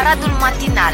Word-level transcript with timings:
Aradul 0.00 0.28
Matinal 0.40 0.92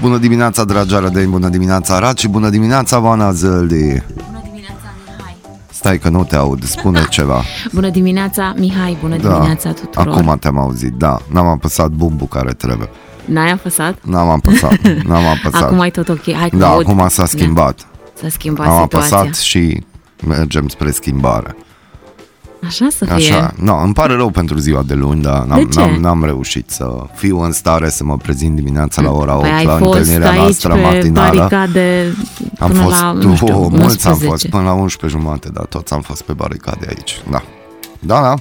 Bună 0.00 0.16
dimineața, 0.18 0.64
dragi 0.64 0.94
arădeni, 0.94 1.30
bună 1.30 1.48
dimineața, 1.48 1.94
Arad 1.94 2.16
și 2.18 2.28
bună 2.28 2.48
dimineața, 2.48 2.98
Vana 2.98 3.32
Zăldi. 3.32 3.76
Bună 3.76 4.40
dimineața, 4.44 4.94
Mihai. 5.06 5.36
Stai 5.70 5.98
că 5.98 6.08
nu 6.08 6.24
te 6.24 6.36
aud, 6.36 6.64
spune 6.64 7.06
ceva. 7.16 7.42
Bună 7.72 7.88
dimineața, 7.88 8.54
Mihai, 8.56 8.96
bună 9.00 9.16
Da, 9.16 9.32
dimineața 9.32 9.72
tuturor. 9.72 10.08
acum 10.14 10.36
te-am 10.40 10.58
auzit, 10.58 10.92
da, 10.92 11.18
n-am 11.30 11.46
apăsat 11.46 11.88
bumbul 11.90 12.26
care 12.26 12.52
trebuie. 12.52 12.88
N-ai 13.24 13.50
apăsat? 13.50 13.98
N-am 14.02 14.28
apăsat, 14.28 14.78
n-am 15.08 15.26
apăsat. 15.26 15.62
Acum 15.62 15.80
e 15.80 15.90
tot 15.90 16.08
ok. 16.08 16.32
Hai 16.32 16.48
că 16.50 16.56
da, 16.56 16.68
aud. 16.68 16.88
acum 16.88 17.08
s-a 17.08 17.26
schimbat. 17.26 17.76
Da, 17.76 18.10
s-a 18.22 18.28
schimbat 18.28 18.66
Am 18.66 18.80
situația. 18.82 19.16
apăsat 19.16 19.34
și 19.36 19.84
mergem 20.26 20.68
spre 20.68 20.90
schimbare. 20.90 21.56
Așa 22.66 22.86
să 22.96 23.04
fie. 23.04 23.14
Așa, 23.14 23.52
no, 23.62 23.82
îmi 23.82 23.92
pare 23.92 24.14
rău 24.14 24.30
pentru 24.30 24.58
ziua 24.58 24.82
de 24.82 24.94
luni, 24.94 25.22
dar 25.22 25.44
n-am, 25.44 25.58
De 25.58 25.64
ce? 25.72 25.78
n-am, 25.80 25.94
n-am 26.00 26.24
reușit 26.24 26.70
să 26.70 26.88
fiu 27.14 27.40
în 27.40 27.52
stare 27.52 27.88
să 27.90 28.04
mă 28.04 28.16
prezint 28.16 28.54
dimineața 28.56 29.02
la 29.02 29.10
ora 29.10 29.32
8 29.34 29.42
Păi 29.42 29.50
ai 29.50 29.64
la 29.64 29.76
fost 29.76 29.94
întâlnirea 29.98 30.30
aici 30.30 30.38
noastră 30.40 30.72
pe 30.74 30.80
matinală. 30.80 31.36
baricade 31.38 32.14
Am 32.58 32.70
până 32.70 32.82
fost, 32.82 33.00
la, 33.00 33.12
nu 33.12 33.34
știu, 33.34 33.46
oh, 33.62 33.66
mulți 33.70 34.06
am 34.06 34.12
11. 34.12 34.24
fost, 34.26 34.48
până 34.48 34.62
la 34.62 34.72
11 34.72 35.18
jumate, 35.20 35.48
dar 35.52 35.64
toți 35.64 35.92
am 35.92 36.00
fost 36.00 36.22
pe 36.22 36.32
baricade 36.32 36.86
aici. 36.88 37.20
Da. 37.30 37.42
Da, 37.98 38.20
da. 38.20 38.34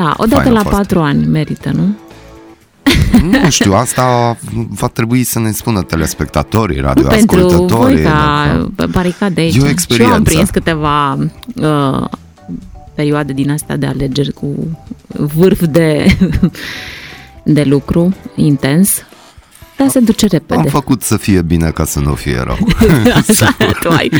Da, 0.00 0.14
odată 0.16 0.42
Fain 0.42 0.50
a 0.50 0.54
la 0.54 0.62
fost. 0.62 0.76
patru 0.76 1.00
ani 1.00 1.26
merită, 1.26 1.70
nu? 1.74 1.96
Nu 3.42 3.50
știu, 3.50 3.74
asta 3.74 4.36
va 4.68 4.86
trebui 4.86 5.24
să 5.24 5.38
ne 5.38 5.50
spună 5.50 5.82
telespectatorii, 5.82 6.80
Pentru 6.80 7.04
voi 7.04 7.10
radioascultătorii. 7.14 8.02
ca 8.02 8.68
pe 8.76 8.86
baricade 8.86 9.40
aici. 9.40 9.54
E 9.54 9.56
o 9.56 9.60
Și 9.60 9.64
eu 9.64 9.70
experiență. 9.70 10.14
am 10.14 10.22
prins 10.22 10.50
câteva 10.50 11.12
uh, 11.54 12.04
perioade 12.98 13.32
din 13.32 13.50
astea 13.50 13.76
de 13.76 13.86
alegeri 13.86 14.32
cu 14.32 14.78
vârf 15.06 15.66
de, 15.66 16.06
de 17.56 17.62
lucru 17.62 18.14
intens, 18.36 19.06
dar 19.78 19.88
se 19.88 19.98
duce 20.00 20.24
Am 20.24 20.30
repede. 20.32 20.68
făcut 20.68 21.02
să 21.02 21.16
fie 21.16 21.42
bine 21.42 21.70
ca 21.70 21.84
să 21.84 22.00
nu 22.00 22.14
fie 22.14 22.40
rău. 22.44 22.58
Așa, 23.28 23.56
tu, 23.80 23.88
ai, 23.90 24.10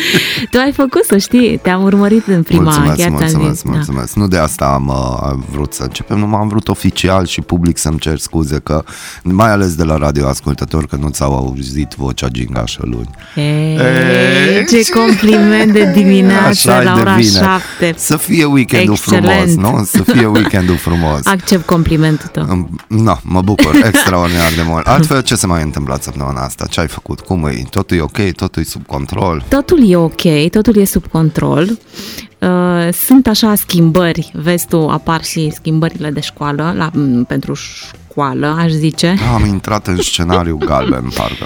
tu 0.51 0.59
ai 0.59 0.73
făcut 0.73 1.05
să 1.05 1.17
știi, 1.17 1.59
te-am 1.63 1.83
urmărit 1.83 2.27
în 2.27 2.43
prima 2.43 2.63
mulțumesc, 2.63 2.89
chiar 2.97 2.97
ți-am 3.09 3.13
mulțumesc, 3.13 3.55
zis, 3.55 3.63
da. 3.63 3.71
mulțumesc. 3.71 4.15
Nu 4.15 4.29
de 4.29 4.37
asta 4.39 4.65
am 4.65 4.89
uh, 4.89 5.39
vrut 5.51 5.73
să 5.73 5.83
începem, 5.83 6.19
nu 6.19 6.35
am 6.35 6.49
vrut 6.49 6.69
oficial 6.69 7.27
și 7.27 7.41
public 7.41 7.79
să-mi 7.79 7.99
cer 7.99 8.19
scuze 8.19 8.59
că, 8.63 8.85
mai 9.23 9.51
ales 9.51 9.75
de 9.75 9.85
la 9.85 9.97
radioascultători, 9.97 10.89
că 10.89 10.97
nu 10.97 11.09
ți-au 11.09 11.35
auzit 11.37 11.95
vocea 11.97 12.29
gingașă 12.29 12.81
luni. 12.85 13.11
Ei, 13.35 13.77
Ei, 13.77 14.67
ce 14.71 14.91
compliment 14.93 15.73
de 15.73 15.91
dimineață 15.95 16.71
Așa-i 16.71 16.85
la 16.85 16.95
de 16.95 17.01
ora 17.01 17.15
bine. 17.15 17.31
7. 17.79 17.95
Să 17.97 18.17
fie 18.17 18.45
weekendul 18.45 18.95
Excelent. 18.95 19.51
frumos, 19.51 19.73
nu? 19.73 19.85
Să 19.85 20.03
fie 20.13 20.27
weekendul 20.27 20.77
frumos. 20.77 21.21
Accept 21.27 21.67
complimentul 21.67 22.29
tău. 22.33 22.45
Îmi- 22.49 22.69
Na, 22.89 23.21
mă 23.23 23.43
bucur 23.43 23.75
extraordinar 23.93 24.53
de 24.57 24.63
mult. 24.67 24.87
Altfel, 24.87 25.23
ce 25.23 25.35
se 25.35 25.47
mai 25.49 25.63
întâmplă 25.63 25.99
săptămâna 26.01 26.45
asta? 26.45 26.67
Ce 26.71 26.81
ai 26.81 26.87
făcut? 26.89 27.21
Cum 27.21 27.45
e? 27.47 27.63
Totul 27.71 27.97
e 27.97 28.01
ok? 28.01 28.19
Totul 28.37 28.63
e 28.63 28.65
sub 28.65 28.87
control? 28.87 29.45
Totul 29.49 29.91
e 29.91 29.97
ok, 29.97 30.23
totul 30.51 30.77
e 30.77 30.85
sub 30.85 31.07
control. 31.07 31.69
Uh, 32.39 32.89
Sunt 32.93 33.27
așa 33.27 33.55
schimbări, 33.55 34.31
vezi 34.35 34.67
tu, 34.67 34.89
apar 34.89 35.25
și 35.25 35.51
schimbările 35.55 36.11
de 36.11 36.21
școală, 36.21 36.75
la, 36.77 36.91
m, 37.01 37.25
pentru 37.25 37.55
școală, 37.55 38.57
aș 38.61 38.71
zice. 38.71 39.17
Am 39.35 39.45
intrat 39.45 39.87
în 39.87 39.97
scenariu 39.97 40.57
galben, 40.67 41.09
parcă. 41.15 41.45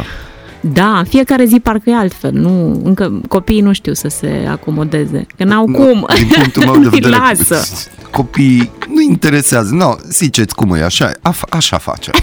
Da, 0.61 1.03
fiecare 1.09 1.45
zi 1.45 1.61
parcă 1.61 1.91
e 1.91 1.97
altfel. 1.97 2.33
Nu, 2.33 2.81
încă 2.85 3.21
copiii 3.29 3.61
nu 3.61 3.73
știu 3.73 3.93
să 3.93 4.09
se 4.09 4.47
acomodeze, 4.51 5.27
că 5.37 5.45
n-au 5.45 5.65
cum. 5.65 6.07
Din 6.17 6.29
punctul 6.35 6.63
meu 6.65 6.73
de 6.75 6.79
Nu-i 6.89 6.89
vedere, 6.89 7.17
lasă. 7.17 7.63
copiii 8.11 8.71
nu 8.89 9.01
interesează. 9.01 9.75
Nu, 9.75 9.99
ziceți 10.09 10.55
cum 10.55 10.73
e, 10.75 10.83
așa, 10.83 11.13
af- 11.13 11.49
așa 11.49 11.79
face. 11.79 12.11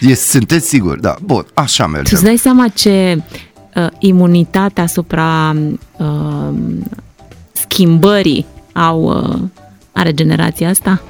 E, 0.00 0.14
sunteți 0.14 0.68
siguri? 0.68 1.00
Da, 1.00 1.16
bun, 1.22 1.46
așa 1.54 1.84
Tu 1.84 1.90
mergem. 1.90 2.12
îți 2.16 2.24
dai 2.24 2.36
seama 2.36 2.68
ce 2.68 3.22
uh, 3.74 3.86
imunitate 3.98 4.80
asupra 4.80 5.56
uh, 5.96 6.48
schimbării 7.52 8.46
au, 8.72 9.02
uh, 9.02 9.38
are 9.92 10.12
generația 10.14 10.68
asta? 10.68 11.02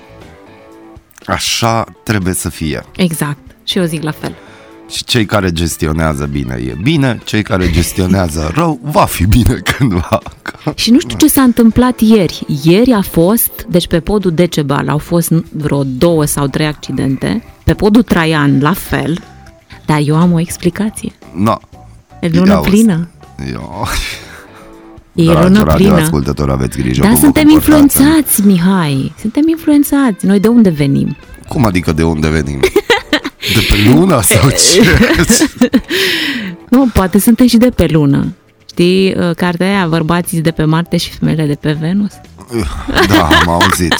Așa 1.27 1.84
trebuie 2.05 2.34
să 2.34 2.49
fie. 2.49 2.84
Exact. 2.97 3.39
Și 3.65 3.78
eu 3.78 3.84
zic 3.84 4.03
la 4.03 4.11
fel. 4.11 4.34
Și 4.91 5.05
cei 5.05 5.25
care 5.27 5.53
gestionează 5.53 6.25
bine 6.33 6.55
e 6.67 6.77
bine, 6.83 7.21
cei 7.25 7.43
care 7.43 7.71
gestionează 7.71 8.50
rău 8.55 8.78
va 8.83 9.05
fi 9.05 9.27
bine 9.27 9.55
cândva. 9.77 10.19
Și 10.75 10.91
nu 10.91 10.99
știu 10.99 11.17
ce 11.17 11.27
s-a 11.27 11.43
întâmplat 11.43 12.00
ieri. 12.00 12.47
Ieri 12.62 12.93
a 12.93 13.00
fost, 13.00 13.67
deci 13.69 13.87
pe 13.87 14.00
podul 14.00 14.31
Decebal 14.31 14.89
au 14.89 14.99
fost 14.99 15.31
vreo 15.53 15.84
două 15.84 16.25
sau 16.25 16.47
trei 16.47 16.67
accidente, 16.67 17.43
pe 17.65 17.75
podul 17.75 18.03
Traian 18.03 18.61
la 18.61 18.73
fel, 18.73 19.23
dar 19.87 20.00
eu 20.05 20.17
am 20.17 20.33
o 20.33 20.41
explicație. 20.41 21.12
No. 21.34 21.55
E 22.21 22.28
lună 22.33 22.50
Ia 22.53 22.59
uzi. 22.59 22.69
plină. 22.71 23.09
Eu... 23.53 23.87
E 25.12 25.23
lună 25.25 25.62
plină. 25.75 25.94
ascultători, 25.94 26.50
aveți 26.50 26.78
grijă 26.78 27.00
Dar 27.00 27.11
cum 27.11 27.19
vă 27.19 27.25
suntem 27.25 27.49
comportați. 27.49 27.81
influențați, 27.83 28.47
Mihai. 28.47 29.15
Suntem 29.21 29.49
influențați. 29.49 30.27
Noi 30.27 30.41
de 30.41 30.49
unde 30.49 30.69
venim? 30.71 31.17
Cum 31.49 31.65
adică 31.65 31.93
de 31.93 32.03
unde 32.03 32.28
venim? 32.28 32.61
De 33.53 33.66
pe 33.69 33.91
luna 33.91 34.22
sau 34.22 34.50
ce? 34.50 34.82
Nu, 36.69 36.87
poate 36.93 37.19
suntem 37.19 37.47
și 37.47 37.56
de 37.56 37.69
pe 37.69 37.87
lună. 37.91 38.34
Știi 38.69 39.15
uh, 39.15 39.31
cartea 39.37 39.66
aia, 39.66 39.87
bărbații 39.87 40.41
de 40.41 40.50
pe 40.50 40.65
Marte 40.65 40.97
și 40.97 41.10
femeile 41.10 41.47
de 41.47 41.55
pe 41.55 41.72
Venus? 41.72 42.12
Da, 43.09 43.28
am 43.47 43.49
auzit, 43.49 43.94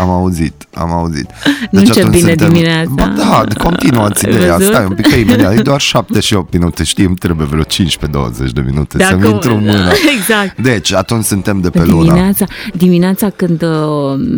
am 0.00 0.10
auzit, 0.10 0.66
am 0.74 0.92
auzit. 0.92 1.26
Nu 1.70 1.78
încep 1.78 1.96
atunci 2.04 2.20
bine 2.20 2.34
dimineața. 2.34 2.90
Ba 2.90 3.06
da, 3.16 3.44
continuați 3.62 4.26
Ai 4.26 4.34
ideea, 4.34 4.56
văzut? 4.56 4.72
stai 4.72 4.84
un 4.84 4.94
pic, 4.94 5.06
că 5.08 5.14
e 5.14 5.20
imediat, 5.20 5.58
e 5.58 5.62
doar 5.62 5.80
7 5.80 6.20
și 6.20 6.34
8 6.34 6.52
minute, 6.52 6.84
știi, 6.84 7.04
îmi 7.04 7.16
trebuie 7.16 7.46
vreo 7.46 7.62
15-20 7.62 7.66
de 8.52 8.60
minute 8.66 8.96
De 8.96 9.04
să-mi 9.04 9.20
acum- 9.22 9.32
intru 9.32 9.54
în 9.54 9.60
mână. 9.60 9.90
Exact. 10.18 10.60
Deci, 10.60 10.92
atunci 10.92 11.24
suntem 11.24 11.60
de 11.60 11.70
pe 11.70 11.84
lună. 11.84 12.04
Dimineața, 12.12 12.44
dimineața 12.74 13.30
când 13.30 13.62
uh, 13.62 13.68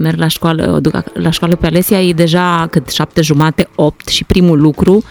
merg 0.03 0.19
la 0.19 0.29
școală, 0.29 0.73
o 0.75 0.81
duc 0.81 0.97
ac- 1.03 1.13
la 1.23 1.31
școală 1.31 1.57
pe 1.57 1.67
Alesia, 1.67 2.03
e 2.03 2.13
deja 2.13 2.67
cât 2.71 2.89
șapte 2.91 3.23
jumate, 3.23 3.69
opt 3.75 4.09
și 4.09 4.25
primul 4.25 4.61
lucru, 4.61 5.03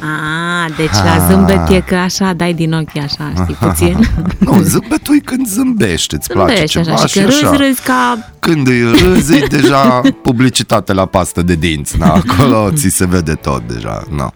A, 0.00 0.68
deci 0.76 0.90
la 1.04 1.26
zâmbet 1.28 1.68
e 1.68 1.80
că 1.80 1.94
așa, 1.94 2.32
dai 2.32 2.54
din 2.54 2.72
ochi 2.72 2.96
așa, 2.96 3.32
știi, 3.42 3.54
puțin. 3.54 4.08
Nu, 4.38 4.60
zâmbetul 4.62 5.14
e 5.14 5.18
când 5.18 5.46
zâmbești, 5.46 6.14
îți 6.14 6.28
place 6.28 6.54
Zâmbești 6.54 6.78
ceva 6.78 6.92
așa 6.92 7.06
și 7.06 7.18
că 7.18 7.24
râzi, 7.24 7.56
râzi 7.56 7.80
ca... 7.82 8.30
Când 8.38 8.66
îi 8.68 8.82
râzi, 8.92 9.36
e 9.36 9.46
deja 9.50 10.00
publicitate 10.22 10.92
la 10.92 11.06
pastă 11.06 11.42
de 11.42 11.54
dinți, 11.54 11.98
na, 11.98 12.12
acolo 12.12 12.70
ți 12.74 12.88
se 12.88 13.06
vede 13.06 13.34
tot 13.34 13.62
deja, 13.66 14.04
na. 14.10 14.32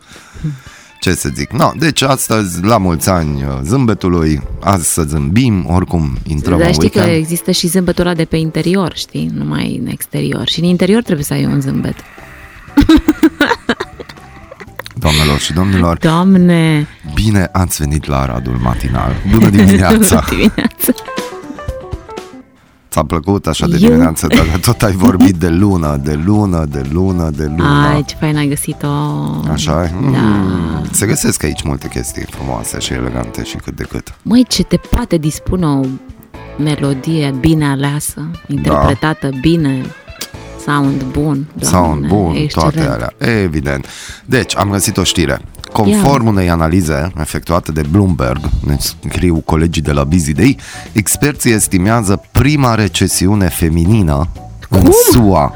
Ce 1.01 1.15
să 1.15 1.29
zic? 1.35 1.53
No, 1.53 1.71
deci 1.79 2.03
astăzi, 2.03 2.65
la 2.65 2.79
mulți 2.79 3.09
ani 3.09 3.45
zâmbetului, 3.65 4.43
azi 4.61 4.93
să 4.93 5.03
zâmbim, 5.03 5.67
oricum 5.69 6.17
intrăm 6.27 6.59
Dar 6.59 6.67
în 6.67 6.73
știi 6.73 6.91
că 6.91 6.99
weekend. 6.99 7.19
există 7.23 7.51
și 7.51 7.67
zâmbetul 7.67 8.07
ăla 8.07 8.15
de 8.15 8.25
pe 8.25 8.37
interior, 8.37 8.93
știi? 8.97 9.31
Nu 9.35 9.45
mai 9.45 9.79
în 9.85 9.87
exterior. 9.87 10.49
Și 10.49 10.61
în 10.61 10.65
interior 10.65 11.03
trebuie 11.03 11.25
să 11.25 11.33
ai 11.33 11.45
un 11.45 11.61
zâmbet. 11.61 11.95
doamnelor 15.03 15.39
și 15.39 15.53
domnilor. 15.53 15.99
Doamne! 15.99 16.87
Bine 17.15 17.49
ați 17.53 17.77
venit 17.79 18.07
la 18.07 18.25
Radul 18.27 18.57
Matinal. 18.63 19.13
Bună 19.31 19.49
dimineața! 19.49 19.95
Bună 20.29 20.29
dimineața! 20.31 20.93
Ți-a 22.91 23.05
plăcut 23.05 23.47
așa 23.47 23.67
de 23.67 23.79
Eu? 23.81 23.89
dimineață, 23.89 24.27
dar 24.27 24.47
tot 24.61 24.83
ai 24.83 24.93
vorbit 24.93 25.35
de 25.35 25.49
lună, 25.49 26.01
de 26.05 26.15
lună, 26.25 26.65
de 26.65 26.89
lună, 26.93 27.31
de 27.31 27.45
lună. 27.45 27.89
Ai, 27.95 28.05
ce 28.05 28.17
fain 28.21 28.37
ai 28.37 28.49
găsit-o! 28.49 28.87
Așa 29.51 29.85
e? 29.85 29.91
Da. 30.13 30.19
Mm. 30.19 30.85
Se 30.91 31.07
găsesc 31.07 31.43
aici 31.43 31.63
multe 31.63 31.89
chestii 31.89 32.27
frumoase 32.31 32.79
și 32.79 32.93
elegante 32.93 33.45
și 33.45 33.57
cât 33.57 33.77
de 33.77 33.83
cât. 33.83 34.15
Măi, 34.23 34.45
ce 34.49 34.63
te 34.63 34.77
poate 34.77 35.17
dispune 35.17 35.67
o 35.67 35.81
melodie 36.59 37.35
bine 37.41 37.67
aleasă, 37.67 38.31
interpretată 38.47 39.29
bine, 39.41 39.81
sound 40.65 41.03
bun. 41.03 41.47
Doamne, 41.55 41.79
Sound 41.89 42.07
bun, 42.07 42.35
excelent. 42.37 42.73
toate 42.75 42.89
alea, 42.89 43.13
evident. 43.43 43.87
Deci, 44.25 44.57
am 44.57 44.71
găsit 44.71 44.97
o 44.97 45.03
știre. 45.05 45.41
Conform 45.73 46.27
unei 46.27 46.51
analize 46.51 47.13
efectuate 47.21 47.73
de 47.73 47.83
Bloomberg, 47.91 48.41
ne 48.67 48.77
scriu 48.81 49.43
colegii 49.45 49.83
de 49.83 49.93
la 49.93 50.05
Busy 50.05 50.33
Day, 50.33 50.57
experții 50.93 51.53
estimează 51.53 52.23
prima 52.33 52.75
recesiune 52.75 53.49
feminină 53.49 54.29
în 54.69 54.91
SUA. 55.13 55.53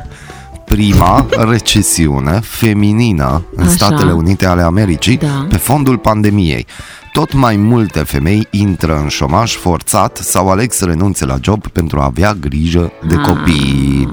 Prima 0.65 1.27
recesiune 1.31 2.41
feminină 2.43 3.45
în 3.57 3.65
Așa. 3.65 3.73
Statele 3.75 4.13
Unite 4.13 4.47
ale 4.47 4.63
Americii 4.63 5.17
Da. 5.17 5.47
pe 5.49 5.57
fondul 5.57 5.99
pandemiei. 5.99 6.67
Tot 7.13 7.33
mai 7.33 7.57
multe 7.57 7.99
femei 7.99 8.47
intră 8.51 8.99
în 9.03 9.09
șomaj 9.09 9.55
forțat 9.57 10.17
sau 10.17 10.49
aleg 10.51 10.73
să 10.73 10.85
renunțe 10.85 11.25
la 11.25 11.37
job 11.41 11.67
pentru 11.67 11.99
a 12.01 12.05
avea 12.05 12.33
grijă 12.41 12.93
de 13.09 13.15
copii. 13.17 14.09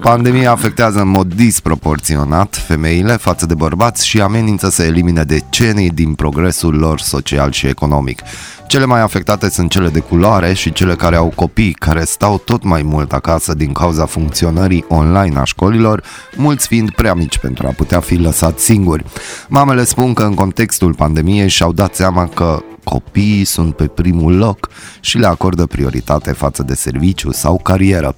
Pandemia 0.00 0.50
afectează 0.50 1.00
în 1.00 1.08
mod 1.08 1.34
disproporționat 1.34 2.56
femeile 2.66 3.16
față 3.16 3.46
de 3.46 3.54
bărbați 3.54 4.06
și 4.06 4.20
amenință 4.20 4.70
să 4.70 4.82
elimine 4.82 5.22
decenii 5.22 5.90
din 5.90 6.14
progresul 6.14 6.74
lor 6.74 7.00
social 7.00 7.52
și 7.52 7.66
economic. 7.66 8.20
Cele 8.66 8.84
mai 8.84 9.00
afectate 9.00 9.50
sunt 9.50 9.70
cele 9.70 9.88
de 9.88 10.00
culoare 10.00 10.52
și 10.52 10.72
cele 10.72 10.94
care 10.94 11.16
au 11.16 11.32
copii 11.34 11.72
care 11.72 12.04
stau 12.04 12.38
tot 12.38 12.62
mai 12.62 12.82
mult 12.82 13.12
acasă 13.12 13.54
din 13.54 13.72
cauza 13.72 14.06
funcționării 14.06 14.84
online 14.88 15.38
a 15.38 15.44
școlilor, 15.44 16.02
mulți 16.36 16.66
fiind 16.66 16.90
prea 16.90 17.14
mici 17.14 17.38
pentru 17.38 17.66
a 17.66 17.70
putea 17.70 18.00
fi 18.00 18.14
lăsați 18.14 18.64
singuri. 18.64 19.04
Mamele 19.48 19.84
spun 19.84 20.12
că 20.12 20.22
în 20.22 20.34
contextul 20.34 20.94
pandemiei 20.94 21.48
și-au 21.48 21.72
dat 21.72 21.94
seama 21.94 22.28
că 22.34 22.62
copiii 22.88 23.44
sunt 23.44 23.76
pe 23.76 23.86
primul 23.86 24.36
loc 24.36 24.68
și 25.00 25.18
le 25.18 25.26
acordă 25.26 25.66
prioritate 25.66 26.32
față 26.32 26.62
de 26.62 26.74
serviciu 26.74 27.32
sau 27.32 27.60
carieră. 27.62 28.14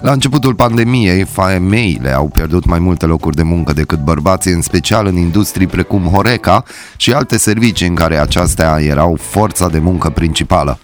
La 0.00 0.12
începutul 0.12 0.54
pandemiei, 0.54 1.24
femeile 1.24 2.10
au 2.10 2.28
pierdut 2.28 2.64
mai 2.64 2.78
multe 2.78 3.06
locuri 3.06 3.36
de 3.36 3.42
muncă 3.42 3.72
decât 3.72 3.98
bărbații, 3.98 4.52
în 4.52 4.62
special 4.62 5.06
în 5.06 5.16
industrii 5.16 5.66
precum 5.66 6.02
Horeca 6.02 6.64
și 6.96 7.12
alte 7.12 7.38
servicii 7.38 7.86
în 7.86 7.94
care 7.94 8.16
acestea 8.16 8.80
erau 8.80 9.18
forța 9.20 9.68
de 9.68 9.78
muncă 9.78 10.10
principală. 10.10 10.78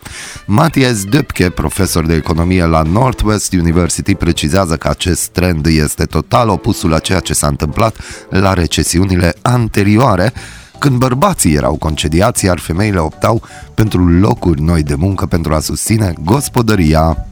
Matthias 0.47 1.05
Döpke, 1.05 1.55
profesor 1.55 2.07
de 2.07 2.15
economie 2.15 2.65
la 2.65 2.83
Northwest 2.83 3.53
University, 3.53 4.15
precizează 4.15 4.77
că 4.77 4.89
acest 4.89 5.29
trend 5.29 5.67
este 5.67 6.05
total 6.05 6.49
opusul 6.49 6.95
a 6.95 6.99
ceea 6.99 7.21
ce 7.21 7.33
s-a 7.33 7.47
întâmplat 7.47 7.97
la 8.31 8.53
recesiunile 8.53 9.35
anterioare, 9.43 10.33
când 10.81 10.99
bărbații 10.99 11.55
erau 11.55 11.77
concediați, 11.77 12.45
iar 12.45 12.59
femeile 12.59 12.99
optau 12.99 13.43
pentru 13.75 14.09
locuri 14.09 14.61
noi 14.61 14.83
de 14.83 14.95
muncă 14.95 15.27
pentru 15.27 15.55
a 15.55 15.61
susține 15.61 16.13
gospodăria. 16.23 17.27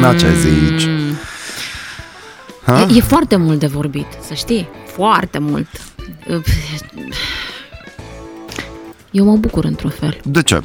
Na 0.00 0.14
ce 0.14 0.34
zici? 0.38 0.88
Ha? 2.64 2.80
E, 2.80 2.96
e 2.96 3.00
foarte 3.00 3.36
mult 3.36 3.58
de 3.58 3.66
vorbit, 3.66 4.06
să 4.26 4.34
știi, 4.34 4.68
foarte 4.86 5.38
mult. 5.38 5.68
Eu 9.10 9.24
mă 9.24 9.36
bucur 9.36 9.64
într-un 9.64 9.90
fel. 9.90 10.20
De 10.24 10.42
ce? 10.42 10.62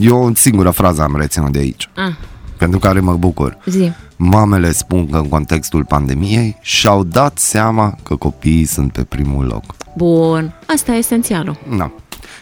Eu 0.00 0.22
o 0.24 0.34
singură 0.34 0.70
frază 0.70 1.02
am 1.02 1.16
reținut 1.16 1.52
de 1.52 1.58
aici, 1.58 1.88
Ah, 1.94 2.12
pentru 2.58 2.78
care 2.78 3.00
mă 3.00 3.12
bucur. 3.12 3.58
zi. 3.66 3.92
Mamele 4.16 4.72
spun 4.72 5.10
că 5.10 5.16
în 5.16 5.28
contextul 5.28 5.84
pandemiei 5.84 6.56
și-au 6.60 7.04
dat 7.04 7.38
seama 7.38 7.96
că 8.02 8.16
copiii 8.16 8.64
sunt 8.64 8.92
pe 8.92 9.02
primul 9.02 9.44
loc. 9.44 9.64
Bun, 9.96 10.54
asta 10.66 10.92
e 10.92 10.96
esențialul. 10.96 11.56
Da. 11.76 11.90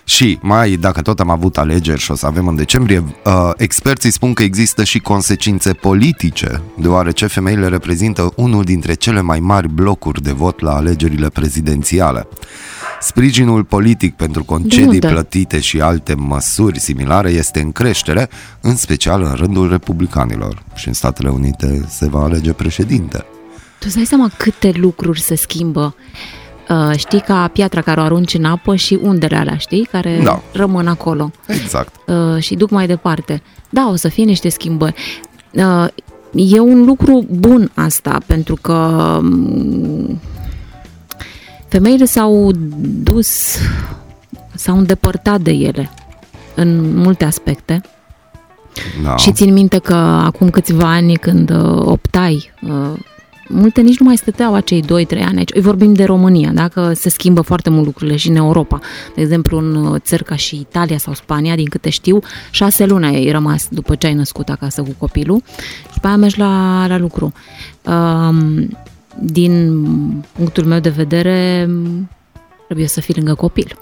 Și 0.05 0.39
mai, 0.43 0.71
dacă 0.71 1.03
tot 1.03 1.21
am 1.21 1.31
avut 1.31 1.59
alegeri 1.59 2.01
și 2.01 2.11
o 2.11 2.15
să 2.15 2.27
avem 2.27 2.47
în 2.49 2.57
decembrie, 2.57 3.05
uh, 3.25 3.51
experții 3.57 4.11
spun 4.11 4.35
că 4.35 4.43
există 4.43 4.85
și 4.85 4.99
consecințe 4.99 5.73
politice, 5.73 6.63
deoarece 6.79 7.27
femeile 7.27 7.69
reprezintă 7.69 8.33
unul 8.37 8.65
dintre 8.65 8.95
cele 8.95 9.21
mai 9.21 9.41
mari 9.41 9.69
blocuri 9.69 10.23
de 10.23 10.33
vot 10.33 10.61
la 10.61 10.75
alegerile 10.75 11.29
prezidențiale. 11.29 12.27
Sprijinul 13.05 13.65
politic 13.65 14.15
pentru 14.17 14.45
concedii 14.45 14.87
unde? 14.87 15.09
plătite 15.09 15.61
și 15.61 15.81
alte 15.81 16.15
măsuri 16.15 16.81
similare 16.81 17.31
este 17.31 17.61
în 17.61 17.73
creștere, 17.73 18.29
în 18.61 18.77
special 18.77 19.23
în 19.23 19.33
rândul 19.33 19.71
republicanilor. 19.71 20.63
Și 20.75 20.89
în 20.89 20.95
Statele 20.95 21.29
Unite 21.29 21.85
se 21.89 22.09
va 22.09 22.23
alege 22.23 22.53
președinte. 22.53 23.17
Tu 23.79 23.87
îți 23.87 23.95
dai 23.95 24.05
seama 24.05 24.31
câte 24.37 24.73
lucruri 24.75 25.21
se 25.21 25.35
schimbă 25.35 25.95
Uh, 26.69 26.97
știi 26.97 27.21
ca 27.21 27.49
piatra 27.53 27.81
care 27.81 28.01
o 28.01 28.03
arunci 28.03 28.35
în 28.35 28.45
apă 28.45 28.77
și 28.77 28.99
undele 29.03 29.37
alea, 29.37 29.57
știi? 29.57 29.89
Care 29.91 30.21
Da. 30.23 30.43
rămân 30.53 30.87
acolo 30.87 31.31
Exact. 31.47 31.95
uh, 32.07 32.43
și 32.43 32.55
duc 32.55 32.71
mai 32.71 32.87
departe. 32.87 33.43
Da, 33.71 33.89
o 33.89 33.97
să 33.97 34.09
fie 34.09 34.25
niște 34.25 34.49
schimbări. 34.49 34.95
Uh, 35.53 35.87
e 36.33 36.61
un 36.61 36.85
lucru 36.85 37.27
bun 37.31 37.71
asta, 37.75 38.19
pentru 38.27 38.59
că 38.61 38.73
um, 39.23 40.21
femeile 41.75 42.05
s-au 42.05 42.51
dus, 43.03 43.59
s-au 44.55 44.79
îndepărtat 44.79 45.41
de 45.41 45.51
ele 45.51 45.91
în 46.55 46.97
multe 46.97 47.25
aspecte. 47.25 47.81
Da. 49.03 49.17
Și 49.17 49.33
țin 49.33 49.53
minte 49.53 49.79
că 49.79 49.95
acum 49.95 50.51
câțiva 50.51 50.93
ani 50.93 51.17
când 51.17 51.51
uh, 51.51 51.83
optai, 51.85 52.53
uh, 52.63 52.93
multe 53.49 53.81
nici 53.81 53.99
nu 53.99 54.07
mai 54.07 54.17
stăteau 54.17 54.55
acei 54.55 54.83
2-3 54.83 54.87
ani 55.11 55.39
aici. 55.39 55.55
Îi 55.55 55.61
vorbim 55.61 55.93
de 55.93 56.05
România, 56.05 56.51
dacă 56.53 56.93
se 56.93 57.09
schimbă 57.09 57.41
foarte 57.41 57.71
mult 57.71 57.85
lucrurile 57.85 58.17
și 58.17 58.29
în 58.29 58.37
Europa. 58.37 58.81
De 59.15 59.21
exemplu, 59.21 59.59
în 59.59 59.75
uh, 59.75 60.01
țări 60.01 60.25
ca 60.25 60.37
și 60.37 60.57
Italia 60.57 60.99
sau 60.99 61.15
Spania, 61.15 61.55
din 61.55 61.69
câte 61.69 61.91
știu, 61.91 62.19
șase 62.51 62.87
luni 62.87 63.05
ai 63.07 63.31
rămas 63.31 63.69
după 63.71 63.95
ce 63.95 64.07
ai 64.07 64.15
născut 64.15 64.49
acasă 64.49 64.83
cu 64.83 64.95
copilul 64.99 65.43
și 65.93 66.01
pe 66.01 66.07
aia 66.07 66.17
mergi 66.17 66.39
la, 66.39 66.85
la 66.87 66.99
lucru. 66.99 67.33
Um, 67.83 68.69
din 69.21 69.75
punctul 70.33 70.65
meu 70.65 70.79
de 70.79 70.89
vedere, 70.89 71.69
trebuie 72.65 72.87
să 72.87 73.01
fii 73.01 73.15
lângă 73.15 73.35
copil. 73.35 73.79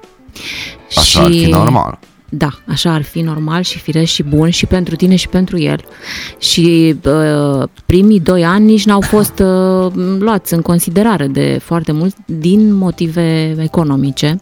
Așa 0.96 1.22
ar 1.22 1.30
fi 1.30 1.46
normal. 1.50 1.98
Da, 2.34 2.50
așa 2.66 2.92
ar 2.92 3.02
fi 3.02 3.20
normal 3.20 3.62
și 3.62 3.78
firesc 3.78 4.12
și 4.12 4.22
bun 4.22 4.50
și 4.50 4.66
pentru 4.66 4.96
tine 4.96 5.16
și 5.16 5.28
pentru 5.28 5.58
el. 5.58 5.80
Și 6.38 6.96
uh, 7.04 7.68
primii 7.86 8.20
doi 8.20 8.44
ani 8.44 8.64
nici 8.64 8.84
n-au 8.84 9.00
fost 9.00 9.38
uh, 9.38 9.92
luați 10.18 10.54
în 10.54 10.60
considerare 10.60 11.26
de 11.26 11.58
foarte 11.62 11.92
mult 11.92 12.16
din 12.26 12.74
motive 12.74 13.56
economice. 13.58 14.38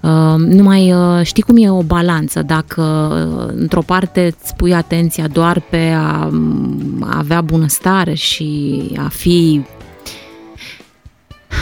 Uh, 0.00 0.34
numai 0.36 0.92
uh, 0.92 1.20
știi 1.22 1.42
cum 1.42 1.56
e 1.56 1.70
o 1.70 1.82
balanță, 1.82 2.42
dacă 2.42 2.82
uh, 2.82 3.54
într-o 3.56 3.82
parte 3.82 4.34
îți 4.40 4.54
pui 4.54 4.74
atenția 4.74 5.26
doar 5.26 5.60
pe 5.70 5.92
a 5.96 6.28
um, 6.32 7.06
a 7.10 7.18
avea 7.18 7.40
bunăstare 7.40 8.14
și 8.14 8.80
a 8.96 9.08
fi 9.08 9.60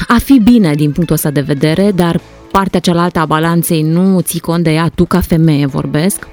a 0.06 0.18
fi 0.18 0.38
bine 0.38 0.74
din 0.74 0.92
punctul 0.92 1.14
ăsta 1.14 1.30
de 1.30 1.40
vedere, 1.40 1.92
dar 1.92 2.20
partea 2.50 2.80
cealaltă 2.80 3.18
a 3.18 3.26
balanței 3.26 3.82
nu 3.82 4.20
ții 4.20 4.40
cont 4.40 4.64
de 4.64 4.72
ea, 4.72 4.88
tu 4.94 5.04
ca 5.04 5.20
femeie 5.20 5.66
vorbesc, 5.66 6.28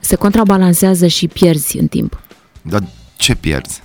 se 0.00 0.16
contrabalansează 0.16 1.06
și 1.06 1.28
pierzi 1.28 1.78
în 1.78 1.86
timp. 1.86 2.20
Dar 2.62 2.82
ce 3.16 3.34
pierzi? 3.34 3.82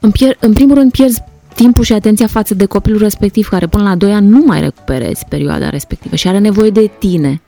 În, 0.00 0.10
pier- 0.10 0.38
în 0.40 0.52
primul 0.52 0.74
rând 0.74 0.90
pierzi 0.90 1.22
timpul 1.54 1.84
și 1.84 1.92
atenția 1.92 2.26
față 2.26 2.54
de 2.54 2.64
copilul 2.64 2.98
respectiv, 2.98 3.48
care 3.48 3.66
până 3.66 3.82
la 3.82 3.94
2 3.94 4.12
ani 4.12 4.28
nu 4.28 4.42
mai 4.46 4.60
recuperezi 4.60 5.24
perioada 5.28 5.68
respectivă 5.68 6.16
și 6.16 6.28
are 6.28 6.38
nevoie 6.38 6.70
de 6.70 6.90
tine. 6.98 7.40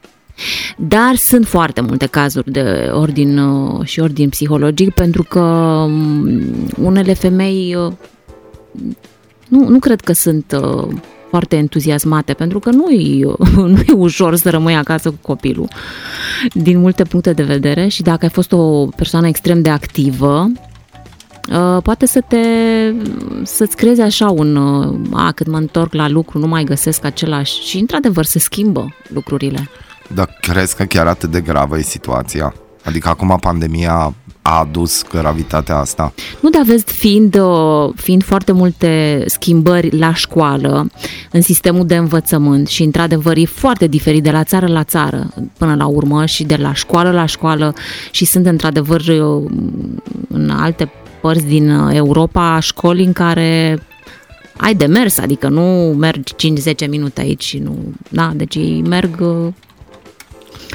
Dar 0.77 1.15
sunt 1.15 1.47
foarte 1.47 1.81
multe 1.81 2.07
cazuri 2.07 2.53
de 2.53 2.91
ordin 2.93 3.39
uh, 3.39 3.87
și 3.87 4.01
ordin 4.01 4.29
psihologic, 4.29 4.91
pentru 4.91 5.23
că 5.23 5.41
um, 5.41 6.49
unele 6.83 7.13
femei 7.13 7.75
uh, 7.75 7.93
nu, 9.51 9.69
nu 9.69 9.79
cred 9.79 10.01
că 10.01 10.13
sunt 10.13 10.61
uh, 10.63 10.89
foarte 11.29 11.57
entuziasmate, 11.57 12.33
pentru 12.33 12.59
că 12.59 12.71
nu 12.71 12.91
e, 12.91 13.25
nu 13.55 13.79
e 13.87 13.93
ușor 13.93 14.37
să 14.37 14.51
rămâi 14.51 14.75
acasă 14.75 15.11
cu 15.11 15.19
copilul, 15.23 15.69
din 16.53 16.79
multe 16.79 17.03
puncte 17.03 17.33
de 17.33 17.43
vedere 17.43 17.89
și 17.89 18.03
dacă 18.03 18.25
ai 18.25 18.31
fost 18.31 18.53
o 18.53 18.87
persoană 18.87 19.27
extrem 19.27 19.63
de 19.63 19.71
activă, 19.71 20.51
uh, 21.53 21.83
poate 21.83 22.07
să 22.07 22.21
te, 22.29 22.39
să-ți 23.43 23.77
creezi 23.77 24.01
așa 24.01 24.31
un, 24.31 24.57
uh, 24.57 24.99
a, 25.13 25.33
când 25.33 25.51
mă 25.51 25.57
întorc 25.57 25.93
la 25.93 26.09
lucru, 26.09 26.39
nu 26.39 26.47
mai 26.47 26.65
găsesc 26.65 27.05
același 27.05 27.63
și 27.63 27.79
într-adevăr 27.79 28.25
se 28.25 28.39
schimbă 28.39 28.95
lucrurile. 29.09 29.69
Dar 30.15 30.37
crezi 30.41 30.77
că 30.77 30.85
chiar 30.85 31.07
atât 31.07 31.31
de 31.31 31.41
gravă 31.41 31.79
e 31.79 31.83
situația? 31.83 32.55
Adică 32.85 33.09
acum 33.09 33.37
pandemia 33.41 34.15
a 34.43 34.59
adus 34.59 35.05
gravitatea 35.09 35.77
asta. 35.77 36.13
Nu, 36.41 36.51
dar 36.51 36.63
vezi, 36.63 36.85
fiind, 36.85 37.41
uh, 37.41 37.93
fiind 37.95 38.25
foarte 38.25 38.53
multe 38.53 39.23
schimbări 39.27 39.99
la 39.99 40.15
școală, 40.15 40.87
în 41.31 41.41
sistemul 41.41 41.87
de 41.87 41.97
învățământ 41.97 42.69
și, 42.69 42.83
într-adevăr, 42.83 43.37
e 43.37 43.45
foarte 43.45 43.87
diferit 43.87 44.23
de 44.23 44.31
la 44.31 44.45
țară 44.45 44.67
la 44.67 44.85
țară, 44.85 45.31
până 45.59 45.75
la 45.75 45.87
urmă, 45.87 46.27
și 46.27 46.45
de 46.45 46.57
la 46.57 46.73
școală 46.73 47.11
la 47.11 47.27
școală 47.27 47.75
și 48.11 48.25
sunt, 48.25 48.47
într-adevăr, 48.47 49.01
uh, 49.01 49.51
în 50.29 50.51
alte 50.51 50.91
părți 51.21 51.47
din 51.47 51.71
uh, 51.71 51.95
Europa 51.95 52.59
școli 52.61 53.05
în 53.05 53.13
care 53.13 53.79
ai 54.57 54.75
de 54.75 54.87
mers, 54.87 55.19
adică 55.19 55.49
nu 55.49 55.95
mergi 55.99 56.35
5-10 56.85 56.89
minute 56.89 57.21
aici 57.21 57.45
și 57.45 57.59
nu... 57.59 57.77
Da, 58.09 58.33
deci 58.35 58.55
ei 58.55 58.83
merg 58.89 59.23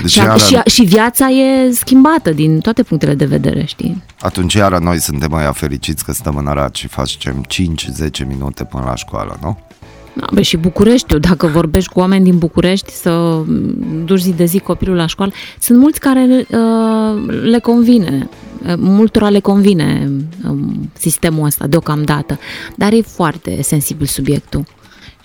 Deci 0.02 0.12
și, 0.12 0.18
iară, 0.18 0.38
și, 0.38 0.62
și 0.66 0.84
viața 0.84 1.28
e 1.28 1.72
schimbată 1.72 2.32
din 2.32 2.60
toate 2.60 2.84
punctele 2.84 3.14
de 3.14 3.26
vedere, 3.26 3.66
știi? 3.66 4.04
atunci 4.20 4.54
iară 4.54 4.78
noi 4.78 5.00
suntem 5.00 5.32
mai 5.32 5.50
fericiți 5.54 6.04
că 6.06 6.12
stăm 6.12 6.36
în 6.36 6.48
Arad 6.48 6.76
și 6.76 6.88
facem 6.88 7.46
5-10 8.24 8.28
minute 8.28 8.64
până 8.64 8.84
la 8.84 8.96
școală, 8.96 9.38
nu? 9.42 9.58
Da, 10.14 10.28
bă, 10.34 10.42
și 10.42 10.58
Bucureștiul, 10.58 11.20
dacă 11.20 11.48
vorbești 11.48 11.94
cu 11.94 12.00
oameni 12.00 12.24
din 12.24 12.38
București 12.38 12.92
să 12.92 13.42
duci 14.06 14.20
zi 14.20 14.32
de 14.32 14.46
zi 14.46 14.60
copilul 14.60 14.96
la 14.96 15.06
școală, 15.06 15.32
sunt 15.60 15.80
mulți 15.80 16.00
care 16.00 16.46
uh, 16.50 17.42
le 17.44 17.60
convine, 17.60 18.30
uh, 18.68 18.74
multora 18.78 19.30
le 19.30 19.40
convine 19.40 20.12
um, 20.48 20.90
sistemul 20.94 21.46
ăsta 21.46 21.68
deocamdată, 21.68 22.40
dar 22.76 22.94
e 22.94 23.02
foarte 23.02 23.62
sensibil 23.62 24.06
subiectul. 24.06 24.64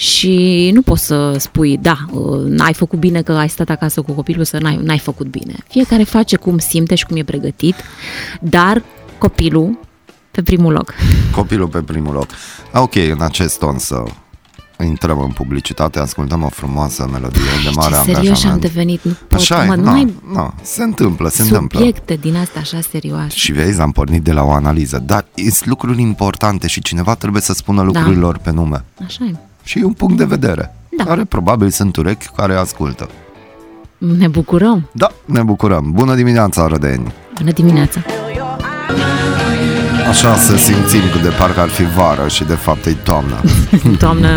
Și 0.01 0.71
nu 0.75 0.83
poți 0.83 1.05
să 1.07 1.35
spui, 1.39 1.77
da, 1.79 1.97
uh, 2.11 2.45
n-ai 2.45 2.75
făcut 2.75 2.99
bine 2.99 3.23
că 3.23 3.33
ai 3.33 3.49
stat 3.49 3.69
acasă 3.69 4.03
cu 4.03 4.13
copilul, 4.13 4.45
să 4.45 4.59
n-ai, 4.59 4.77
n-ai 4.83 4.99
făcut 4.99 5.27
bine. 5.27 5.55
Fiecare 5.69 6.03
face 6.03 6.37
cum 6.37 6.59
simte 6.59 6.95
și 6.95 7.07
cum 7.07 7.17
e 7.17 7.25
pregătit, 7.25 7.75
dar 8.41 8.83
copilul 9.19 9.79
pe 10.31 10.43
primul 10.43 10.73
loc. 10.73 10.95
Copilul 11.35 11.69
pe 11.69 11.79
primul 11.79 12.13
loc. 12.13 12.27
Ok, 12.75 12.95
în 12.95 13.21
acest 13.21 13.59
ton 13.59 13.79
să 13.79 14.03
intrăm 14.85 15.21
în 15.21 15.31
publicitate, 15.31 15.99
ascultăm 15.99 16.43
o 16.43 16.49
frumoasă 16.49 17.09
melodie 17.13 17.41
de 17.65 17.71
mare 17.75 17.95
Ce 17.95 18.01
serios 18.01 18.17
am 18.17 18.25
angajament. 18.25 18.61
devenit, 18.61 19.03
nu 19.03 19.17
pot, 19.29 19.39
Așa 19.39 19.65
mă, 19.65 19.73
e, 19.73 19.77
nu 19.77 19.83
na, 19.83 19.91
mai 19.91 20.15
na, 20.33 20.55
se 20.63 20.83
întâmplă, 20.83 21.29
se 21.29 21.43
întâmplă. 21.43 21.79
subiecte 21.79 22.15
din 22.15 22.37
astea 22.37 22.61
așa 22.61 22.81
serioase. 22.91 23.37
Și 23.37 23.53
vezi, 23.53 23.81
am 23.81 23.93
pornit 23.93 24.23
de 24.23 24.33
la 24.33 24.43
o 24.43 24.51
analiză, 24.51 25.03
dar 25.07 25.25
sunt 25.35 25.67
lucruri 25.67 26.01
importante 26.01 26.67
și 26.67 26.83
cineva 26.83 27.15
trebuie 27.15 27.43
să 27.43 27.53
spună 27.53 27.83
lucrurilor 27.83 28.39
pe 28.39 28.51
nume. 28.51 28.85
Așa 29.05 29.25
e. 29.25 29.35
Și 29.71 29.79
e 29.79 29.85
un 29.85 29.93
punct 29.93 30.17
de 30.17 30.25
vedere, 30.25 30.75
Da. 30.97 31.05
care 31.05 31.25
probabil 31.25 31.71
sunt 31.71 31.97
urechi 31.97 32.27
care 32.37 32.55
ascultă. 32.55 33.09
Ne 33.99 34.29
bucurăm. 34.29 34.89
Da, 34.93 35.11
ne 35.25 35.43
bucurăm. 35.43 35.91
Bună 35.93 36.15
dimineața, 36.15 36.67
Rădeni! 36.67 37.13
Bună 37.39 37.51
dimineața. 37.51 38.01
Așa 40.09 40.37
să 40.37 40.57
simțim 40.57 41.01
cât 41.13 41.23
de 41.23 41.29
parcă 41.39 41.61
ar 41.61 41.69
fi 41.69 41.83
vară 41.97 42.29
și 42.29 42.45
de 42.45 42.55
fapt 42.55 42.87
e 42.87 42.93
toamnă. 42.93 43.41
Toamnă, 43.99 44.29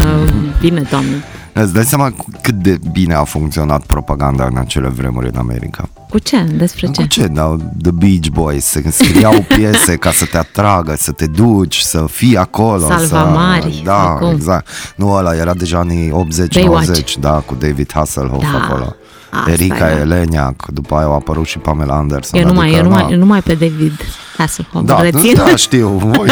bine 0.59 0.81
toamnă. 0.81 1.15
Îți 1.53 1.73
dai 1.73 1.83
seama 1.83 2.13
cât 2.41 2.53
de 2.55 2.79
bine 2.91 3.13
a 3.13 3.23
funcționat 3.23 3.85
propaganda 3.85 4.45
în 4.45 4.57
acele 4.57 4.87
vremuri 4.87 5.29
în 5.33 5.37
America? 5.37 5.89
Cu 6.09 6.19
ce? 6.19 6.43
Despre 6.43 6.87
ce? 6.87 7.01
Cu 7.01 7.07
ce? 7.07 7.27
Da, 7.27 7.55
The 7.81 7.91
Beach 7.91 8.27
Boys 8.31 8.65
se 8.65 8.89
scriau 8.91 9.33
piese 9.55 9.95
ca 9.95 10.11
să 10.11 10.25
te 10.25 10.37
atragă, 10.37 10.95
să 10.97 11.11
te 11.11 11.27
duci, 11.27 11.77
să 11.77 12.05
fii 12.09 12.37
acolo. 12.37 12.85
Salvamari, 12.87 13.73
să... 13.73 13.81
Da, 13.83 14.03
sau 14.03 14.17
cum? 14.17 14.29
exact. 14.29 14.67
Nu, 14.95 15.11
ăla 15.11 15.35
era 15.35 15.53
deja 15.53 15.77
anii 15.79 16.09
80-90, 16.09 16.13
Baywatch. 16.53 17.15
da, 17.19 17.31
cu 17.45 17.55
David 17.59 17.91
Hasselhoff 17.93 18.51
Da, 18.51 18.57
acolo. 18.63 18.95
Asta 19.39 19.51
Erica 19.51 19.89
era. 19.89 19.99
Eleniak, 19.99 20.65
după 20.67 20.95
aia 20.95 21.05
au 21.05 21.13
apărut 21.13 21.45
și 21.45 21.57
Pamela 21.57 21.95
Anderson. 21.95 22.39
Eu 22.39 22.45
numai, 22.47 22.65
adică, 22.65 22.79
eu 22.81 22.87
numai, 22.89 23.03
na, 23.03 23.09
eu 23.11 23.17
numai 23.17 23.41
pe 23.41 23.53
David 23.53 23.93
Hasselhoff. 24.37 24.85
da, 24.85 25.01
Rețin 25.01 25.33
da, 25.35 25.55
știu, 25.55 25.87
voi, 26.15 26.27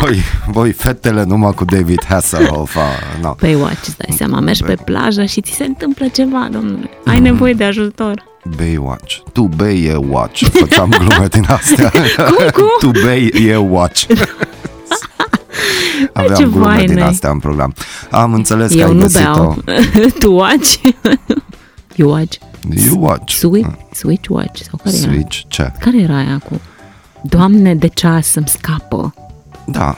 voi, 0.00 0.22
voi 0.46 0.72
fetele 0.72 1.24
numai 1.24 1.52
cu 1.52 1.64
David 1.64 2.04
Hasselhoff. 2.08 2.76
a, 2.76 2.80
No. 3.22 3.34
Baywatch, 3.40 3.86
îți 3.86 3.96
dai 3.96 4.16
seama, 4.16 4.40
mergi 4.40 4.62
pe 4.62 4.74
plajă 4.84 5.24
și 5.24 5.40
ți 5.40 5.52
se 5.52 5.64
întâmplă 5.64 6.06
ceva, 6.12 6.48
domnule. 6.52 6.90
Ai 7.06 7.16
Mm. 7.16 7.22
nevoie 7.22 7.52
de 7.52 7.64
ajutor. 7.64 8.22
Baywatch. 8.56 9.16
Tu 9.32 9.42
bei 9.42 9.84
e 9.84 9.94
watch. 10.08 10.42
Făceam 10.52 10.88
glume 10.98 11.26
din 11.30 11.44
astea. 11.48 11.90
Cum, 12.26 12.36
cum? 12.52 12.64
tu 12.80 12.90
bei 13.04 13.26
e 13.48 13.56
watch. 13.56 14.04
Aveam 16.12 16.34
ce 16.34 16.44
glume 16.44 16.74
fain 16.74 16.86
din 16.86 16.98
e. 16.98 17.02
astea 17.02 17.30
în 17.30 17.38
program. 17.38 17.74
Am 18.10 18.32
înțeles 18.34 18.70
că 18.70 18.76
Eu 18.76 18.86
ai 18.88 18.94
nu 18.94 19.00
găsit-o. 19.00 19.32
beau. 19.32 19.56
tu 20.18 20.32
watch? 20.32 20.74
You 21.96 22.10
watch? 22.10 22.36
You 22.76 22.96
watch. 23.02 23.32
Switch? 23.34 23.66
Switch 23.92 24.28
watch? 24.28 24.60
Sau 24.62 24.80
care 24.84 24.96
era? 24.96 25.12
Switch, 25.12 25.40
ce? 25.48 25.72
Care 25.78 26.00
era 26.00 26.16
aia 26.16 26.40
cu... 26.48 26.60
Doamne, 27.22 27.74
de 27.74 27.86
ceas 27.86 28.26
să-mi 28.26 28.48
scapă. 28.48 29.14
Da. 29.66 29.94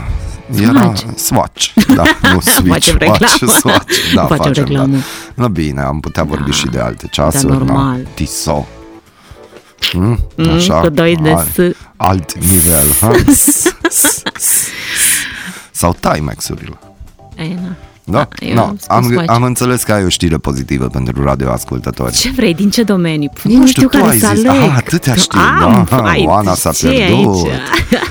Era 0.61 0.93
Swatch. 1.17 1.73
Da, 1.95 2.03
nu 2.33 2.41
Switch, 2.41 2.69
Facem 2.69 2.97
Watch, 3.01 3.29
reclamă. 3.41 3.53
Swatch. 3.59 4.13
Da, 4.15 4.27
Facem 4.35 4.45
facem, 4.45 4.65
reclamă. 4.65 4.97
Da. 4.97 5.03
No, 5.35 5.49
bine, 5.49 5.81
am 5.81 6.01
putea 6.01 6.23
vorbi 6.23 6.51
Da. 6.51 6.57
și 6.57 6.67
de 6.67 6.79
alte 6.81 7.07
ceasuri. 7.11 7.53
normal. 7.53 8.03
Da. 8.03 8.09
Tissot. 8.15 8.67
Mm? 9.93 10.19
Mm, 10.37 10.49
Așa, 10.51 10.81
cu 10.81 10.89
doi 10.89 11.17
de 11.23 11.31
alt, 11.31 11.49
S. 11.49 11.59
alt 11.97 12.39
nivel. 12.39 12.87
Ha? 13.01 13.13
S- 13.33 13.75
s- 13.91 14.23
s- 14.39 14.67
Sau 15.71 15.97
Timex-urile. 16.01 16.79
E, 17.37 17.43
na. 17.55 17.77
Da, 18.05 18.29
eu 18.41 18.55
no, 18.55 18.61
am 18.63 18.77
spus 18.77 18.87
am, 18.89 19.13
Watch. 19.15 19.31
am 19.33 19.43
înțeles 19.43 19.83
că 19.83 19.93
ai 19.93 20.05
o 20.05 20.09
știre 20.09 20.37
pozitivă 20.39 20.87
pentru 20.87 21.23
radioascultători. 21.25 22.13
Ce 22.15 22.31
vrei? 22.31 22.55
Din 22.55 22.71
ce 22.71 22.83
domeniu? 22.83 23.31
Nu 23.45 23.57
Nu 23.59 23.67
știu, 23.67 23.89
știu 23.89 23.89
tu 23.89 23.97
care 23.99 24.11
ai 24.11 24.19
să 24.19 24.33
zis. 24.35 24.49
aleg. 24.49 24.63
Ah, 24.63 24.75
atâtea 24.77 25.15
știi, 25.15 25.39
Am, 25.63 25.87
da. 25.91 25.97
ai, 25.97 26.25
Oana 26.27 26.55
s-a 26.55 26.73
ce 26.73 26.89
e 26.89 26.91
pierdut. 27.07 27.27
aici? 27.45 27.53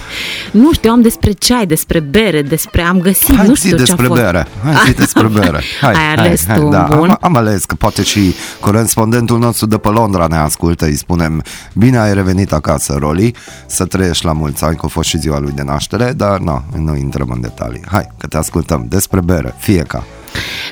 nu 0.52 0.74
știu, 0.74 0.92
am 0.92 1.02
despre 1.02 1.32
ceai, 1.32 1.66
despre 1.66 2.00
bere, 2.00 2.42
despre... 2.42 2.82
Am 2.82 3.00
găsit, 3.00 3.36
Hai 3.36 3.48
nu 3.48 3.54
zi 3.54 3.60
știu 3.60 3.70
ce 3.70 3.76
a 3.82 3.86
despre 3.86 4.06
fost. 4.06 4.22
bere. 4.22 4.48
Hai 4.64 4.76
zi 4.86 4.94
despre 4.94 5.28
bere. 5.28 5.62
Hai, 5.82 5.94
Ai 5.94 6.14
ales 6.16 6.46
hai, 6.48 6.56
tu 6.56 6.62
hai, 6.62 6.64
un 6.64 6.72
da. 6.72 6.96
bun? 6.98 7.10
Am, 7.10 7.18
am 7.22 7.36
ales 7.36 7.66
că 7.66 7.76
poate 7.76 8.04
și 8.04 8.34
corespondentul 8.60 9.40
nostru 9.40 9.66
de 9.66 9.78
pe 9.78 9.88
Londra 9.90 10.28
ne 10.28 10.38
ascultă. 10.38 10.86
Îi 10.86 10.96
spunem, 10.96 11.44
bine 11.74 11.98
ai 11.98 12.14
revenit 12.14 12.52
acasă, 12.52 12.96
Roli, 13.00 13.36
să 13.66 13.86
trăiești 13.86 14.26
la 14.26 14.32
mulți 14.32 14.64
ani, 14.64 14.76
că 14.76 14.82
a 14.86 14.88
fost 14.88 15.10
și 15.10 15.18
ziua 15.18 15.40
lui 15.40 15.52
de 15.52 15.62
naștere, 15.64 16.14
dar 16.16 16.40
nu, 16.40 16.64
nu 16.78 16.96
intrăm 16.96 17.30
în 17.34 17.42
detalii. 17.42 17.82
Hai, 17.88 18.08
că 18.18 18.28
te 18.28 18.38
ascultăm 18.38 18.86
despre 18.90 19.22
bere, 19.22 19.56
fie 19.58 19.82
ca. 19.82 20.04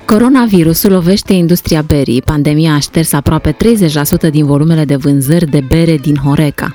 Coronavirusul 0.06 0.92
lovește 0.92 1.34
industria 1.34 1.82
berii. 1.82 2.22
Pandemia 2.22 2.74
a 2.74 2.80
șters 2.80 3.14
aproape 3.14 3.56
30% 4.28 4.30
din 4.32 4.46
volumele 4.46 4.86
de 4.86 4.96
vânzări 4.96 5.50
de 5.50 5.64
bere 5.68 5.96
din 5.98 6.16
Horeca. 6.16 6.72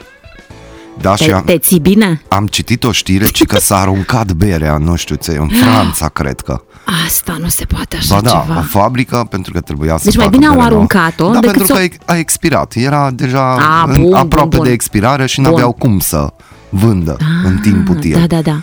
Da, 1.00 1.16
și 1.16 1.24
Te, 1.24 1.32
am, 1.32 1.42
te 1.44 1.58
ții 1.58 1.78
bine? 1.80 2.22
am 2.28 2.46
citit 2.46 2.84
o 2.84 2.92
știre, 2.92 3.26
ci 3.26 3.44
că 3.44 3.58
s-a 3.58 3.78
aruncat 3.80 4.32
berea, 4.32 4.76
nu 4.78 4.96
știu 4.96 5.14
ce, 5.14 5.36
în 5.36 5.48
Franța, 5.48 6.08
cred 6.08 6.40
că. 6.40 6.62
Asta 7.06 7.36
nu 7.40 7.48
se 7.48 7.64
poate 7.64 7.96
așa 7.96 8.14
Ba 8.14 8.20
da, 8.20 8.28
ceva. 8.46 8.58
o 8.58 8.62
fabrică, 8.62 9.26
pentru 9.30 9.52
că 9.52 9.60
trebuia 9.60 9.96
să 9.96 10.04
Deci 10.04 10.16
mai 10.16 10.24
facă 10.24 10.36
bine 10.36 10.48
au 10.50 10.54
bere 10.56 10.64
nouă. 10.68 10.76
aruncat-o 10.76 11.24
Da, 11.32 11.38
decât 11.40 11.56
pentru 11.56 11.74
să 11.74 11.82
o- 11.84 11.88
că 11.88 12.12
a 12.12 12.16
expirat. 12.16 12.74
Era 12.76 13.10
deja 13.10 13.56
A, 13.58 13.84
în, 13.86 13.92
bun, 13.94 14.02
bun, 14.02 14.14
aproape 14.14 14.56
bun. 14.56 14.64
de 14.66 14.72
expirare 14.72 15.26
și 15.26 15.40
Bun. 15.40 15.50
n-aveau 15.50 15.72
cum 15.72 15.98
să 15.98 16.32
vândă 16.68 17.16
în 17.44 17.58
timp 17.58 17.88
util. 17.88 18.16
Da, 18.20 18.26
da, 18.26 18.42
da. 18.42 18.58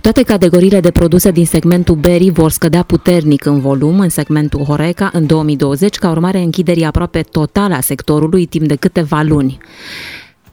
Toate 0.00 0.22
categoriile 0.22 0.80
de 0.80 0.90
produse 0.90 1.30
din 1.30 1.46
segmentul 1.46 1.94
berii 1.94 2.30
vor 2.30 2.50
scădea 2.50 2.82
puternic 2.82 3.44
în 3.44 3.60
volum 3.60 4.00
în 4.00 4.08
segmentul 4.08 4.64
Horeca 4.64 5.10
în 5.12 5.26
2020 5.26 5.96
ca 5.96 6.10
urmare 6.10 6.38
a 6.38 6.42
închiderii 6.42 6.84
aproape 6.84 7.20
totale 7.20 7.74
a 7.74 7.80
sectorului 7.80 8.46
timp 8.46 8.66
de 8.66 8.74
câteva 8.76 9.22
luni. 9.22 9.58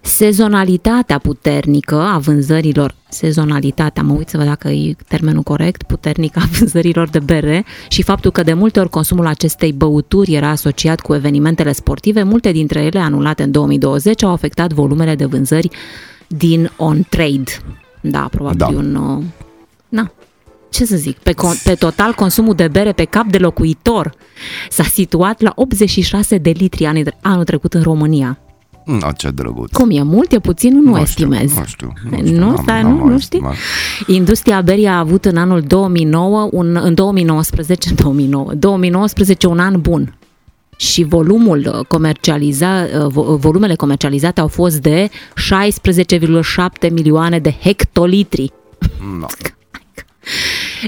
Sezonalitatea 0.06 1.18
puternică 1.18 1.96
a 1.96 2.18
vânzărilor, 2.18 2.96
sezonalitatea, 3.10 4.04
mă 4.04 4.14
uit 4.14 4.30
să 4.30 4.38
văd 4.38 4.46
dacă 4.46 4.68
e 4.70 4.96
termenul 5.08 5.42
corect, 5.44 5.84
puternică 5.84 6.40
a 6.40 6.48
vânzărilor 6.58 7.10
de 7.10 7.20
bere 7.20 7.66
și 7.88 8.02
faptul 8.04 8.32
că 8.32 8.44
de 8.44 8.54
multe 8.54 8.80
ori 8.80 8.90
consumul 8.90 9.28
acestei 9.28 9.72
băuturi 9.74 10.34
era 10.34 10.50
asociat 10.50 11.00
cu 11.00 11.14
evenimentele 11.14 11.72
sportive, 11.72 12.24
multe 12.24 12.52
dintre 12.52 12.82
ele 12.84 13.00
anulate 13.00 13.44
în 13.44 13.52
2020 13.52 14.24
au 14.24 14.32
afectat 14.32 14.74
volumele 14.74 15.16
de 15.16 15.26
vânzări 15.26 15.70
din 16.28 16.72
on-trade. 16.78 17.52
Da, 18.02 18.28
probabil 18.32 18.58
Da. 18.60 18.66
da. 18.72 18.78
un... 18.78 18.96
uh, 18.96 19.24
Na, 19.90 20.12
ce 20.70 20.86
să 20.86 20.96
zic, 20.96 21.18
pe, 21.18 21.32
con- 21.32 21.64
pe 21.64 21.74
total 21.74 22.14
consumul 22.14 22.56
de 22.56 22.68
bere 22.68 22.92
pe 22.92 23.04
cap 23.06 23.26
de 23.26 23.38
locuitor 23.38 24.14
s-a 24.70 24.84
situat 24.84 25.42
la 25.42 25.52
86 25.56 26.38
de 26.38 26.50
litri 26.50 26.86
anul, 26.86 27.14
anul 27.22 27.44
trecut 27.44 27.74
în 27.74 27.82
România. 27.82 28.38
Mm, 28.86 29.04
ce 29.18 29.30
drăguț. 29.30 29.72
Cum 29.72 29.90
e 29.92 30.02
mult, 30.04 30.32
e 30.32 30.40
puțin, 30.40 30.74
nu, 30.80 30.90
Nu 30.92 30.98
estimez. 31.00 31.42
Știu, 31.42 31.58
nu 31.58 31.66
știu. 31.66 31.94
Nu, 32.10 32.18
știu, 32.18 32.40
Nu, 32.40 32.46
n-am- 32.48 32.60
stai, 32.62 32.82
n-am 32.84 32.92
nu, 32.98 33.06
nu 33.08 33.20
știi? 33.20 33.40
estimat. 33.40 33.56
Industria 34.18 34.62
berii 34.62 34.86
a 34.88 34.98
avut 35.00 35.25
în 35.25 35.38
anul 35.38 35.62
2009, 35.62 36.50
un, 36.52 36.80
în 36.84 36.94
2019, 36.94 37.90
în 37.90 37.96
2009, 37.96 38.54
2019 38.54 39.48
un 39.48 39.60
an 39.60 39.82
bun. 39.82 40.16
Și 40.78 41.04
volumul 41.04 41.72
uh, 41.80 41.86
comercializat, 41.88 42.90
uh, 42.94 43.06
vo- 43.12 43.38
volumele 43.40 43.75
comercializate 43.75 44.42
au 44.42 44.48
fost 44.48 44.78
de 44.82 45.10
16,7 45.10 46.90
milioane 46.92 47.40
de 47.40 47.56
hectolitri. 47.62 48.52
No. 49.20 49.25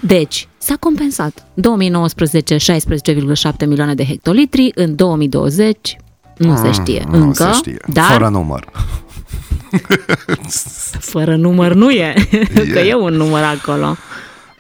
Deci, 0.02 0.48
s-a 0.58 0.76
compensat. 0.80 1.48
2019, 1.54 2.56
16,7 2.56 3.68
milioane 3.68 3.94
de 3.96 4.06
hectolitri, 4.06 4.72
în 4.76 4.96
2020 4.96 5.98
nu 6.38 6.56
se 6.56 6.72
știe 6.72 7.04
Mm, 7.08 7.18
Nu 7.18 7.24
încă, 7.24 7.44
se 7.44 7.52
știe. 7.58 7.78
dar 7.88 8.12
Fără 8.12 8.28
număr. 8.28 8.66
Fără 11.00 11.36
număr 11.36 11.74
nu 11.74 11.92
e, 12.06 12.14
că 12.74 12.80
e 12.80 12.96
un 12.96 13.14
număr 13.14 13.44
acolo. 13.44 13.96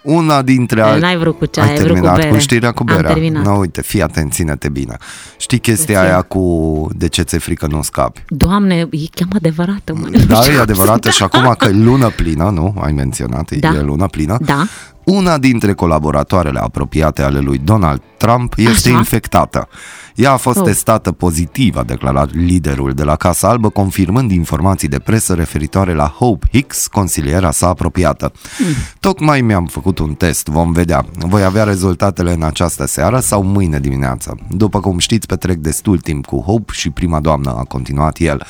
Una 0.01 0.41
dintre 0.41 0.81
al... 0.81 0.99
N-ai 0.99 1.17
vrut 1.17 1.37
cu 1.37 1.45
ceai, 1.45 1.65
ai, 1.65 1.71
ai 1.71 1.77
vrut 1.77 1.87
terminat 1.91 2.13
cu 2.13 2.19
bere. 2.19 2.29
cu 2.33 2.37
știrea 2.37 2.71
cu 2.71 2.83
berea. 2.83 2.99
Am 3.09 3.13
terminat. 3.13 3.43
No, 3.45 3.51
uite, 3.55 3.81
fii 3.81 4.01
atent, 4.01 4.31
ține-te 4.33 4.69
bine. 4.69 4.97
Știi 5.37 5.59
chestia 5.59 5.99
Ție. 5.99 6.07
aia 6.09 6.21
cu 6.21 6.87
de 6.95 7.07
ce 7.07 7.21
ți-e 7.21 7.37
frică 7.37 7.67
nu 7.69 7.81
scapi? 7.81 8.23
Doamne, 8.27 8.75
e 8.75 8.97
chiar 9.11 9.27
adevărată, 9.35 9.93
mă. 9.95 10.07
Da, 10.27 10.39
e 10.53 10.59
adevărată 10.67 11.09
și 11.09 11.23
acum 11.23 11.53
că 11.57 11.65
e 11.67 11.71
lună 11.71 12.09
plină, 12.09 12.49
nu? 12.49 12.75
Ai 12.81 12.91
menționat, 12.91 13.51
Da. 13.51 13.73
e 13.75 13.81
lună 13.81 14.07
plină. 14.07 14.37
Da. 14.41 14.63
Una 15.03 15.37
dintre 15.37 15.73
colaboratoarele 15.73 16.59
apropiate 16.59 17.21
ale 17.21 17.39
lui 17.39 17.57
Donald 17.63 18.01
Trump 18.17 18.53
este 18.57 18.89
Așa. 18.89 18.97
infectată. 18.97 19.67
Ea 20.15 20.31
a 20.31 20.37
fost 20.37 20.57
Oh. 20.57 20.63
testată 20.63 21.11
pozitiv, 21.11 21.75
a 21.77 21.83
declarat 21.83 22.33
liderul 22.33 22.93
de 22.93 23.03
la 23.03 23.15
Casa 23.15 23.49
Albă, 23.49 23.69
confirmând 23.69 24.31
informații 24.31 24.87
de 24.87 24.99
presă 24.99 25.33
referitoare 25.33 25.93
la 25.93 26.07
Hope 26.07 26.47
Hicks, 26.51 26.87
consiliera 26.87 27.51
sa 27.51 27.67
apropiată. 27.67 28.31
Hmm. 28.57 28.73
Tocmai 28.99 29.41
mi-am 29.41 29.65
făcut 29.65 29.99
un 29.99 30.13
test, 30.13 30.47
vom 30.47 30.71
vedea. 30.71 31.05
Voi 31.17 31.43
avea 31.43 31.63
rezultatele 31.63 32.33
în 32.33 32.43
această 32.43 32.85
seară 32.85 33.19
sau 33.19 33.43
mâine 33.43 33.79
dimineață. 33.79 34.37
După 34.49 34.79
cum 34.79 34.97
știți, 34.97 35.27
petrec 35.27 35.57
destul 35.57 35.97
timp 35.99 36.25
cu 36.25 36.39
Hope 36.39 36.73
și 36.75 36.89
prima 36.89 37.19
doamnă, 37.19 37.49
a 37.49 37.63
continuat 37.63 38.17
el. 38.19 38.45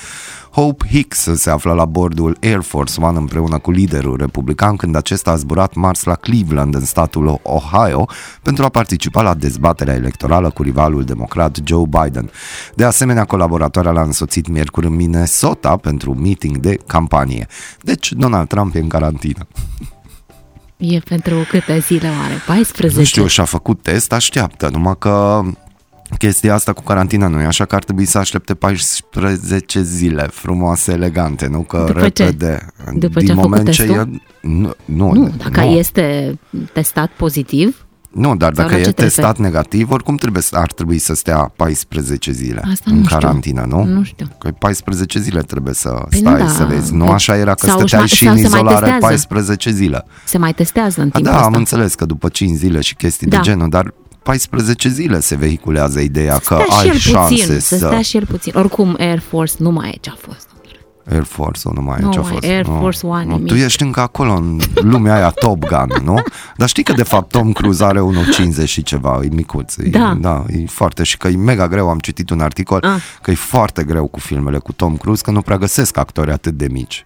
Hope 0.52 0.86
Hicks 0.88 1.30
se 1.34 1.50
află 1.50 1.74
la 1.74 1.86
bordul 1.86 2.38
Air 2.42 2.62
Force 2.62 3.02
One 3.02 3.18
împreună 3.18 3.58
cu 3.58 3.72
liderul 3.72 4.18
republican 4.18 4.76
când 4.76 4.96
acesta 4.96 5.32
a 5.32 5.36
zburat 5.36 5.74
marți 5.74 6.08
la 6.08 6.16
Cleveland, 6.16 6.76
în 6.76 6.86
statul 6.86 7.40
Ohio, 7.44 8.08
pentru 8.42 8.64
a 8.64 8.70
participa 8.70 9.22
la 9.22 9.34
dezbaterea 9.34 9.94
electorală 9.94 10.50
cu 10.50 10.64
rivalul 10.64 11.04
democrat 11.04 11.55
Joe 11.64 11.84
Biden. 11.90 12.30
De 12.76 12.84
asemenea, 12.84 13.26
colaboratoarea 13.26 13.92
l-a 13.92 14.02
însoțit 14.02 14.48
miercuri 14.48 14.86
în 14.86 14.96
Minnesota 14.96 15.78
pentru 15.78 16.12
un 16.12 16.22
meeting 16.22 16.58
de 16.58 16.78
campanie. 16.88 17.48
Deci, 17.82 18.12
Donald 18.12 18.48
Trump 18.48 18.76
e 18.76 18.80
în 18.80 18.88
carantină. 18.88 19.48
E 20.78 21.00
pentru 21.00 21.36
câte 21.50 21.80
zile 21.80 22.08
oare? 22.08 22.34
14? 22.48 23.00
Nu 23.00 23.06
știu, 23.06 23.28
și-a 23.28 23.44
făcut 23.44 23.82
test, 23.82 24.14
așteaptă, 24.14 24.70
numai 24.70 24.96
că 25.00 25.42
chestia 26.18 26.54
asta 26.54 26.74
cu 26.74 26.82
carantina 26.82 27.28
nu 27.28 27.42
e 27.42 27.46
așa 27.46 27.66
că 27.66 27.76
ar 27.76 27.84
trebui 27.84 28.06
să 28.06 28.18
aștepte 28.18 28.56
14 28.56 29.82
zile 29.82 30.28
frumoase, 30.32 30.92
elegante, 30.92 31.48
nu 31.48 31.62
că 31.62 31.84
După 31.88 32.10
ce? 32.10 32.24
repede. 32.24 32.66
După 32.94 33.20
din 33.20 33.28
ce 33.28 33.32
a 33.32 33.36
făcut 33.36 33.50
moment 33.50 33.72
ce 33.72 33.84
testul? 33.84 34.14
e, 34.14 34.22
nu, 34.42 34.74
nu, 34.86 35.14
Nu, 35.14 35.34
dacă 35.38 35.60
nu, 35.60 35.72
este 35.72 36.38
testat 36.74 37.10
pozitiv, 37.18 37.85
nu, 38.16 38.36
dar 38.36 38.54
Sau 38.56 38.64
dacă 38.64 38.76
la 38.76 38.82
e 38.82 38.84
ce 38.84 38.92
te 38.92 39.02
testat 39.04 39.26
referi? 39.26 39.42
negativ, 39.42 39.92
oricum 39.92 40.16
trebuie 40.18 40.42
să, 40.42 40.56
ar 40.58 40.72
trebui 40.72 40.98
să 41.00 41.14
stea 41.16 41.52
14 41.56 42.32
zile 42.32 42.62
Asta 42.72 42.84
în 42.92 42.98
nu 42.98 43.04
știu. 43.06 43.18
carantină, 43.18 43.66
nu? 43.70 43.84
Nu 43.84 44.04
știu. 44.04 44.28
Că 44.40 44.50
14 44.60 45.20
zile 45.20 45.42
trebuie 45.42 45.74
să 45.74 45.90
Păi 45.90 46.20
nu, 46.22 46.30
stai 46.30 46.40
da. 46.40 46.48
să 46.48 46.64
vezi. 46.64 46.94
Nu 46.94 47.06
Păi- 47.06 47.14
așa 47.14 47.36
era 47.38 47.54
că 47.54 47.66
sau 47.66 47.78
stăteai 47.78 48.02
își- 48.02 48.16
și 48.16 48.24
sau 48.26 48.34
în 48.34 48.40
se 48.42 48.48
mai 48.48 48.58
izolare 48.60 48.80
testează. 48.80 49.06
14 49.06 49.72
zile. 49.72 50.06
se 50.26 50.38
mai 50.38 50.54
testează 50.54 51.02
în 51.02 51.08
A, 51.08 51.10
timpul 51.12 51.32
da, 51.32 51.36
ăsta. 51.38 51.46
am 51.48 51.54
înțeles 51.54 51.96
că 51.96 52.06
după 52.06 52.30
5 52.30 52.58
zile 52.58 52.82
și 52.82 52.96
chestii 52.96 53.28
Da. 53.28 53.38
de 53.38 53.44
genul, 53.44 53.70
dar 53.70 53.94
14 54.24 54.90
zile 54.90 55.20
se 55.20 55.36
vehiculează 55.36 56.00
ideea 56.00 56.34
că 56.38 56.60
Stea 56.64 56.78
și 56.78 56.82
ai 56.82 56.88
el 56.88 56.96
șanse 56.98 57.34
puțin, 57.34 57.60
să... 57.60 57.60
să 57.60 57.76
stea 57.76 58.02
și 58.02 58.18
el 58.18 58.26
puțin. 58.26 58.54
Oricum, 58.56 58.96
Air 59.00 59.20
Force 59.20 59.54
nu 59.58 59.72
mai 59.72 59.90
e 59.90 59.98
ce 60.02 60.10
a 60.10 60.18
fost. 60.20 60.48
Air 61.12 61.24
Force, 61.24 61.70
nu 61.74 61.82
mai 61.82 61.98
Nu 62.02 62.08
e 62.10 62.12
ce 62.12 62.18
a 62.18 62.22
mai, 62.22 62.32
fost. 62.32 62.44
Air 62.44 62.66
Nu. 62.68 62.78
Force 62.80 63.06
One, 63.08 63.24
Nu, 63.26 63.32
nimic. 63.36 63.48
tu 63.48 63.54
ești 63.56 63.84
încă 63.84 64.00
acolo 64.00 64.34
în 64.34 64.60
lumea 64.74 65.16
aia 65.16 65.30
Top 65.30 65.66
Gun, 65.66 65.92
nu? 66.04 66.22
Dar 66.58 66.68
știi 66.68 66.84
că 66.84 66.94
de 66.94 67.04
fapt 67.04 67.32
Tom 67.32 67.52
Cruise 67.52 67.84
are 67.84 68.00
1,50 68.02 68.64
și 68.70 68.84
ceva, 68.84 69.20
e 69.24 69.28
micuț. 69.32 69.78
E, 69.78 69.90
Da. 69.90 70.18
da, 70.20 70.44
e 70.50 70.66
foarte 70.68 71.04
și 71.04 71.18
că 71.18 71.28
e 71.28 71.36
mega 71.36 71.68
greu, 71.68 71.90
am 71.90 72.00
citit 72.00 72.30
un 72.30 72.40
articol, 72.40 72.80
Ah. 72.84 73.02
că 73.22 73.32
e 73.32 73.36
foarte 73.36 73.84
greu 73.84 74.08
cu 74.08 74.20
filmele 74.20 74.58
cu 74.58 74.72
Tom 74.72 74.98
Cruise, 74.98 75.22
că 75.24 75.32
nu 75.32 75.42
prea 75.42 75.58
găsesc 75.58 75.98
actori 75.98 76.32
atât 76.32 76.54
de 76.54 76.68
mici. 76.72 77.04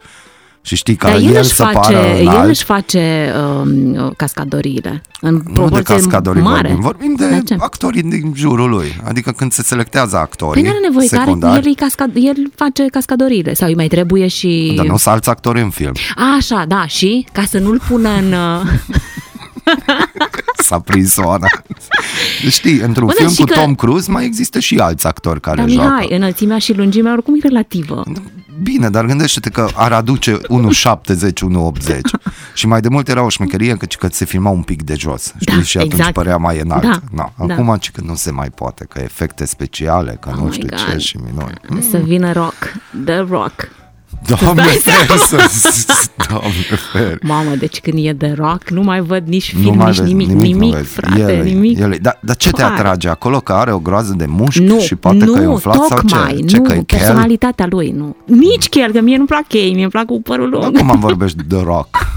Și 0.69 0.75
știi 0.75 0.95
că 0.95 1.07
Dar 1.07 1.15
el, 1.15 1.23
el 1.23 1.35
își 1.37 1.49
să 1.53 1.63
face, 1.63 1.77
pară 1.93 1.97
el 2.07 2.21
înalt, 2.21 2.49
își 2.49 2.63
face 2.63 3.33
um, 3.61 4.13
cascadoriile 4.17 5.01
în 5.21 5.33
nu 5.33 5.41
de 5.41 5.51
proporție 5.53 5.95
cascadorii 5.95 6.41
mare. 6.41 6.67
vorbim, 6.67 6.81
vorbim 6.81 7.15
de 7.17 7.27
De 7.27 7.41
ce? 7.45 7.55
actorii 7.59 8.01
din 8.03 8.33
jurul 8.35 8.69
lui. 8.69 9.01
Adică 9.03 9.31
când 9.31 9.51
se 9.51 9.63
selectează 9.63 10.17
actorii 10.17 10.61
Păi 10.61 10.71
nu 10.71 10.77
are 10.77 10.85
nevoie, 10.87 11.07
că 11.07 11.15
are, 11.15 11.23
secundari, 11.23 11.55
el, 11.57 11.63
îi 11.65 11.75
cascad, 11.75 12.11
el 12.15 12.35
face 12.55 12.85
cascadoriile 12.85 13.53
sau 13.53 13.67
îi 13.67 13.75
mai 13.75 13.87
trebuie 13.87 14.27
și... 14.27 14.73
dar 14.75 14.85
nu 14.85 14.97
sunt 14.97 15.13
alți 15.13 15.29
actori 15.29 15.61
în 15.61 15.69
film. 15.69 15.93
Așa, 16.37 16.65
da, 16.67 16.85
și 16.87 17.25
ca 17.31 17.43
să 17.47 17.59
nu-l 17.59 17.81
pună 17.87 18.09
în... 18.09 18.33
uh, 18.33 18.61
S-a 20.67 20.79
prins 20.79 21.17
Oana. 21.17 21.47
Știi, 22.49 22.79
într-un 22.79 23.05
Bă, 23.05 23.13
da, 23.17 23.17
film 23.17 23.29
și 23.33 23.39
cu 23.41 23.45
că- 23.45 23.59
Tom 23.59 23.75
Cruise 23.75 24.11
mai 24.11 24.25
există 24.25 24.59
și 24.59 24.77
alți 24.77 25.07
actori 25.07 25.39
care 25.41 25.57
Dar 25.61 25.69
joacă. 25.69 25.89
Mihai, 25.99 26.15
înălțimea 26.17 26.57
și 26.57 26.73
lungimea 26.73 27.11
oricum 27.13 27.33
e 27.35 27.39
relativă. 27.47 28.03
Bine, 28.61 28.89
dar 28.89 29.05
gândește-te 29.05 29.49
că 29.49 29.67
ar 29.75 29.91
aduce 29.91 30.37
1,70, 30.37 30.39
1,80 30.41 31.99
și 32.53 32.67
mai 32.67 32.81
de 32.81 32.89
mult 32.89 33.07
era 33.07 33.23
o 33.23 33.29
șmecherie 33.29 33.75
că, 33.75 33.85
că 33.85 34.07
se 34.11 34.25
filma 34.25 34.49
un 34.49 34.61
pic 34.61 34.83
de 34.83 34.95
jos 34.95 35.33
știi? 35.39 35.55
Da, 35.55 35.61
și 35.61 35.77
atunci 35.77 35.93
exact. 35.93 36.13
părea 36.13 36.37
mai 36.37 36.59
înalt. 36.59 36.81
Da, 36.83 36.99
Na, 37.11 37.33
da. 37.45 37.53
acum 37.53 37.75
ci 37.79 37.91
că 37.91 38.01
nu 38.05 38.15
se 38.15 38.31
mai 38.31 38.49
poate, 38.49 38.85
că 38.89 38.99
efecte 38.99 39.45
speciale, 39.45 40.17
că 40.19 40.29
Oh 40.29 40.35
nu 40.35 40.43
my 40.43 40.51
știu 40.51 40.67
ce 40.67 40.83
God. 40.91 40.99
și 40.99 41.17
minuni. 41.17 41.59
Să 41.89 41.97
vină 41.97 42.31
rock, 42.31 42.55
The 43.05 43.17
Rock. 43.17 43.67
Doamne, 44.27 44.61
dai 44.61 44.79
ferește, 44.83 45.35
Doamne, 46.27 46.49
ferește. 46.91 47.17
Mamă, 47.21 47.55
deci 47.59 47.79
când 47.79 47.97
e 48.05 48.13
The 48.13 48.33
Rock, 48.33 48.69
nu 48.69 48.81
mai 48.81 49.01
văd 49.01 49.27
nici 49.27 49.53
Nu 49.53 49.59
film, 49.61 49.75
mai 49.75 49.85
nici 49.85 49.97
vezi, 49.97 50.07
nimic, 50.13 50.27
nimic, 50.27 50.43
nimic, 50.53 50.71
nu 50.71 50.77
vezi. 50.77 50.89
frate, 50.89 51.19
el, 51.19 51.29
e- 51.29 51.41
nimic. 51.43 51.79
El, 51.79 51.91
e. 51.93 51.97
dar, 51.97 52.19
dar 52.21 52.35
ce 52.35 52.49
te 52.49 52.61
Foarte. 52.61 52.79
atrage 52.81 53.09
acolo? 53.09 53.39
Că 53.39 53.53
are 53.53 53.71
o 53.73 53.79
groază 53.79 54.13
de 54.17 54.25
mușchi 54.25 54.61
Nu, 54.63 54.79
și 54.79 54.95
poate 54.95 55.17
nu, 55.25 55.33
că 55.33 55.41
e 55.41 55.45
umflat 55.45 55.75
tocmai, 55.75 55.99
sau 56.07 56.35
ce? 56.37 56.45
ce 56.45 56.57
nu, 56.57 56.63
că 56.63 56.71
e 56.73 56.75
chel? 56.83 56.97
personalitatea 56.99 57.65
lui, 57.69 57.89
nu. 57.97 58.15
Nici 58.25 58.69
chel, 58.69 58.91
că 58.91 59.01
mie 59.01 59.15
nu-mi 59.15 59.27
plac 59.27 59.53
ei, 59.53 59.71
mie 59.73 59.81
îmi 59.81 59.91
plac 59.91 60.05
cu 60.05 60.21
părul 60.21 60.49
lung. 60.49 60.63
Acum 60.63 60.91
am 60.91 60.99
vorbești 60.99 61.37
de 61.47 61.61
rock. 61.63 61.87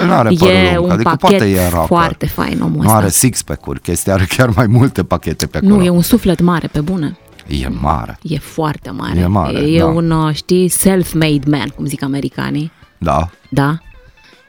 El 0.00 0.06
nu 0.06 0.12
are 0.12 0.28
părul 0.38 0.54
e 0.54 0.72
lung, 0.74 0.84
un 0.86 0.90
adică 0.90 1.08
pachet 1.18 1.38
poate 1.38 1.52
e 1.52 1.68
rocker. 1.68 1.86
foarte 1.86 2.26
fain 2.26 2.58
omul 2.62 2.76
Nu 2.76 2.80
ăsta. 2.82 2.94
are 2.96 3.08
six-pack-uri, 3.08 3.80
chestia 3.80 4.12
are 4.14 4.24
chiar 4.24 4.50
mai 4.56 4.66
multe 4.66 5.02
pachete 5.04 5.46
pe 5.46 5.56
acolo. 5.56 5.74
Nu, 5.76 5.82
e 5.84 5.88
un 5.88 6.02
suflet 6.02 6.40
mare, 6.40 6.68
pe 6.72 6.80
bune. 6.80 7.16
E 7.46 7.68
mare, 7.68 8.18
E 8.22 8.38
foarte 8.38 8.90
mare. 8.90 9.18
E 9.20 9.26
mare, 9.26 9.58
E 9.58 9.78
da. 9.78 9.86
un, 9.86 10.10
uh, 10.10 10.34
știi, 10.34 10.68
self-made 10.68 11.50
man, 11.50 11.68
cum 11.76 11.84
zic 11.86 12.02
americanii. 12.02 12.70
da. 12.98 13.28
Da? 13.48 13.78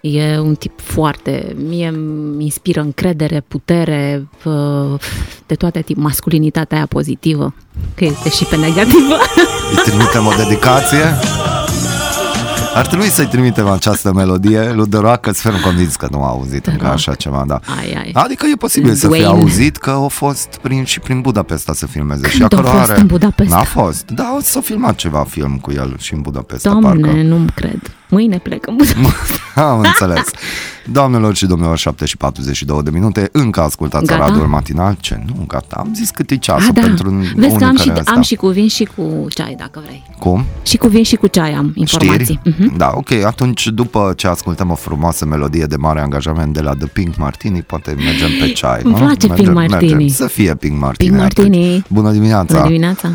E 0.02 0.40
un 0.40 0.56
tip 0.56 0.80
foarte... 0.82 1.56
Mie 1.68 1.88
îmi 1.88 2.44
inspiră 2.44 2.82
încredere, 2.82 3.44
putere, 3.48 4.28
uh, 4.44 5.00
de 5.48 5.56
toate 5.56 5.82
tip, 5.82 5.98
masculinitatea 5.98 6.78
aia 6.78 6.86
pozitivă, 6.86 7.54
că 7.96 8.04
este 8.06 8.30
și 8.30 8.44
pe 8.44 8.56
negativă. 8.56 9.16
Îi 9.72 9.78
trimitem 9.84 10.26
o 10.26 10.32
dedicație. 10.38 11.00
Ar 12.76 12.88
trebui 12.88 13.06
să-i 13.08 13.26
trimitem 13.28 13.68
această 13.68 14.14
melodie 14.14 14.72
lui 14.72 14.88
The 14.88 15.00
Rock, 15.00 15.20
că 15.20 15.32
sper 15.32 15.54
convins 15.64 15.96
că 15.96 16.08
nu 16.12 16.24
a 16.24 16.28
auzit 16.28 16.66
încă 16.66 16.84
Rock. 16.84 16.94
așa 16.94 17.14
ceva, 17.16 17.44
da. 17.48 17.60
Ai, 17.80 17.94
ai. 18.04 18.12
Adică 18.14 18.46
e 18.54 18.56
posibil 18.56 18.94
să 18.94 19.08
fie 19.08 19.08
Dwayne. 19.24 19.26
auzit 19.42 19.78
că 19.78 19.90
a 19.90 20.08
fost 20.08 20.48
prin, 20.62 20.84
și 20.84 21.00
prin 21.00 21.22
Budapesta 21.22 21.74
să 21.74 21.86
filmeze. 21.88 22.30
și 22.30 22.38
Când 22.38 22.54
a 22.54 22.58
acolo 22.58 22.78
fost 22.78 22.90
are... 22.92 23.00
în 23.00 23.08
Budapesta? 23.08 23.56
N-a 23.56 23.64
fost. 23.64 24.06
Da, 24.12 24.38
s-a 24.42 24.62
filmat 24.62 24.96
ceva 24.96 25.24
film 25.30 25.58
cu 25.62 25.72
el 25.72 25.96
și 26.00 26.14
în 26.14 26.22
Budapesta, 26.22 26.70
Doamne, 26.70 27.02
parcă. 27.02 27.22
nu-mi 27.22 27.50
cred. 27.56 27.82
Mâine 28.10 28.38
plec 28.38 28.68
în 28.68 28.76
Budapesta. 28.76 29.40
Am 29.56 29.80
înțeles. 29.80 30.30
Doamnelor 30.92 31.36
și 31.36 31.46
domnilor, 31.46 31.78
7 31.78 32.06
și 32.06 32.18
42 32.18 32.84
de 32.84 32.90
minute, 32.90 33.30
încă 33.32 33.62
ascultați 33.62 34.06
Gata? 34.06 34.26
Radioul 34.26 34.48
Matinal. 34.48 34.98
Ce? 35.00 35.24
Nu, 35.26 35.44
gata. 35.48 35.76
Am 35.80 35.92
zis 35.96 36.10
cât 36.10 36.30
e 36.32 36.36
ceasul 36.38 36.68
Ah, 36.68 36.74
da. 36.74 36.82
pentru 36.82 37.10
Vezi 37.10 37.30
unii 37.36 37.58
că 37.58 37.64
am 37.66 37.78
și, 37.78 37.88
care 37.88 38.02
am 38.06 38.22
și 38.22 38.36
cu 38.36 38.48
vin 38.48 38.68
și 38.68 38.88
cu 38.96 39.26
ceai, 39.30 39.56
dacă 39.58 39.82
vrei. 39.86 40.04
Cum? 40.20 40.46
Și 40.64 40.78
cu 40.78 40.88
vin 40.88 41.04
și 41.04 41.16
cu 41.16 41.28
ceai 41.28 41.52
am 41.54 41.72
informații. 41.76 42.40
Știri? 42.42 42.56
Mhm. 42.60 42.78
Da, 42.78 42.92
ok. 42.96 43.12
Atunci, 43.12 43.68
după 43.68 44.14
ce 44.18 44.28
ascultăm 44.28 44.70
o 44.70 44.76
frumoasă 44.76 45.26
melodie 45.26 45.66
de 45.66 45.76
mare 45.76 46.02
angajament 46.02 46.54
de 46.54 46.62
la 46.62 46.74
The 46.74 46.88
Pink 46.88 47.16
Martini, 47.18 47.62
poate 47.62 47.92
mergem 47.98 48.30
pe 48.40 48.52
ceai, 48.52 48.80
Îmi 48.84 48.94
nu? 48.94 49.00
place 49.00 49.28
mergem, 49.28 49.36
Pink 49.46 49.54
Martini. 49.70 49.92
Mergem. 49.92 50.08
Să 50.08 50.28
fie 50.28 50.56
Pink 50.56 50.80
Martini. 50.80 51.10
Pink 51.10 51.22
Martini. 51.22 51.66
atunci. 51.68 51.84
Bună 51.90 52.12
dimineața! 52.12 52.54
Bună 52.54 52.66
dimineața! 52.68 53.12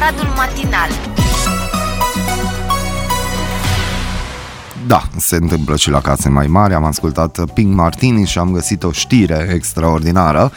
Aradul 0.00 0.28
Matinal 0.36 0.88
Da, 4.86 5.02
se 5.16 5.36
întâmplă 5.36 5.76
și 5.76 5.90
la 5.90 6.00
case 6.00 6.28
mai 6.28 6.46
mari. 6.46 6.74
Am 6.74 6.84
ascultat 6.84 7.44
Pink 7.54 7.74
Martini 7.74 8.26
și 8.26 8.38
am 8.38 8.52
găsit 8.52 8.82
o 8.82 8.92
știre 8.92 9.50
extraordinară 9.54 10.52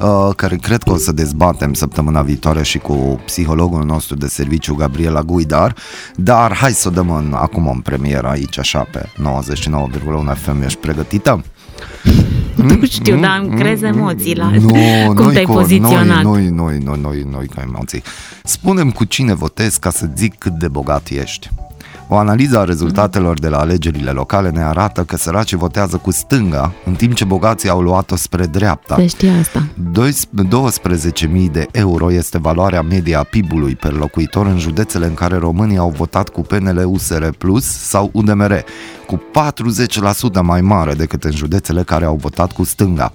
uh, 0.00 0.30
care 0.36 0.56
cred 0.56 0.82
că 0.82 0.90
o 0.90 0.96
să 0.96 1.12
dezbatem 1.12 1.72
săptămâna 1.72 2.22
viitoare 2.22 2.62
și 2.62 2.78
cu 2.78 3.20
psihologul 3.24 3.84
nostru 3.84 4.16
de 4.16 4.26
serviciu, 4.26 4.74
Gabriela 4.74 5.22
Guidar, 5.22 5.74
dar 6.16 6.56
hai 6.56 6.72
să 6.72 6.88
o 6.88 6.90
dăm 6.90 7.10
în, 7.10 7.32
acum 7.36 7.68
în 7.68 7.80
premieră 7.80 8.28
aici, 8.28 8.58
așa, 8.58 8.88
pe 8.92 9.08
99,1 10.28 10.36
FM. 10.36 10.62
Ești 10.62 10.78
pregătită? 10.78 11.44
Nu 12.56 12.86
știu, 12.86 13.20
dar 13.20 13.40
îmi 13.42 13.56
crezi 13.56 13.84
emoții 13.84 14.36
la 14.36 14.50
Nu, 14.60 15.12
cum 15.14 15.24
nu-i 15.24 15.32
te-ai 15.32 15.44
cu, 15.44 15.52
poziționat. 15.52 16.22
Noi, 16.22 16.48
noi, 16.48 16.78
noi, 16.78 16.98
noi, 17.00 17.26
noi 17.30 17.46
ca 17.46 17.62
emoții. 17.62 18.02
Spunem 18.44 18.90
cu 18.90 19.04
cine 19.04 19.34
votezi 19.34 19.80
ca 19.80 19.90
să 19.90 20.08
zic 20.16 20.38
cât 20.38 20.52
de 20.52 20.68
bogat 20.68 21.08
ești. 21.08 21.50
O 22.14 22.16
analiză 22.16 22.58
a 22.58 22.64
rezultatelor 22.64 23.38
de 23.38 23.48
la 23.48 23.58
alegerile 23.58 24.10
locale 24.10 24.50
ne 24.50 24.62
arată 24.62 25.02
că 25.04 25.16
săracii 25.16 25.56
votează 25.56 25.96
cu 25.96 26.10
stânga, 26.10 26.72
în 26.84 26.94
timp 26.94 27.14
ce 27.14 27.24
bogații 27.24 27.68
au 27.68 27.80
luat-o 27.80 28.16
spre 28.16 28.46
dreapta. 28.46 28.94
Se 28.96 29.06
știe 29.06 29.30
asta. 29.30 29.66
12.000 31.44 31.50
de 31.52 31.66
euro 31.72 32.12
este 32.12 32.38
valoarea 32.38 32.82
media 32.82 33.18
a 33.18 33.22
PIB-ului 33.22 33.74
per 33.74 33.92
locuitor 33.92 34.46
în 34.46 34.58
județele 34.58 35.06
în 35.06 35.14
care 35.14 35.36
românii 35.36 35.76
au 35.76 35.94
votat 35.96 36.28
cu 36.28 36.40
PNL 36.40 36.82
USR 36.86 37.28
Plus 37.38 37.64
sau 37.64 38.10
UDMR, 38.12 38.64
cu 39.06 39.22
40% 40.38 40.40
mai 40.42 40.60
mare 40.60 40.94
decât 40.94 41.24
în 41.24 41.32
județele 41.32 41.82
care 41.82 42.04
au 42.04 42.16
votat 42.16 42.52
cu 42.52 42.64
stânga. 42.64 43.12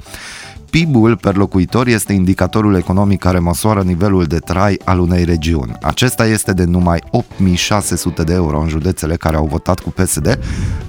PIB-ul 0.70 1.18
per 1.18 1.36
locuitor 1.36 1.88
este 1.88 2.14
indicatorul 2.14 2.76
economic 2.76 3.20
care 3.20 3.40
măsoară 3.40 3.82
nivelul 3.82 4.24
de 4.24 4.38
trai 4.38 4.80
al 4.84 5.00
unei 5.00 5.24
regiuni. 5.24 5.78
Acesta 5.82 6.26
este 6.26 6.54
de 6.54 6.64
numai 6.64 7.04
8600 7.12 8.24
de 8.24 8.34
euro 8.34 8.60
în 8.60 8.68
județele 8.68 9.16
care 9.16 9.36
au 9.36 9.46
votat 9.46 9.80
cu 9.80 9.90
PSD, 9.90 10.40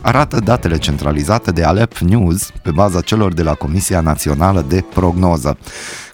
arată 0.00 0.38
datele 0.44 0.78
centralizate 0.78 1.50
de 1.50 1.62
Alep 1.62 1.96
News 1.96 2.50
pe 2.62 2.70
baza 2.70 3.00
celor 3.00 3.32
de 3.34 3.42
la 3.42 3.54
Comisia 3.54 4.00
Națională 4.00 4.64
de 4.68 4.84
Prognoză. 4.94 5.58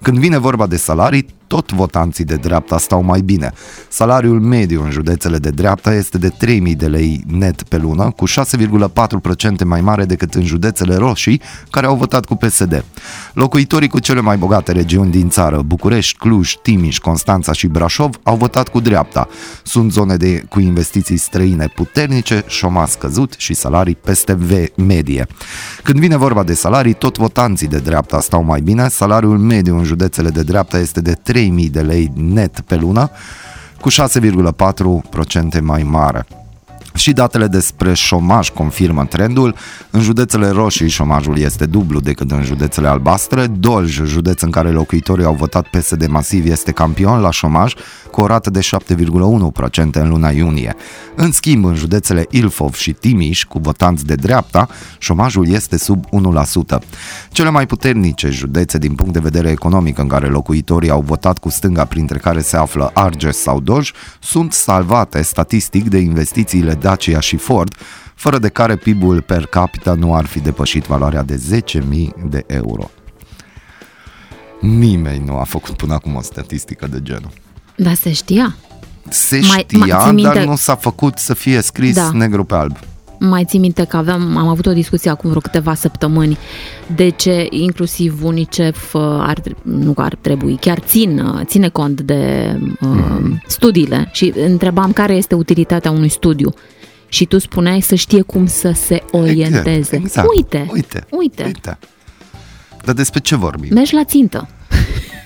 Când 0.02 0.18
vine 0.18 0.38
vorba 0.38 0.66
de 0.66 0.76
salarii, 0.76 1.26
tot 1.46 1.72
votanții 1.72 2.24
de 2.24 2.34
dreapta 2.34 2.78
stau 2.78 3.02
mai 3.02 3.20
bine. 3.20 3.52
Salariul 3.88 4.40
mediu 4.40 4.84
în 4.84 4.90
județele 4.90 5.38
de 5.38 5.50
dreapta 5.50 5.94
este 5.94 6.18
de 6.18 6.28
3000 6.28 6.74
de 6.74 6.86
lei 6.86 7.24
net 7.26 7.62
pe 7.62 7.76
lună, 7.76 8.10
cu 8.16 8.24
6,4% 8.28 9.64
mai 9.64 9.80
mare 9.80 10.04
decât 10.04 10.34
în 10.34 10.44
județele 10.44 10.94
roșii, 10.94 11.40
care 11.70 11.86
au 11.86 11.96
votat 11.96 12.24
cu 12.24 12.34
PSD. 12.34 12.84
Locuitorii 13.32 13.88
cu 13.88 13.98
cele 13.98 14.20
mai 14.20 14.36
bogate 14.36 14.72
regiuni 14.72 15.10
din 15.10 15.28
țară, 15.28 15.62
București, 15.66 16.18
Cluj, 16.18 16.54
Timiș, 16.62 16.98
Constanța 16.98 17.52
și 17.52 17.66
Brașov, 17.66 18.18
au 18.22 18.36
votat 18.36 18.68
cu 18.68 18.80
dreapta. 18.80 19.28
Sunt 19.62 19.92
zone 19.92 20.16
de, 20.16 20.44
cu 20.48 20.60
investiții 20.60 21.16
străine 21.16 21.72
puternice, 21.74 22.44
șomas 22.46 22.90
scăzut 22.90 23.34
și 23.36 23.54
salarii 23.54 23.94
peste 23.94 24.32
v 24.32 24.52
medie. 24.76 25.26
Când 25.82 25.98
vine 25.98 26.16
vorba 26.16 26.42
de 26.42 26.54
salarii, 26.54 26.94
tot 26.94 27.18
votanții 27.18 27.68
de 27.68 27.78
dreapta 27.78 28.20
stau 28.20 28.42
mai 28.42 28.60
bine. 28.60 28.88
Salariul 28.88 29.38
mediu 29.38 29.76
în 29.76 29.84
județele 29.84 30.28
de 30.28 30.42
dreapta 30.42 30.78
este 30.78 31.00
de 31.00 31.12
3000 31.12 31.35
de 31.70 31.80
lei 31.80 32.12
net 32.14 32.60
pe 32.60 32.76
lună, 32.76 33.10
cu 33.80 33.90
6,4% 33.90 35.60
mai 35.62 35.82
mare. 35.82 36.26
Și 36.96 37.12
datele 37.12 37.46
despre 37.46 37.94
șomaj 37.94 38.50
confirmă 38.50 39.04
trendul. 39.04 39.54
În 39.90 40.00
județele 40.00 40.48
roșii 40.48 40.88
șomajul 40.88 41.38
este 41.38 41.66
dublu 41.66 42.00
decât 42.00 42.30
în 42.30 42.42
județele 42.42 42.88
albastre. 42.88 43.46
Dolj, 43.46 44.00
județ 44.04 44.40
în 44.42 44.50
care 44.50 44.70
locuitorii 44.70 45.24
au 45.24 45.34
votat 45.34 45.66
PSD 45.68 46.06
masiv, 46.06 46.46
este 46.46 46.72
campion 46.72 47.20
la 47.20 47.30
șomaj 47.30 47.72
cu 48.10 48.20
o 48.20 48.26
rată 48.26 48.50
de 48.50 48.60
7,1% 48.60 49.90
în 49.92 50.08
luna 50.08 50.30
iunie. 50.30 50.76
În 51.14 51.32
schimb, 51.32 51.64
în 51.64 51.74
județele 51.74 52.26
Ilfov 52.30 52.74
și 52.74 52.92
Timiș, 52.92 53.44
cu 53.44 53.58
votanți 53.58 54.04
de 54.04 54.14
dreapta, 54.14 54.68
șomajul 54.98 55.48
este 55.48 55.78
sub 55.78 56.04
1%. 56.76 56.78
Cele 57.30 57.50
mai 57.50 57.66
puternice 57.66 58.30
județe 58.30 58.78
din 58.78 58.94
punct 58.94 59.12
de 59.12 59.18
vedere 59.18 59.50
economic 59.50 59.98
în 59.98 60.08
care 60.08 60.26
locuitorii 60.26 60.90
au 60.90 61.00
votat 61.00 61.38
cu 61.38 61.48
stânga, 61.48 61.84
printre 61.84 62.18
care 62.18 62.40
se 62.40 62.56
află 62.56 62.90
Arges 62.94 63.38
sau 63.38 63.60
Doj, 63.60 63.90
sunt 64.20 64.52
salvate 64.52 65.22
statistic 65.22 65.88
de 65.88 65.98
investițiile 65.98 66.74
Dacia 66.86 67.20
și 67.20 67.36
Ford, 67.36 67.74
fără 68.14 68.38
de 68.38 68.48
care 68.48 68.76
PIB-ul 68.76 69.22
per 69.22 69.46
capita 69.46 69.94
nu 69.94 70.14
ar 70.14 70.24
fi 70.26 70.40
depășit 70.40 70.84
valoarea 70.84 71.22
de 71.22 71.40
10.000 71.78 71.80
de 72.28 72.44
euro. 72.46 72.90
Nimeni 74.60 75.24
nu 75.24 75.36
a 75.38 75.44
făcut 75.44 75.76
până 75.76 75.94
acum 75.94 76.14
o 76.14 76.20
statistică 76.20 76.86
de 76.86 77.02
genul. 77.02 77.30
Dar 77.76 77.94
se 77.94 78.12
știa. 78.12 78.56
Se 79.08 79.40
Mai- 79.48 79.64
știa, 79.68 79.78
mai 79.78 80.02
ții 80.04 80.12
minte- 80.12 80.32
dar 80.34 80.44
nu 80.44 80.56
s-a 80.56 80.74
făcut 80.76 81.18
să 81.18 81.34
fie 81.34 81.60
scris 81.60 81.94
Da. 81.94 82.10
negru 82.12 82.44
pe 82.44 82.54
alb. 82.54 82.76
Mai 83.18 83.44
țin 83.44 83.60
minte 83.60 83.84
că 83.84 83.96
aveam, 83.96 84.36
am 84.36 84.48
avut 84.48 84.66
o 84.66 84.72
discuție 84.72 85.10
acum 85.10 85.28
vreo 85.28 85.40
câteva 85.40 85.74
săptămâni 85.74 86.38
de 86.94 87.08
ce 87.08 87.46
inclusiv 87.50 88.24
UNICEF 88.24 88.94
uh, 88.94 89.00
ar, 89.02 89.38
tre- 89.40 89.56
nu 89.62 89.92
că 89.92 90.02
ar 90.02 90.14
trebui, 90.20 90.56
chiar 90.60 90.78
țin, 90.78 91.18
uh, 91.18 91.40
ține 91.44 91.68
cont 91.68 92.00
de 92.00 92.52
uh, 92.60 92.88
Mhm. 92.88 93.42
studiile 93.46 94.08
și 94.12 94.32
întrebam 94.46 94.92
care 94.92 95.14
este 95.14 95.34
utilitatea 95.34 95.90
unui 95.90 96.08
studiu. 96.08 96.52
Și 97.08 97.24
tu 97.26 97.38
spuneai 97.38 97.80
să 97.80 97.94
știe 97.94 98.20
cum 98.22 98.46
să 98.46 98.70
se 98.74 99.02
orienteze. 99.10 99.96
Exact. 99.96 100.28
Uite, 100.36 100.66
uite, 100.72 101.06
uite, 101.10 101.44
uite. 101.44 101.78
Dar 102.84 102.94
despre 102.94 103.20
ce 103.20 103.36
vorbim? 103.36 103.68
mergi 103.74 103.94
la 103.94 104.04
țintă. 104.04 104.48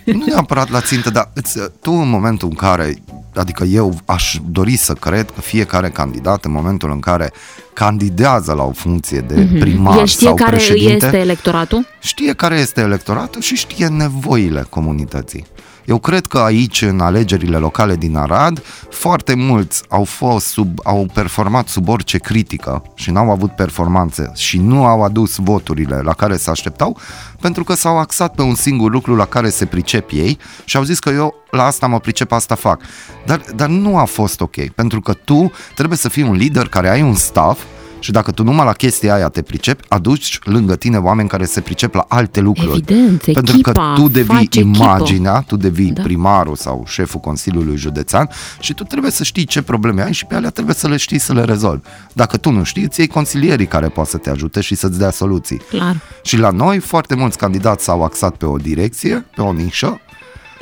Nu 0.04 0.24
neapărat 0.26 0.70
la 0.70 0.80
țintă, 0.80 1.10
dar 1.10 1.30
îți, 1.32 1.58
tu 1.80 1.92
în 1.92 2.08
momentul 2.08 2.48
în 2.48 2.54
care, 2.54 2.94
adică 3.34 3.64
eu 3.64 3.98
aș 4.04 4.38
dori 4.50 4.76
să 4.76 4.92
cred 4.92 5.30
că 5.30 5.40
fiecare 5.40 5.88
candidat 5.88 6.44
în 6.44 6.50
momentul 6.50 6.90
în 6.90 7.00
care 7.00 7.32
candidează 7.72 8.52
la 8.52 8.62
o 8.62 8.70
funcție 8.70 9.20
de 9.20 9.48
primar 9.60 9.98
El 9.98 10.06
știe 10.06 10.26
sau 10.26 10.34
care 10.34 10.56
președinte, 10.56 11.04
este 11.04 11.18
electoratul? 11.18 11.86
știe 12.00 12.32
care 12.32 12.58
este 12.58 12.80
electoratul 12.80 13.40
și 13.40 13.54
știe 13.54 13.86
nevoile 13.86 14.66
comunității. 14.68 15.46
Eu 15.90 15.98
cred 15.98 16.26
că 16.26 16.38
aici, 16.38 16.82
în 16.82 17.00
alegerile 17.00 17.56
locale 17.56 17.96
din 17.96 18.16
Arad, 18.16 18.62
foarte 18.90 19.34
mulți 19.34 19.82
au 19.88 20.04
fost 20.04 20.46
sub, 20.46 20.78
au 20.84 21.06
performat 21.12 21.68
sub 21.68 21.88
orice 21.88 22.18
critică 22.18 22.82
și 22.94 23.10
n-au 23.10 23.30
avut 23.30 23.50
performanțe 23.50 24.32
și 24.34 24.58
nu 24.58 24.84
au 24.84 25.02
adus 25.02 25.36
voturile 25.36 25.96
la 25.96 26.12
care 26.12 26.36
se 26.36 26.50
așteptau, 26.50 26.98
pentru 27.40 27.64
că 27.64 27.74
s-au 27.74 27.98
axat 27.98 28.34
pe 28.34 28.42
un 28.42 28.54
singur 28.54 28.90
lucru 28.90 29.16
la 29.16 29.24
care 29.24 29.48
se 29.48 29.66
pricep 29.66 30.10
ei 30.12 30.38
și 30.64 30.76
au 30.76 30.82
zis 30.82 30.98
că 30.98 31.10
eu 31.10 31.34
la 31.50 31.64
asta 31.64 31.86
mă 31.86 32.00
pricep, 32.00 32.32
asta 32.32 32.54
fac. 32.54 32.80
Dar, 33.26 33.40
dar 33.54 33.68
nu 33.68 33.98
a 33.98 34.04
fost 34.04 34.40
ok, 34.40 34.68
pentru 34.68 35.00
că 35.00 35.12
tu 35.12 35.52
trebuie 35.74 35.98
să 35.98 36.08
fii 36.08 36.22
un 36.22 36.34
lider 36.34 36.68
care 36.68 36.90
ai 36.90 37.02
un 37.02 37.14
staff 37.14 37.60
și 38.00 38.10
dacă 38.10 38.30
tu 38.30 38.42
numai 38.42 38.64
la 38.66 38.72
chestia 38.72 39.14
aia 39.14 39.28
te 39.28 39.42
pricepi, 39.42 39.84
aduci 39.88 40.38
lângă 40.44 40.76
tine 40.76 40.96
oameni 40.96 41.28
care 41.28 41.44
se 41.44 41.60
pricep 41.60 41.94
la 41.94 42.04
alte 42.08 42.40
lucruri. 42.40 42.70
Evident, 42.70 43.22
Pentru 43.22 43.52
echipa 43.54 43.72
că 43.72 44.00
tu 44.00 44.08
devii 44.08 44.26
face 44.34 44.42
echipă. 44.58 44.66
imaginea, 44.76 45.40
tu 45.40 45.56
devii 45.56 45.90
Da. 45.92 46.02
primarul 46.02 46.56
sau 46.56 46.84
șeful 46.86 47.20
Consiliului 47.20 47.76
Județean 47.76 48.28
și 48.60 48.74
tu 48.74 48.82
trebuie 48.84 49.10
să 49.10 49.24
știi 49.24 49.44
ce 49.44 49.62
probleme 49.62 50.02
ai 50.02 50.12
și 50.12 50.26
pe 50.26 50.34
alea 50.34 50.50
trebuie 50.50 50.74
să 50.74 50.88
le 50.88 50.96
știi 50.96 51.18
să 51.18 51.32
le 51.32 51.44
rezolvi. 51.44 51.82
Dacă 52.12 52.36
tu 52.36 52.50
nu 52.50 52.62
știi, 52.62 52.82
îți 52.82 52.98
iei 53.00 53.08
consilierii 53.08 53.66
care 53.66 53.88
pot 53.88 54.06
să 54.06 54.16
te 54.16 54.30
ajute 54.30 54.60
și 54.60 54.74
să-ți 54.74 54.98
dea 54.98 55.10
soluții. 55.10 55.60
Clar. 55.70 55.96
Și 56.22 56.36
la 56.36 56.50
noi 56.50 56.78
foarte 56.78 57.14
mulți 57.14 57.38
candidați 57.38 57.84
s-au 57.84 58.02
axat 58.04 58.36
pe 58.36 58.46
o 58.46 58.56
direcție, 58.56 59.26
pe 59.34 59.40
o 59.42 59.52
nișă 59.52 60.00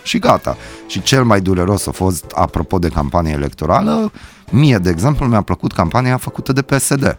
și 0.03 0.19
gata. 0.19 0.57
Și 0.87 1.03
cel 1.03 1.25
mai 1.25 1.41
dureros 1.41 1.87
a 1.87 1.91
fost, 1.91 2.25
apropo 2.35 2.79
de 2.79 2.89
campanie 2.89 3.33
electorală, 3.33 4.13
mie, 4.51 4.79
de 4.79 4.91
exemplu, 4.91 5.27
mi-a 5.27 5.43
plăcut 5.43 5.73
campania 5.73 6.17
făcută 6.17 6.53
de 6.53 6.63
PSD. 6.63 7.19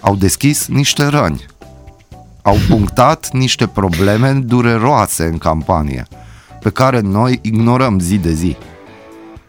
Au 0.00 0.16
deschis 0.16 0.66
niște 0.66 1.06
răni. 1.06 1.46
Au 2.42 2.56
punctat 2.68 3.28
niște 3.32 3.66
probleme 3.66 4.32
dureroase 4.32 5.24
în 5.24 5.38
campanie, 5.38 6.06
pe 6.60 6.70
care 6.70 7.00
noi 7.00 7.38
ignorăm 7.42 7.98
zi 7.98 8.18
de 8.18 8.32
zi. 8.32 8.56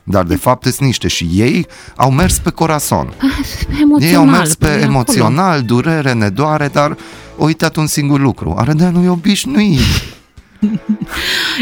Dar 0.03 0.23
de 0.23 0.35
fapt 0.35 0.63
sunt 0.63 0.79
niște 0.79 1.07
și 1.07 1.29
ei 1.33 1.67
au 1.95 2.11
mers 2.11 2.39
pe 2.39 2.49
corazon. 2.49 3.13
Emoțional. 3.81 4.01
Ei 4.01 4.15
au 4.15 4.25
mers 4.25 4.55
pe 4.55 4.65
păi, 4.65 4.75
acolo. 4.75 4.91
emoțional, 4.91 5.61
durere, 5.61 6.13
nedoare, 6.13 6.67
dar 6.67 6.97
au 7.39 7.45
uitat 7.45 7.75
un 7.75 7.87
singur 7.87 8.19
lucru. 8.19 8.53
Arădeanul 8.57 9.03
e 9.03 9.09
obișnuit. 9.09 9.79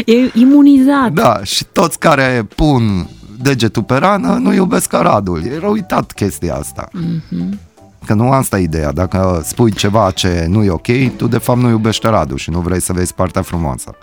E 0.04 0.30
imunizat. 0.34 1.12
Da, 1.12 1.40
și 1.44 1.64
toți 1.72 1.98
care 1.98 2.46
pun 2.54 3.08
degetul 3.42 3.82
pe 3.82 3.94
rană 3.94 4.38
nu 4.40 4.52
iubesc 4.52 4.92
Aradul. 4.92 5.42
E 5.44 5.66
uitat 5.66 6.12
chestia 6.12 6.54
asta. 6.54 6.88
Mhm. 6.92 7.58
Că 8.06 8.14
nu 8.14 8.30
asta 8.32 8.58
e 8.58 8.62
ideea. 8.62 8.92
Dacă 8.92 9.42
spui 9.44 9.72
ceva 9.72 10.10
ce 10.10 10.46
nu 10.48 10.64
e 10.64 10.70
ok, 10.70 11.16
tu 11.16 11.26
de 11.26 11.38
fapt 11.38 11.60
nu 11.60 11.68
iubești 11.68 12.06
Aradul 12.06 12.36
și 12.36 12.50
nu 12.50 12.60
vrei 12.60 12.80
să 12.80 12.92
vezi 12.92 13.14
partea 13.14 13.42
frumoasă. 13.42 13.94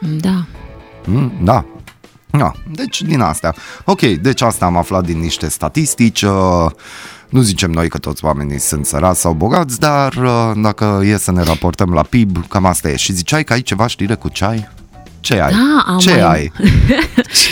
Da. 0.00 0.44
Mm, 1.04 1.32
da. 1.42 1.64
Da, 2.38 2.52
deci 2.74 3.02
din 3.02 3.20
astea. 3.20 3.54
Ok, 3.84 4.00
deci 4.00 4.40
asta 4.40 4.64
am 4.64 4.76
aflat 4.76 5.04
din 5.04 5.18
niște 5.18 5.48
statistici. 5.48 6.22
uh, 6.22 6.66
Nu 7.28 7.40
zicem 7.40 7.70
noi 7.70 7.88
că 7.88 7.98
toți 7.98 8.24
oamenii 8.24 8.58
sunt 8.58 8.86
sărați 8.86 9.20
sau 9.20 9.32
bogați, 9.32 9.78
dar 9.80 10.12
uh, 10.14 10.52
dacă 10.62 11.00
e 11.04 11.16
să 11.16 11.32
ne 11.32 11.42
raportăm 11.42 11.92
la 11.92 12.02
PIB, 12.02 12.48
cam 12.48 12.64
asta 12.66 12.88
e. 12.90 12.96
Și 12.96 13.12
ziceai 13.12 13.44
că 13.44 13.52
ai 13.52 13.62
ceva 13.62 13.86
știre 13.86 14.14
cu 14.14 14.28
ceai? 14.28 14.68
Ce 15.22 15.40
ai? 15.40 15.50
Da, 15.52 15.84
am 15.92 15.98
ce 15.98 16.10
mai- 16.10 16.20
ai? 16.22 16.52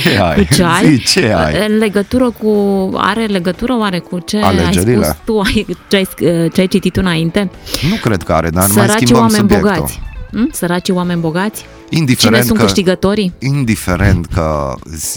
Ce 0.03 0.19
ai? 0.29 0.47
Cu 0.47 0.55
ceai? 0.55 0.95
Zi, 0.97 1.05
ce 1.05 1.33
ai? 1.33 1.67
În 1.69 1.77
legătură 1.77 2.31
cu... 2.31 2.51
Are 2.97 3.25
legătură 3.27 3.77
oare 3.79 3.99
cu 3.99 4.19
ce 4.19 4.39
Alegerile? 4.39 4.97
ai 5.07 5.13
spus 5.13 5.17
tu, 5.25 5.39
ai, 5.41 5.67
ce, 5.89 5.97
ai, 5.97 6.09
ce 6.53 6.61
ai 6.61 6.67
citit 6.67 6.93
tu 6.93 7.01
înainte? 7.03 7.51
Nu 7.91 7.95
cred 8.03 8.23
că 8.23 8.33
are, 8.33 8.51
dar 8.51 8.63
mai 8.67 8.73
Săracii 8.73 8.95
schimbăm 9.07 9.23
oameni 9.23 9.39
subiectul. 9.41 9.71
bogați. 9.71 10.01
Hm? 10.33 10.49
Săracii 10.53 10.93
oameni 10.95 11.21
bogați? 11.21 11.61
Cine 11.89 12.01
Indiferent 12.01 12.45
sunt 12.45 12.59
că, 12.59 12.65
câștigătorii? 12.65 13.33
indiferent 13.39 14.27
că 14.27 14.75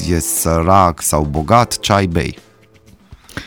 e 0.09 0.19
sărac 0.19 1.01
sau 1.01 1.27
bogat, 1.31 1.79
ce 1.79 1.93
ai 1.93 2.05
bei. 2.05 2.37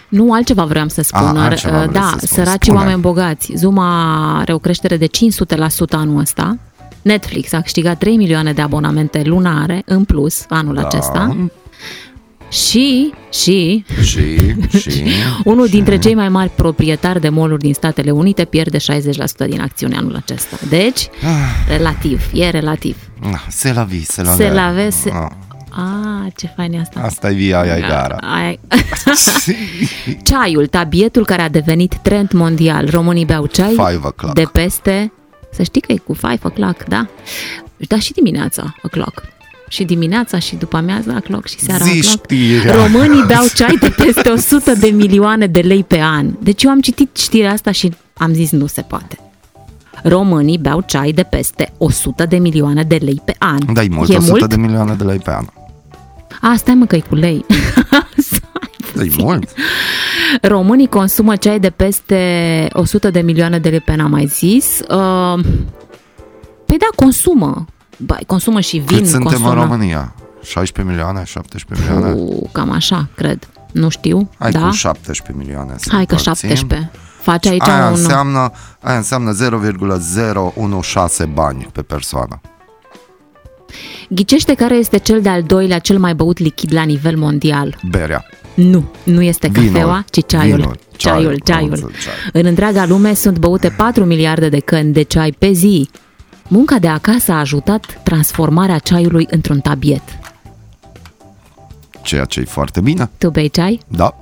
Nu, 0.08 0.32
altceva 0.32 0.64
vreau 0.64 0.88
să 0.88 1.02
spun. 1.02 1.36
A, 1.36 1.42
altceva 1.44 1.76
vrei 1.78 1.92
da, 1.92 2.00
să 2.18 2.26
spun. 2.26 2.44
săracii 2.44 2.58
Spune. 2.70 2.78
oameni 2.78 3.00
bogați. 3.00 3.52
Zuma 3.56 4.38
are 4.40 4.52
o 4.52 4.58
creștere 4.58 4.96
de 4.96 5.06
500% 5.06 5.10
anul 5.90 6.20
ăsta. 6.20 6.56
Netflix 7.06 7.52
a 7.52 7.60
câștigat 7.60 7.98
3 7.98 8.16
milioane 8.16 8.52
de 8.52 8.60
abonamente 8.62 9.22
lunare 9.24 9.82
în 9.84 10.04
plus 10.04 10.44
anul 10.48 10.74
Da. 10.74 10.86
acesta 10.86 11.36
Și, 12.48 13.12
și, 13.32 13.84
Și, 14.02 14.36
și... 14.78 15.02
unul 15.44 15.66
dintre 15.66 15.98
cei 15.98 16.14
mai 16.14 16.28
mari 16.28 16.50
proprietari 16.50 17.20
de 17.20 17.28
mall 17.28 17.56
din 17.58 17.74
Statele 17.74 18.10
Unite 18.10 18.44
pierde 18.44 18.78
60% 18.78 18.80
din 19.48 19.60
acțiune 19.60 19.96
anul 19.96 20.14
acesta. 20.16 20.56
Deci, 20.68 21.08
relativ, 21.68 22.30
e 22.32 22.50
relativ. 22.50 22.96
Ah, 23.22 23.40
Se 23.48 23.72
la 23.72 23.82
vi, 23.82 24.04
se 24.04 24.22
la 24.22 24.32
Se 24.34 24.46
ve. 24.48 24.54
la 24.54 24.70
vese... 24.70 25.10
Ah, 25.12 25.26
Ah, 25.78 26.26
ce 26.36 26.52
fain 26.56 26.72
e 26.72 26.78
asta. 26.80 27.00
Asta 27.00 27.30
e 27.30 27.34
via 27.34 27.60
aia 27.60 27.76
e 27.76 27.80
gara. 27.80 28.16
Ai... 28.16 28.60
Ceaiul, 30.28 30.66
tabietul 30.66 31.24
care 31.24 31.42
a 31.42 31.48
devenit 31.48 31.94
trend 32.02 32.30
mondial. 32.32 32.90
Românii 32.90 33.24
beau 33.24 33.46
ceai 33.46 33.68
Five 33.70 34.00
o'clock. 34.08 34.32
de 34.34 34.42
peste... 34.52 35.12
Să 35.56 35.62
știi 35.62 35.80
că 35.80 35.92
e 35.92 35.96
cu 35.96 36.12
five 36.14 36.38
o'clock, 36.50 36.86
da? 36.88 37.06
Da, 37.88 37.98
și 37.98 38.12
dimineața 38.12 38.74
o'clock. 38.88 39.34
Și 39.68 39.84
dimineața 39.84 40.38
și 40.38 40.56
după 40.56 40.76
amiaza 40.76 41.20
o'clock 41.20 41.44
și 41.44 41.58
seara 41.58 41.84
Zi 41.84 41.90
o'clock. 41.98 42.02
știrea. 42.22 42.74
Românii 42.74 43.24
beau 43.26 43.44
ceai 43.56 43.76
de 43.80 43.88
peste 43.96 44.28
100 44.28 44.72
de 44.72 44.86
milioane 44.86 45.46
de 45.46 45.60
lei 45.60 45.84
pe 45.84 46.00
an. 46.00 46.26
Deci 46.42 46.62
eu 46.62 46.70
am 46.70 46.80
citit 46.80 47.16
știrea 47.16 47.52
asta 47.52 47.70
și 47.70 47.92
am 48.16 48.32
zis 48.32 48.50
nu 48.50 48.66
se 48.66 48.80
poate. 48.82 49.18
Românii 50.02 50.58
beau 50.58 50.80
ceai 50.86 51.12
de 51.12 51.22
peste 51.22 51.72
100 51.78 52.26
de 52.26 52.36
milioane 52.36 52.82
de 52.82 52.96
lei 52.96 53.22
pe 53.24 53.34
an. 53.38 53.58
Da, 53.72 53.82
e 53.82 53.88
mult, 53.90 54.08
e 54.10 54.16
100 54.16 54.30
mult? 54.30 54.48
de 54.48 54.56
milioane 54.56 54.94
de 54.94 55.04
lei 55.04 55.18
pe 55.18 55.30
an. 55.30 55.44
A, 56.40 56.54
stai 56.56 56.74
mă 56.74 56.84
că 56.86 56.96
e 56.96 57.00
cu 57.00 57.14
lei. 57.14 57.44
Da, 58.94 59.02
e 59.02 59.10
mult. 59.18 59.48
Românii 60.42 60.86
consumă 60.88 61.36
ceai 61.36 61.60
de 61.60 61.70
peste 61.70 62.68
100 62.72 63.10
de 63.10 63.20
milioane 63.20 63.58
de 63.58 63.68
lei 63.68 63.80
pe 63.80 63.90
an, 63.92 64.00
am 64.00 64.10
mai 64.10 64.26
zis. 64.26 64.78
Uh, 64.80 65.44
păi 66.66 66.76
da, 66.78 66.86
consumă. 66.94 67.64
Ba, 67.98 68.16
consumă 68.26 68.60
și 68.60 68.76
vin. 68.76 68.98
Cât 68.98 69.06
suntem 69.06 69.22
consumă. 69.22 69.48
în 69.48 69.54
România? 69.54 70.14
16 70.42 70.94
milioane, 70.94 71.22
17 71.24 71.90
milioane? 71.90 72.14
Cu, 72.14 72.48
cam 72.52 72.70
așa, 72.70 73.08
cred. 73.16 73.48
Nu 73.72 73.88
știu, 73.88 74.30
Hai 74.38 74.50
da? 74.50 74.60
cu 74.66 74.70
17 74.70 75.44
milioane 75.44 75.74
să 75.76 75.88
Hai 75.92 76.06
că 76.06 76.14
împărțim. 76.14 76.48
17. 76.48 76.90
Face 77.20 77.48
aici 77.48 77.68
Aia 77.68 77.86
un... 77.86 77.92
înseamnă, 77.92 78.50
aia 78.80 78.96
înseamnă 78.96 79.30
0,016 79.32 81.34
bani 81.36 81.68
pe 81.72 81.82
persoană. 81.82 82.40
Ghicește 84.08 84.54
care 84.54 84.74
este 84.74 84.98
cel 84.98 85.20
de-al 85.22 85.42
doilea 85.42 85.78
cel 85.78 85.98
mai 85.98 86.14
băut 86.14 86.38
lichid 86.38 86.72
la 86.72 86.82
nivel 86.82 87.16
mondial. 87.16 87.76
Berea. 87.88 88.24
Nu, 88.56 88.84
nu 89.02 89.22
este 89.22 89.48
Vinul. 89.48 89.66
cafeaua, 89.72 90.04
ci 90.10 90.26
ceaiul. 90.26 90.56
Vinul. 90.56 90.78
Ceaiul, 90.96 91.20
Ceaiul. 91.22 91.40
ceaiul. 91.44 91.72
Am 91.72 91.72
înțeles, 91.72 92.02
ceaiul. 92.04 92.30
În 92.32 92.44
întreaga 92.46 92.84
lume 92.86 93.14
sunt 93.14 93.38
băute 93.38 93.68
4 93.68 94.04
miliarde 94.04 94.48
de 94.48 94.58
căni 94.60 94.92
de 94.92 95.02
ceai 95.02 95.32
pe 95.38 95.52
zi. 95.52 95.90
Munca 96.48 96.78
de 96.78 96.88
acasă 96.88 97.32
a 97.32 97.38
ajutat 97.38 98.00
transformarea 98.02 98.78
ceaiului 98.78 99.26
într-un 99.30 99.60
tabiet. 99.60 100.02
Ceea 102.02 102.24
ce 102.24 102.40
e 102.40 102.44
foarte 102.44 102.80
bine. 102.80 103.10
Tu 103.18 103.30
bei 103.30 103.48
ceai? 103.48 103.80
Da. 103.88 104.16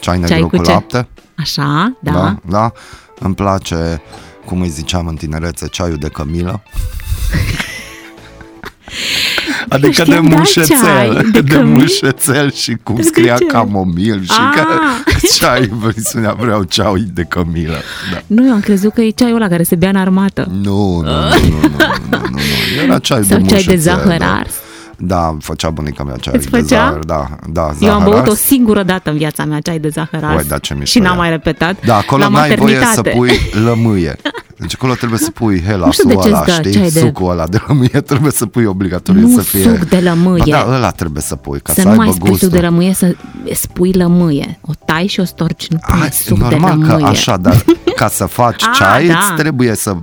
Ceai 0.00 0.18
negru 0.18 0.34
Ceai 0.34 0.40
cu, 0.42 0.56
cu 0.56 0.62
ce? 0.64 0.70
lapte. 0.70 1.08
Așa, 1.36 1.96
da. 2.00 2.12
da. 2.12 2.38
Da. 2.48 2.72
Îmi 3.18 3.34
place, 3.34 4.02
cum 4.44 4.60
îi 4.60 4.68
ziceam 4.68 5.06
în 5.06 5.14
tinerețe, 5.16 5.66
ceaiul 5.68 5.96
de 5.96 6.08
cămilă. 6.08 6.62
Adică 9.68 9.86
de 9.88 9.92
știam, 10.02 10.28
da, 10.28 10.36
mușețel, 10.36 10.76
ceai 10.82 11.10
de 11.14 11.28
de, 11.30 11.40
de 11.40 11.54
cămilă? 11.54 11.78
mușețel 11.78 12.52
și 12.52 12.76
cum 12.82 13.02
scria 13.02 13.36
ce? 13.36 13.44
camomil 13.44 14.22
și 14.24 14.30
Ah! 14.30 14.54
că 14.54 14.66
ceai, 15.38 15.70
spunea, 15.96 16.32
vreau 16.38 16.62
ceai 16.62 17.06
de 17.12 17.22
cămilă. 17.28 17.76
Da. 18.12 18.22
Nu, 18.26 18.46
eu 18.46 18.52
am 18.52 18.60
crezut 18.60 18.92
că 18.92 19.00
e 19.00 19.10
ceaiul 19.10 19.36
ăla 19.36 19.48
care 19.48 19.62
se 19.62 19.74
bea 19.76 19.88
în 19.88 19.96
armată. 19.96 20.48
Nu, 20.62 21.00
nu, 21.00 21.02
nu, 21.02 21.10
nu, 21.10 21.58
nu, 21.60 21.86
nu, 22.10 22.18
nu, 22.20 22.28
nu. 22.30 22.82
Era 22.84 22.98
ceai 22.98 23.24
Sau 23.24 23.38
de 23.38 23.46
ceai 23.46 23.62
de 23.62 23.72
mușețel, 23.72 23.78
zahăr 23.78 24.18
da. 24.18 24.34
ars. 24.34 24.52
Da, 25.00 25.36
făcea 25.40 25.70
bunica 25.70 26.02
mea 26.04 26.16
ceai 26.16 26.34
Îți 26.36 26.50
de 26.50 26.56
făcea? 26.58 26.84
zahăr, 26.86 27.04
da, 27.04 27.28
da, 27.48 27.62
Eu 27.80 27.92
am 27.92 27.98
zahăr 27.98 28.12
băut 28.12 28.26
o 28.26 28.30
ars. 28.30 28.40
singură 28.40 28.82
dată 28.82 29.10
în 29.10 29.16
viața 29.16 29.44
mea 29.44 29.60
ceai 29.60 29.78
de 29.78 29.88
zahăr 29.88 30.24
ars 30.24 30.34
Uai, 30.34 30.44
da, 30.48 30.58
ce 30.58 30.74
mișto 30.74 30.86
și 30.90 30.98
n-am 30.98 31.14
e. 31.14 31.16
mai 31.18 31.30
repetat. 31.30 31.84
Da, 31.84 31.96
acolo 31.96 32.22
la 32.22 32.28
n-ai 32.28 32.54
voie 32.56 32.74
să 32.74 32.80
maternitate. 32.84 33.10
pui 33.16 33.30
lămâie. 33.66 34.16
Deci 34.56 34.74
acolo 34.74 34.94
trebuie 34.94 35.18
să 35.18 35.30
pui 35.30 35.62
Nu 35.76 35.90
știu 35.90 36.08
de 36.08 36.14
helasul 36.14 36.22
ce 36.22 36.28
ăla, 36.28 36.38
îți 36.40 36.46
dă 36.46 36.52
știi? 36.52 36.72
ceai 36.72 36.90
de- 36.90 36.98
Sucul 36.98 37.30
ăla 37.30 37.46
de 37.46 37.58
lămâie 37.66 37.88
trebuie 37.88 38.32
să 38.32 38.46
pui 38.46 38.64
obligatoriu 38.64 39.20
Nu 39.20 39.34
să 39.36 39.40
fie... 39.42 39.62
suc 39.62 39.78
de 39.78 39.96
lămâie. 39.98 40.42
Ba 40.46 40.64
da, 40.66 40.74
ăla 40.74 40.90
trebuie 40.90 41.22
să 41.22 41.36
pui, 41.36 41.60
ca 41.60 41.72
să 41.72 41.80
să, 41.80 41.86
nu 41.86 41.90
aibă 41.90 42.02
mai 42.04 42.12
spui 42.12 42.28
gustul. 42.28 42.48
suc 42.48 42.58
de 42.58 42.64
lămâie, 42.64 42.94
să 42.94 43.14
spui 43.52 43.92
lămâie. 43.92 44.58
O 44.62 44.72
tai 44.84 45.06
și 45.06 45.20
o 45.20 45.24
storci, 45.24 45.68
nu 45.68 45.78
pui 45.88 45.98
Hai, 45.98 46.08
suc 46.12 46.38
normal 46.38 46.78
de 46.78 46.84
că 46.84 46.90
lămâie. 46.92 47.06
așa, 47.06 47.36
dar 47.36 47.64
ca 47.96 48.08
să 48.08 48.24
faci 48.26 48.62
Ah, 48.62 48.70
ceai, 48.78 49.06
da. 49.06 49.14
îți 49.18 49.32
trebuie 49.42 49.74
să 49.74 49.96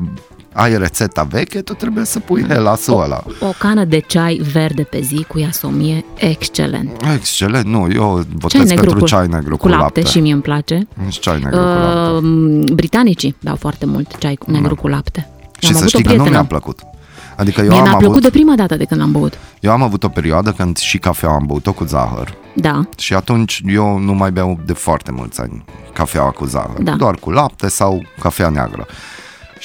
ai 0.57 0.77
rețeta 0.77 1.23
veche, 1.23 1.61
tu 1.61 1.73
trebuie 1.73 2.05
să 2.05 2.19
pui 2.19 2.45
helasul 2.47 3.01
ăla. 3.01 3.23
O 3.39 3.53
cană 3.59 3.83
de 3.83 3.99
ceai 3.99 4.41
verde 4.53 4.83
pe 4.83 4.99
zi 5.01 5.25
cu 5.27 5.39
iasomie, 5.39 6.05
excelent. 6.15 7.01
Excelent, 7.13 7.65
nu, 7.65 7.87
eu 7.93 8.13
Ceai 8.13 8.27
votez 8.33 8.61
negru 8.69 8.75
pentru 8.83 8.99
cu, 8.99 9.05
ceai 9.05 9.27
negru 9.27 9.57
cu 9.57 9.67
lapte, 9.67 10.03
și 10.03 10.19
mie 10.19 10.33
îmi 10.33 10.41
place. 10.41 10.87
Și 11.09 11.19
ceai 11.19 11.39
negru 11.43 11.57
cu 11.59 11.63
lapte. 11.65 12.27
Uh, 12.27 12.71
britanicii 12.73 13.35
beau 13.43 13.55
foarte 13.55 13.85
mult 13.85 14.17
ceai 14.17 14.35
cu 14.35 14.51
negru 14.51 14.75
cu 14.75 14.87
lapte. 14.87 15.29
Și 15.59 15.67
am 15.67 15.71
să 15.71 15.77
avut 15.77 15.89
știi 15.89 15.99
o 15.99 16.07
că 16.07 16.07
nu 16.09 16.13
prietenă. 16.15 16.37
mi-a 16.39 16.45
plăcut. 16.47 16.79
Adică 17.35 17.61
eu 17.61 17.67
Mie 17.67 17.77
am, 17.77 17.83
mi-a 17.83 17.91
plăcut 17.91 18.15
avut, 18.15 18.21
de 18.21 18.29
prima 18.29 18.55
dată 18.55 18.75
de 18.75 18.83
când 18.85 19.01
am 19.01 19.11
băut. 19.11 19.33
eu 19.59 19.71
am 19.71 19.81
avut 19.81 20.03
o 20.03 20.07
perioadă 20.09 20.51
când 20.51 20.77
și 20.77 20.97
cafea 20.97 21.29
am 21.29 21.43
băut-o 21.45 21.73
cu 21.73 21.83
zahăr. 21.83 22.33
Da. 22.55 22.87
Și 22.97 23.13
atunci 23.13 23.61
eu 23.67 23.97
nu 23.97 24.13
mai 24.13 24.31
beau 24.31 24.59
de 24.65 24.73
foarte 24.73 25.11
mulți 25.11 25.41
ani 25.41 25.63
cafeaua 25.93 26.29
cu 26.29 26.45
zahăr, 26.45 26.81
Da. 26.81 26.91
doar 26.91 27.15
cu 27.15 27.29
lapte 27.31 27.67
sau 27.67 28.03
cafea 28.19 28.49
neagră. 28.49 28.85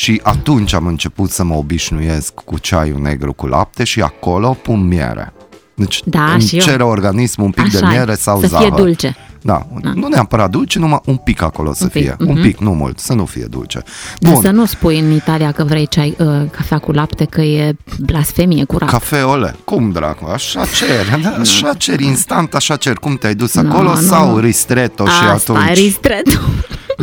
Și 0.01 0.21
atunci 0.23 0.73
am 0.73 0.87
început 0.87 1.31
să 1.31 1.45
mă 1.45 1.55
obișnuiesc 1.55 2.35
cu 2.35 2.59
ceaiul 2.59 3.01
negru 3.01 3.33
cu 3.33 3.47
lapte 3.47 3.85
și 3.85 4.01
acolo 4.01 4.57
pun 4.63 4.87
miere. 4.87 5.33
Deci 5.75 6.03
Da, 6.05 6.33
îmi 6.33 6.43
și 6.43 6.57
eu. 6.57 6.63
cere 6.63 6.83
organismul 6.83 7.47
un 7.47 7.53
pic 7.53 7.65
Așa 7.65 7.79
de 7.79 7.87
miere 7.87 8.15
sau 8.15 8.41
să 8.41 8.47
zahăr. 8.47 8.67
fie 8.67 8.77
dulce. 8.77 9.17
Da, 9.43 9.67
nu 9.95 10.09
neapărat 10.09 10.51
dulce, 10.51 10.79
numai 10.79 11.01
un 11.05 11.17
pic 11.17 11.43
acolo 11.43 11.73
să 11.73 11.83
Un 11.83 11.89
pic, 11.89 12.03
fie. 12.03 12.17
Un 12.19 12.33
mhm. 12.33 12.43
pic, 12.43 12.59
nu 12.59 12.71
mult, 12.71 12.99
să 12.99 13.13
nu 13.13 13.25
fie 13.25 13.45
dulce. 13.45 13.83
Dar 14.19 14.33
Bun, 14.33 14.43
să 14.43 14.51
nu 14.51 14.65
spui 14.65 14.99
în 14.99 15.11
Italia 15.11 15.53
că 15.53 15.65
vrei 15.65 15.87
ceai, 15.87 16.17
uh, 16.19 16.27
cafea 16.51 16.79
cu 16.79 16.93
lapte, 16.93 17.25
că 17.25 17.41
e 17.41 17.77
blasfemie 17.99 18.65
curat. 18.65 18.89
cafeole, 18.89 19.57
cum 19.65 19.91
dracu, 19.91 20.25
așa 20.33 20.65
cer, 20.75 21.21
da, 21.23 21.29
așa 21.41 21.75
cer, 21.75 22.01
instant, 22.01 22.55
așa 22.55 22.77
cer, 22.77 22.95
cum 22.95 23.17
te-ai 23.17 23.35
dus 23.35 23.55
Nu, 23.55 23.71
acolo 23.71 23.89
nu, 23.89 24.01
sau 24.01 24.31
nu. 24.31 24.39
ristretto 24.39 25.05
și 25.07 25.11
Asta, 25.11 25.53
atunci... 25.53 25.77
ristretto. 25.77 26.39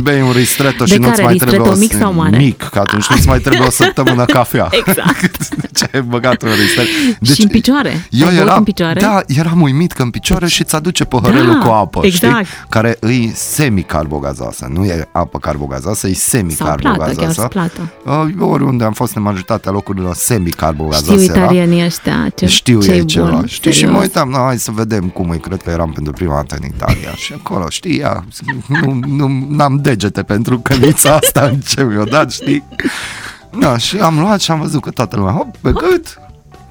Bei 0.01 0.21
un 0.21 0.31
ristretto 0.31 0.83
De 0.83 0.91
și 0.93 0.97
nu-ți 0.99 1.09
care? 1.09 1.23
mai 1.23 1.35
trebuie 1.35 1.57
Ristretto 1.59 1.77
o 1.77 1.79
mic 1.79 1.97
sau 2.01 2.13
mare? 2.13 2.37
Mic, 2.37 2.57
că 2.71 2.79
atunci 2.79 3.07
nu-ți 3.07 3.27
mai 3.27 3.39
trebuie 3.39 3.67
o 3.67 3.69
săptămână 3.71 4.25
cafea. 4.37 4.67
Exact. 4.71 5.47
Deci 5.61 5.81
ai 5.93 6.01
băgat 6.01 6.41
un 6.41 6.49
ristretto. 6.49 7.33
și 7.33 7.41
în 7.41 7.47
picioare. 7.49 8.07
Eu 8.09 8.27
Ai 8.27 8.33
băut 8.35 8.47
eram, 8.47 8.57
în 8.57 8.63
picioare? 8.63 8.99
da, 8.99 9.21
eram 9.27 9.61
uimit 9.61 9.91
că 9.91 10.01
în 10.01 10.09
picioare 10.09 10.47
și 10.47 10.61
îți 10.61 10.75
aduce 10.75 11.03
păhărelul 11.03 11.53
Da, 11.53 11.65
cu 11.65 11.71
apă, 11.71 11.99
exact. 12.03 12.45
știi? 12.45 12.57
Care 12.69 12.97
îi 12.99 13.31
semicarbogazoasă, 13.35 14.67
nu 14.73 14.85
e 14.85 15.07
apă 15.11 15.39
carbogazoasă, 15.39 16.07
e 16.07 16.13
Sau 16.13 16.41
plată, 16.41 16.81
chiar 16.81 16.91
semicarbogazoasă. 16.91 17.41
să 17.41 17.47
plată. 17.47 17.91
Uh, 18.05 18.47
oriunde 18.49 18.83
am 18.83 18.93
fost 18.93 19.15
în 19.15 19.21
majoritatea 19.21 19.71
locurilor 19.71 20.15
semicarbogazoasă 20.15 21.21
Știu 21.21 21.33
era. 21.33 21.43
italienii 21.43 21.85
ăștia. 21.85 22.29
Ce, 22.35 22.45
Știu 22.45 22.81
ce 22.81 22.91
ei 22.93 23.05
ceva. 23.05 23.29
bun, 23.29 23.45
Știi, 23.45 23.71
și 23.71 23.77
serios. 23.77 23.95
mă 23.95 24.01
uitam, 24.01 24.29
na, 24.29 24.37
hai 24.45 24.57
să 24.57 24.71
vedem 24.71 25.03
cum 25.09 25.31
e, 25.31 25.37
cred 25.37 25.61
că 25.61 25.69
eram 25.69 25.91
pentru 25.91 26.13
prima 26.13 26.35
dată 26.35 26.57
în 26.61 26.67
Italia. 26.75 27.11
și 27.15 27.33
acolo, 27.37 27.69
știi, 27.69 27.97
ia, 27.97 28.25
nu, 28.67 28.99
nu, 29.07 29.45
n-am 29.49 29.79
degete 29.89 30.23
pentru 30.23 30.59
cănița 30.59 31.13
asta 31.15 31.41
în 31.45 31.59
ce 31.59 31.83
mi-o 31.83 32.03
dat, 32.03 32.31
știi? 32.31 32.63
Da, 33.59 33.77
și 33.77 33.97
am 33.97 34.19
luat 34.19 34.41
și 34.41 34.51
am 34.51 34.59
văzut 34.59 34.81
că 34.81 34.89
toată 34.89 35.15
lumea, 35.15 35.33
hop, 35.33 35.57
pe 35.57 35.71
gât, 35.71 36.19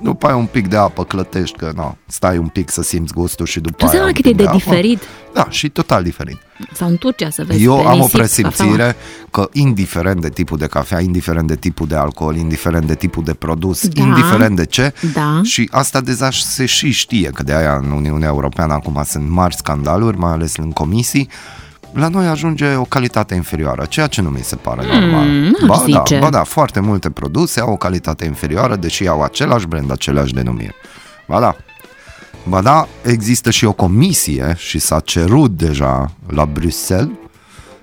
după 0.02 0.26
aia 0.26 0.37
un 0.37 0.46
pic 0.46 0.68
de 0.68 0.76
apă 0.76 1.05
clătești, 1.05 1.57
că 1.57 1.72
na, 1.74 1.96
stai 2.07 2.38
un 2.38 2.46
pic 2.46 2.70
să 2.70 2.83
simți 2.83 3.12
gustul 3.12 3.46
și 3.46 3.61
după 3.61 3.76
Tu 3.76 3.85
aia 3.85 3.90
seama 3.92 4.07
un 4.07 4.12
cât 4.12 4.22
pic 4.22 4.33
e 4.33 4.37
de 4.37 4.46
apă. 4.46 4.57
diferit? 4.57 5.02
Da, 5.35 5.46
și 5.50 5.68
total 5.68 6.02
diferit. 6.02 6.38
Sau 6.72 6.88
în 6.88 6.96
Turcia 6.96 7.31
să 7.31 7.44
vezi 7.44 7.62
Eu 7.64 7.76
pe 7.76 7.87
am 7.87 7.92
o 7.92 7.96
nisip, 7.96 8.12
presimțire 8.16 8.68
cafeaua. 8.68 8.94
că 9.31 9.48
indiferent 9.52 10.20
de 10.20 10.29
tipul 10.31 10.59
de 10.59 10.66
cafea, 10.66 11.00
indiferent 11.00 11.46
de 11.46 11.57
tipul 11.57 11.87
de 11.87 11.94
alcool, 11.96 12.37
indiferent 12.37 12.87
de 12.87 12.94
tipul 12.94 13.24
de 13.24 13.35
produs, 13.35 13.88
Da. 13.88 14.02
indiferent 14.02 14.57
de 14.57 14.66
ce, 14.66 14.92
Da. 15.14 15.40
și 15.42 15.68
asta 15.72 16.00
deja 16.00 16.31
se 16.31 16.66
și 16.66 16.90
știe, 16.90 17.29
că 17.31 17.42
de 17.42 17.55
aia 17.55 17.76
în 17.83 17.90
Uniunea 17.90 18.29
Europeană 18.29 18.72
acum 18.72 19.02
sunt 19.07 19.29
mari 19.29 19.57
scandaluri, 19.57 20.18
mai 20.18 20.33
ales 20.33 20.57
în 20.57 20.70
comisii, 20.70 21.29
la 21.96 22.09
noi 22.09 22.26
ajunge 22.26 22.74
o 22.74 22.85
calitate 22.85 23.35
inferioară, 23.35 23.85
ceea 23.85 24.06
ce 24.06 24.20
nu 24.20 24.28
mi 24.28 24.42
se 24.42 24.56
pare 24.56 24.87
normal. 24.87 25.26
n-aș 25.28 25.66
ba, 25.66 25.76
da, 25.76 25.85
zice. 25.85 26.18
ba 26.18 26.30
da, 26.30 26.42
foarte 26.42 26.80
multe 26.80 27.11
produse 27.11 27.61
au 27.61 27.72
o 27.72 27.76
calitate 27.76 28.24
inferioară, 28.24 28.76
deși 28.76 29.06
au 29.06 29.22
același 29.22 29.66
brand, 29.66 29.90
aceleași 29.90 30.35
denumiri. 30.35 30.74
Ba 31.28 31.40
da. 31.40 31.56
Ba 32.48 32.61
da, 32.62 32.88
există 33.02 33.50
și 33.50 33.64
o 33.64 33.72
comisie 33.72 34.54
și 34.56 34.78
s-a 34.78 35.00
cerut 35.00 35.50
deja 35.50 36.12
la 36.26 36.46
Bruxelles 36.46 37.11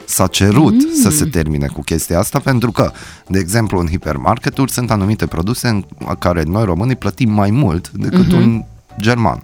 s-a 0.05 0.27
cerut 0.27 0.73
mm. 0.73 0.93
să 1.01 1.09
se 1.09 1.25
termine 1.25 1.67
cu 1.67 1.81
chestia 1.81 2.19
asta 2.19 2.39
pentru 2.39 2.71
că, 2.71 2.91
de 3.27 3.39
exemplu, 3.39 3.79
în 3.79 3.87
hipermarketuri 3.87 4.71
sunt 4.71 4.91
anumite 4.91 5.25
produse 5.25 5.67
în 5.67 5.85
care 6.19 6.43
noi 6.43 6.63
românii 6.63 6.95
plătim 6.95 7.31
mai 7.31 7.49
mult 7.49 7.89
decât 7.89 8.27
mm-hmm. 8.27 8.41
un 8.41 8.63
german. 8.99 9.41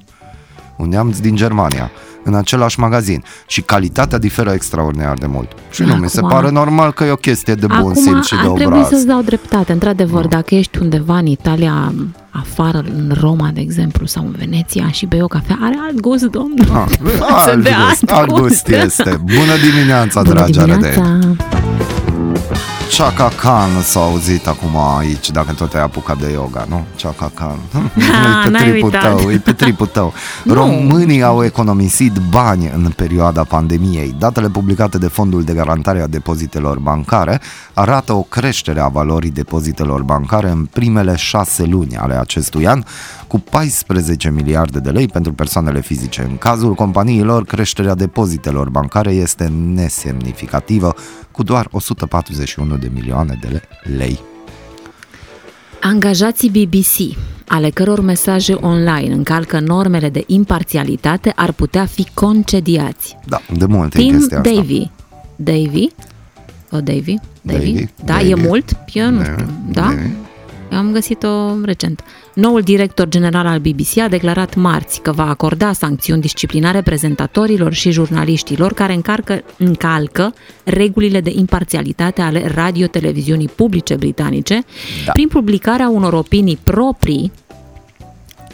un 0.78 0.90
neamț 0.90 1.18
din 1.18 1.36
Germania, 1.36 1.92
în 2.24 2.34
același 2.34 2.80
magazin. 2.80 3.24
Și 3.48 3.62
calitatea 3.62 4.18
diferă 4.18 4.52
extraordinar 4.52 5.18
de 5.18 5.26
mult. 5.26 5.52
Și 5.72 5.82
nu 5.82 5.88
Acum- 5.92 6.00
mi 6.02 6.10
se 6.10 6.22
pare 6.22 6.50
normal 6.52 6.92
că 6.94 7.04
e 7.04 7.12
o 7.12 7.16
chestie 7.16 7.54
de 7.54 7.66
bun 7.66 7.78
Acum 7.78 7.94
simț 7.94 8.26
și 8.26 8.34
de 8.34 8.40
ar 8.42 8.48
trebui 8.48 8.66
obraz. 8.66 8.88
să-ți 8.90 9.06
dau 9.08 9.22
dreptate. 9.22 9.72
Într-adevăr, 9.72 10.28
dacă 10.28 10.56
ești 10.56 10.78
undeva 10.82 11.18
în 11.18 11.26
Italia, 11.26 11.94
afară, 12.30 12.78
în 12.96 13.16
Roma, 13.20 13.50
de 13.54 13.60
exemplu, 13.60 14.06
sau 14.06 14.24
în 14.24 14.36
Veneția 14.38 14.88
și 14.92 15.06
bei 15.06 15.22
o 15.22 15.28
cafea, 15.28 15.58
are 15.62 15.76
alt 15.88 16.00
gust, 16.00 16.24
domnul. 16.24 16.68
Ah, 16.74 16.92
Față 17.20 17.50
alt 17.50 17.64
de 17.64 17.72
gust, 17.88 18.12
alt 18.12 18.20
alt 18.20 18.30
gust 18.30 18.42
gust. 18.42 18.68
este. 18.68 19.22
Bună 19.24 19.56
dimineața, 19.72 20.22
Bună 20.22 20.34
dragi 20.34 20.60
arădeni. 20.60 21.38
Dimineața! 22.90 23.00
Chaka 23.00 23.28
Khan 23.36 23.82
s-a 23.82 24.00
auzit 24.00 24.48
acum 24.48 24.78
aici, 24.98 25.32
dacă 25.32 25.54
tot 25.54 25.74
ai 25.74 25.82
apucat 25.82 26.18
de 26.18 26.32
yoga, 26.32 26.66
nu? 26.70 26.86
Chaka 27.02 27.32
Khan. 27.34 27.60
Ah, 27.74 28.46
e 28.46 28.50
pe 28.50 28.50
n-ai 28.50 28.70
tripul 28.70 28.84
uitat. 28.84 29.18
tău, 29.18 29.32
e 29.32 29.38
pe 29.38 29.54
tripul 29.54 29.86
tău. 29.86 30.14
Nu. 30.44 30.54
Românii 30.54 31.24
au 31.24 31.44
economisit 31.44 32.14
bani 32.30 32.72
în 32.76 32.92
perioada 32.96 33.44
pandemiei. 33.44 34.16
Datele 34.20 34.50
publicate 34.50 34.98
de 34.98 35.08
Fondul 35.08 35.44
de 35.44 35.54
Garantare 35.54 36.02
a 36.02 36.08
Depozitelor 36.08 36.80
Bancare 36.80 37.42
arată 37.74 38.14
o 38.14 38.22
creștere 38.22 38.80
a 38.80 38.88
valorii 38.88 39.32
depozitelor 39.32 40.02
bancare 40.02 40.50
în 40.50 40.66
primele 40.66 41.16
șase 41.16 41.64
luni 41.64 41.98
ale 41.98 42.14
acestui 42.20 42.68
an, 42.68 42.84
cu 43.30 43.40
14 43.40 44.30
miliarde 44.32 44.80
de 44.80 44.90
lei 44.90 45.08
pentru 45.08 45.34
persoanele 45.34 45.82
fizice. 45.82 46.22
În 46.22 46.38
cazul 46.38 46.74
companiilor, 46.74 47.46
creșterea 47.46 47.96
depozitelor 47.96 48.70
bancare 48.70 49.12
este 49.12 49.44
nesemnificativă, 49.74 50.94
cu 51.32 51.44
doar 51.44 51.68
141 51.72 52.78
de 52.78 52.90
milioane 52.94 53.40
de 53.42 53.62
lei. 53.98 54.20
Angajații 55.82 56.50
BBC, 56.50 57.18
ale 57.48 57.70
căror 57.70 58.02
mesaje 58.02 58.54
online 58.54 59.14
încalcă 59.14 59.60
normele 59.60 60.10
de 60.10 60.24
imparțialitate, 60.28 61.32
ar 61.36 61.52
putea 61.52 61.86
fi 61.86 62.08
concediați. 62.14 63.18
Da, 63.26 63.42
de 63.58 63.66
mult 63.66 63.94
e 63.94 63.98
Tim 63.98 64.12
chestia 64.18 64.38
asta. 64.38 64.50
Davy. 64.54 64.90
Davy? 65.36 65.90
O 66.72 66.80
Davy? 66.82 67.20
Davy? 67.42 67.72
Davy, 67.72 67.88
Da, 68.06 68.14
Davy. 68.14 68.30
e 68.30 68.36
mult? 68.36 68.78
Eu 68.94 69.10
nu 69.10 69.18
Da, 69.18 69.24
știu. 69.24 69.46
Da? 69.72 69.82
Davy. 69.82 70.10
Eu 70.72 70.78
am 70.78 70.92
găsit-o 70.92 71.62
recent. 71.64 72.04
Noul 72.34 72.62
director 72.62 73.08
general 73.08 73.46
al 73.46 73.60
BBC 73.60 73.98
a 73.98 74.08
declarat 74.08 74.56
marți 74.56 75.02
că 75.02 75.12
va 75.12 75.30
acorda 75.30 75.74
sancțiuni 75.74 76.22
disciplinare 76.22 76.82
prezentatorilor 76.82 77.74
și 77.74 77.92
jurnaliștilor 77.92 78.74
care 78.74 78.94
încarcă, 78.94 79.42
încalcă 79.58 80.34
regulile 80.64 81.22
de 81.22 81.32
imparțialitate 81.36 82.22
ale 82.22 82.52
radio-televiziunii 82.54 83.48
publice 83.48 83.96
britanice 83.96 84.64
Da. 85.06 85.12
prin 85.12 85.28
publicarea 85.28 85.90
unor 85.90 86.14
opinii 86.14 86.60
proprii 86.64 87.32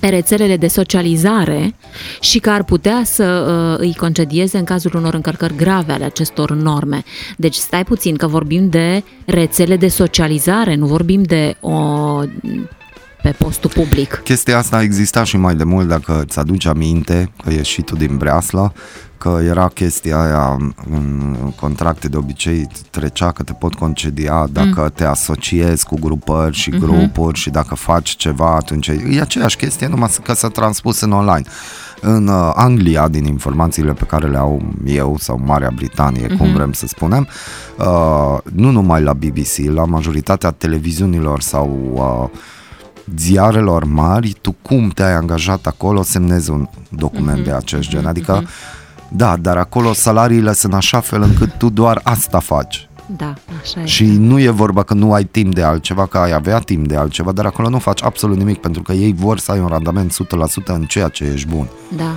pe 0.05 0.11
rețelele 0.11 0.57
de 0.57 0.67
socializare 0.67 1.75
și 2.19 2.39
că 2.39 2.49
ar 2.49 2.63
putea 2.63 3.01
să 3.03 3.23
uh, 3.23 3.79
îi 3.79 3.95
concedieze 3.95 4.57
în 4.57 4.63
cazul 4.63 4.91
unor 4.95 5.13
încărcări 5.13 5.55
grave 5.55 5.91
ale 5.91 6.03
acestor 6.03 6.51
norme. 6.51 7.03
Deci 7.37 7.55
stai 7.55 7.83
puțin 7.83 8.15
că 8.15 8.27
vorbim 8.27 8.69
de 8.69 9.03
rețele 9.25 9.77
de 9.77 9.87
socializare, 9.87 10.75
nu 10.75 10.85
vorbim 10.85 11.23
de 11.23 11.55
o 11.59 12.21
pe 13.21 13.35
postul 13.37 13.69
public. 13.69 14.21
Chestia 14.23 14.57
asta 14.57 14.81
exista 14.81 15.23
și 15.23 15.37
mai 15.37 15.55
de 15.55 15.63
mult, 15.63 15.87
dacă 15.87 16.23
îți 16.27 16.39
aduci 16.39 16.65
aminte, 16.65 17.31
că 17.43 17.49
ești 17.53 17.73
și 17.73 17.81
tu 17.81 17.95
din 17.95 18.17
Breaslă, 18.17 18.73
că 19.25 19.39
era 19.43 19.67
chestia 19.67 20.21
aia 20.21 20.57
în 20.89 21.35
contracte 21.55 22.07
de 22.07 22.17
obicei 22.17 22.67
trecea 22.89 23.31
că 23.31 23.43
te 23.43 23.53
pot 23.53 23.73
concedia 23.73 24.47
dacă 24.51 24.81
mm. 24.81 24.91
te 24.95 25.03
asociezi 25.03 25.85
cu 25.85 25.97
grupări 25.99 26.55
și 26.55 26.69
grupuri 26.69 27.39
și 27.39 27.49
dacă 27.49 27.75
faci 27.75 28.09
ceva 28.09 28.55
atunci 28.55 28.87
e 28.87 29.21
aceeași 29.21 29.57
chestie 29.57 29.87
numai 29.87 30.09
că 30.23 30.33
s-a 30.33 30.47
transpus 30.47 31.01
în 31.01 31.11
online. 31.11 31.43
În 32.01 32.27
uh, 32.27 32.51
Anglia, 32.53 33.07
din 33.07 33.25
informațiile 33.25 33.93
pe 33.93 34.03
care 34.03 34.27
le 34.27 34.37
au 34.37 34.61
eu 34.85 35.17
sau 35.19 35.41
Marea 35.45 35.71
Britanie, 35.75 36.27
cum 36.37 36.53
vrem 36.53 36.73
să 36.73 36.87
spunem, 36.87 37.27
uh, 37.77 38.37
nu 38.53 38.71
numai 38.71 39.01
la 39.01 39.13
BBC, 39.13 39.73
la 39.73 39.85
majoritatea 39.85 40.51
televiziunilor 40.51 41.41
sau 41.41 41.79
uh, 41.93 42.39
ziarelor 43.17 43.83
mari, 43.83 44.35
tu 44.41 44.55
cum 44.61 44.89
te-ai 44.89 45.13
angajat 45.13 45.65
acolo, 45.65 46.03
semnezi 46.03 46.49
un 46.49 46.67
document 46.89 47.43
de 47.43 47.51
acest 47.51 47.89
gen. 47.89 48.05
Adică, 48.05 48.43
da, 49.09 49.37
dar 49.37 49.57
acolo 49.57 49.93
salariile 49.93 50.53
sunt 50.53 50.73
așa 50.73 50.99
fel 50.99 51.21
încât 51.21 51.53
tu 51.57 51.69
doar 51.69 51.99
asta 52.03 52.39
faci. 52.39 52.89
Da, 53.17 53.33
așa 53.61 53.81
e. 53.81 53.85
Și 53.85 54.05
nu 54.05 54.39
e 54.39 54.49
vorba 54.49 54.83
că 54.83 54.93
nu 54.93 55.13
ai 55.13 55.23
timp 55.23 55.53
de 55.53 55.63
altceva, 55.63 56.05
că 56.05 56.17
ai 56.17 56.33
avea 56.33 56.59
timp 56.59 56.87
de 56.87 56.95
altceva, 56.95 57.31
dar 57.31 57.45
acolo 57.45 57.69
nu 57.69 57.79
faci 57.79 58.03
absolut 58.03 58.37
nimic 58.37 58.57
pentru 58.57 58.81
că 58.81 58.91
ei 58.91 59.13
vor 59.13 59.39
să 59.39 59.51
ai 59.51 59.59
un 59.59 59.67
randament 59.67 60.17
100% 60.63 60.65
în 60.65 60.85
ceea 60.85 61.07
ce 61.07 61.23
ești 61.23 61.47
bun. 61.47 61.67
Da. 61.95 62.15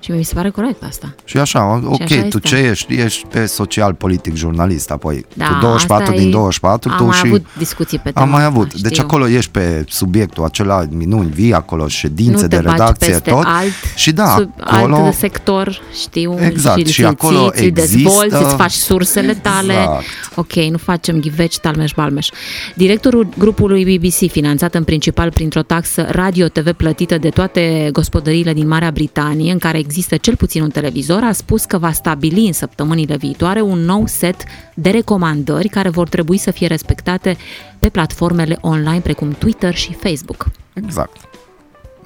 Și 0.00 0.10
mi 0.10 0.22
se 0.22 0.34
pare 0.34 0.50
corect 0.50 0.82
asta. 0.82 1.14
Și 1.24 1.38
așa, 1.38 1.80
ok, 1.84 2.00
așa 2.00 2.14
tu 2.20 2.24
este. 2.24 2.38
ce 2.40 2.56
ești? 2.56 2.94
Ești 2.94 3.26
pe 3.26 3.46
social, 3.46 3.94
politic, 3.94 4.34
jurnalist, 4.34 4.90
apoi 4.90 5.24
Da, 5.34 5.46
tu 5.46 5.58
24 5.60 6.04
asta 6.04 6.18
din 6.18 6.28
e- 6.28 6.30
24, 6.30 6.90
am 6.90 6.96
tu 6.96 7.04
mai 7.04 7.16
și... 7.16 7.22
avut 7.26 7.46
discuții 7.58 7.98
pe 7.98 8.10
tema 8.10 8.24
Am 8.24 8.30
mai 8.30 8.42
asta, 8.44 8.50
avut. 8.54 8.80
Deci 8.80 8.92
știu. 8.92 9.04
acolo 9.04 9.28
ești 9.28 9.50
pe 9.50 9.84
subiectul 9.88 10.44
acela 10.44 10.84
minuni, 10.90 11.30
vii 11.30 11.52
acolo, 11.54 11.88
ședințe 11.88 12.42
nu 12.42 12.48
de 12.48 12.56
te 12.56 12.62
baci 12.62 12.70
redacție, 12.72 13.06
peste 13.08 13.30
tot. 13.30 13.42
alt, 13.46 13.72
și 13.96 14.12
da, 14.12 14.34
sub, 14.38 14.50
acolo... 14.60 14.96
alt 14.96 15.14
sector, 15.14 15.80
știu, 16.00 16.36
Exact, 16.40 16.86
și, 16.86 16.92
și 16.92 17.04
acolo 17.04 17.50
ți, 17.50 17.62
ți 17.62 17.68
dezvolți, 17.68 18.24
există- 18.24 18.46
îți 18.46 18.54
faci 18.54 18.72
sursele 18.72 19.34
tale. 19.34 19.72
Exact. 19.72 20.04
Ok, 20.34 20.52
nu 20.52 20.76
facem 20.78 21.20
ghiveci, 21.20 21.58
talmeș, 21.58 21.92
balmeș. 21.96 22.28
Directorul 22.74 23.28
grupului 23.38 23.96
BBC, 23.98 24.30
finanțat 24.30 24.74
în 24.74 24.84
principal 24.84 25.30
printr-o 25.32 25.62
taxă 25.62 26.06
radio-TV 26.10 26.72
plătită 26.72 27.18
de 27.18 27.28
toate 27.28 27.88
gospodăriile 27.92 28.52
din 28.52 28.68
Marea 28.68 28.90
Britanie, 28.90 29.52
în 29.52 29.58
care 29.58 29.78
există 29.88 30.16
cel 30.16 30.36
puțin 30.36 30.62
un 30.62 30.70
televizor, 30.70 31.22
a 31.22 31.32
spus 31.32 31.64
că 31.64 31.78
va 31.78 31.92
stabili 31.92 32.46
în 32.46 32.52
săptămânile 32.52 33.16
viitoare 33.16 33.60
un 33.60 33.78
nou 33.78 34.06
set 34.06 34.44
de 34.74 34.90
recomandări 34.90 35.68
care 35.68 35.88
vor 35.88 36.08
trebui 36.08 36.38
să 36.38 36.50
fie 36.50 36.66
respectate 36.66 37.36
pe 37.78 37.88
platformele 37.88 38.58
online 38.60 39.00
precum 39.00 39.30
Twitter 39.30 39.74
și 39.74 39.94
Facebook. 39.94 40.46
Exact. 40.72 41.16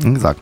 Exact. 0.04 0.38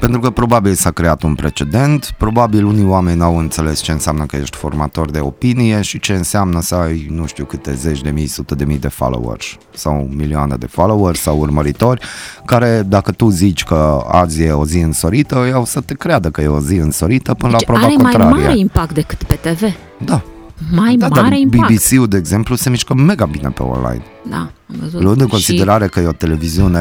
Pentru 0.00 0.20
că 0.20 0.30
probabil 0.30 0.74
s-a 0.74 0.90
creat 0.90 1.22
un 1.22 1.34
precedent, 1.34 2.14
probabil 2.18 2.64
unii 2.64 2.84
oameni 2.84 3.22
au 3.22 3.38
înțeles 3.38 3.80
ce 3.80 3.92
înseamnă 3.92 4.24
că 4.24 4.36
ești 4.36 4.56
formator 4.56 5.10
de 5.10 5.20
opinie 5.20 5.80
și 5.80 6.00
ce 6.00 6.12
înseamnă 6.12 6.60
să 6.60 6.74
ai 6.74 7.06
nu 7.10 7.26
știu 7.26 7.44
câte 7.44 7.74
zeci 7.74 8.00
de 8.00 8.10
mii, 8.10 8.26
sute 8.26 8.54
de 8.54 8.64
mii 8.64 8.78
de 8.78 8.88
followers 8.88 9.46
sau 9.74 10.08
milioane 10.16 10.56
de 10.56 10.66
followers 10.66 11.20
sau 11.20 11.38
urmăritori, 11.38 12.00
care 12.46 12.82
dacă 12.86 13.12
tu 13.12 13.28
zici 13.28 13.64
că 13.64 14.04
azi 14.10 14.42
e 14.42 14.52
o 14.52 14.64
zi 14.64 14.78
însorită, 14.78 15.42
ei 15.46 15.52
au 15.52 15.64
să 15.64 15.80
te 15.80 15.94
creadă 15.94 16.30
că 16.30 16.40
e 16.40 16.46
o 16.46 16.60
zi 16.60 16.74
însorită 16.74 17.34
până 17.34 17.52
Deci 17.52 17.66
la 17.66 17.72
proba 17.72 17.86
are 17.86 17.94
mai 18.02 18.12
contrarie. 18.12 18.44
mare 18.46 18.58
impact 18.58 18.94
decât 18.94 19.22
pe 19.22 19.34
TV. 19.34 19.62
Da. 20.04 20.22
Mai 20.70 20.96
da, 20.96 21.06
mare 21.08 21.22
dar 21.22 21.32
impact. 21.32 21.72
BBC-ul, 21.72 22.06
de 22.08 22.16
exemplu, 22.16 22.54
se 22.54 22.70
mișcă 22.70 22.94
mega 22.94 23.26
bine 23.26 23.48
pe 23.48 23.62
online. 23.62 24.02
Da, 24.30 24.36
am 24.36 24.76
văzut. 24.80 25.02
Luând 25.02 25.20
în 25.20 25.26
Și- 25.26 25.32
considerare 25.32 25.86
că 25.86 26.00
e 26.00 26.06
o 26.06 26.12
televiziune 26.12 26.80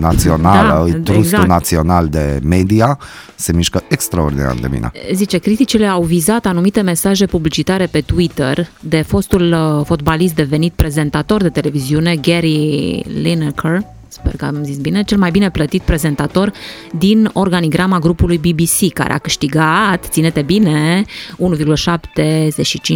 națională, 0.00 0.84
Da, 0.90 0.96
e 0.96 1.00
trustul 1.00 1.14
exact. 1.22 1.46
național 1.48 2.08
de 2.08 2.40
media, 2.44 2.98
se 3.34 3.52
mișcă 3.52 3.82
extraordinar 3.88 4.54
de 4.60 4.68
bine. 4.68 4.90
Zice, 5.14 5.38
criticile 5.38 5.86
au 5.86 6.02
vizat 6.02 6.46
anumite 6.46 6.80
mesaje 6.80 7.26
publicitare 7.26 7.86
pe 7.86 8.00
Twitter 8.00 8.68
de 8.80 9.02
fostul 9.02 9.52
uh, 9.52 9.84
fotbalist 9.86 10.34
devenit 10.34 10.72
prezentator 10.72 11.42
de 11.42 11.48
televiziune, 11.48 12.16
Gary 12.16 13.02
Lineker, 13.22 13.80
sper 14.22 14.36
că 14.36 14.44
am 14.44 14.64
zis 14.64 14.76
bine, 14.76 15.02
cel 15.02 15.18
mai 15.18 15.30
bine 15.30 15.50
plătit 15.50 15.82
prezentator 15.82 16.52
din 16.98 17.30
organigrama 17.32 17.98
grupului 17.98 18.38
BBC, 18.38 18.92
care 18.92 19.12
a 19.12 19.18
câștigat, 19.18 20.06
ține-te 20.10 20.42
bine, 20.42 21.04
1,75 21.04 21.08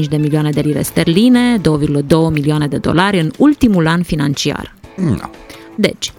de 0.08 0.16
milioane 0.16 0.50
de 0.50 0.60
lire 0.60 0.82
sterline, 0.82 1.56
2,2 1.58 1.62
milioane 2.32 2.66
de 2.66 2.76
dolari 2.76 3.20
în 3.20 3.30
ultimul 3.38 3.86
an 3.86 4.02
financiar. 4.02 4.74
No. 4.96 5.14
Deci, 5.74 6.12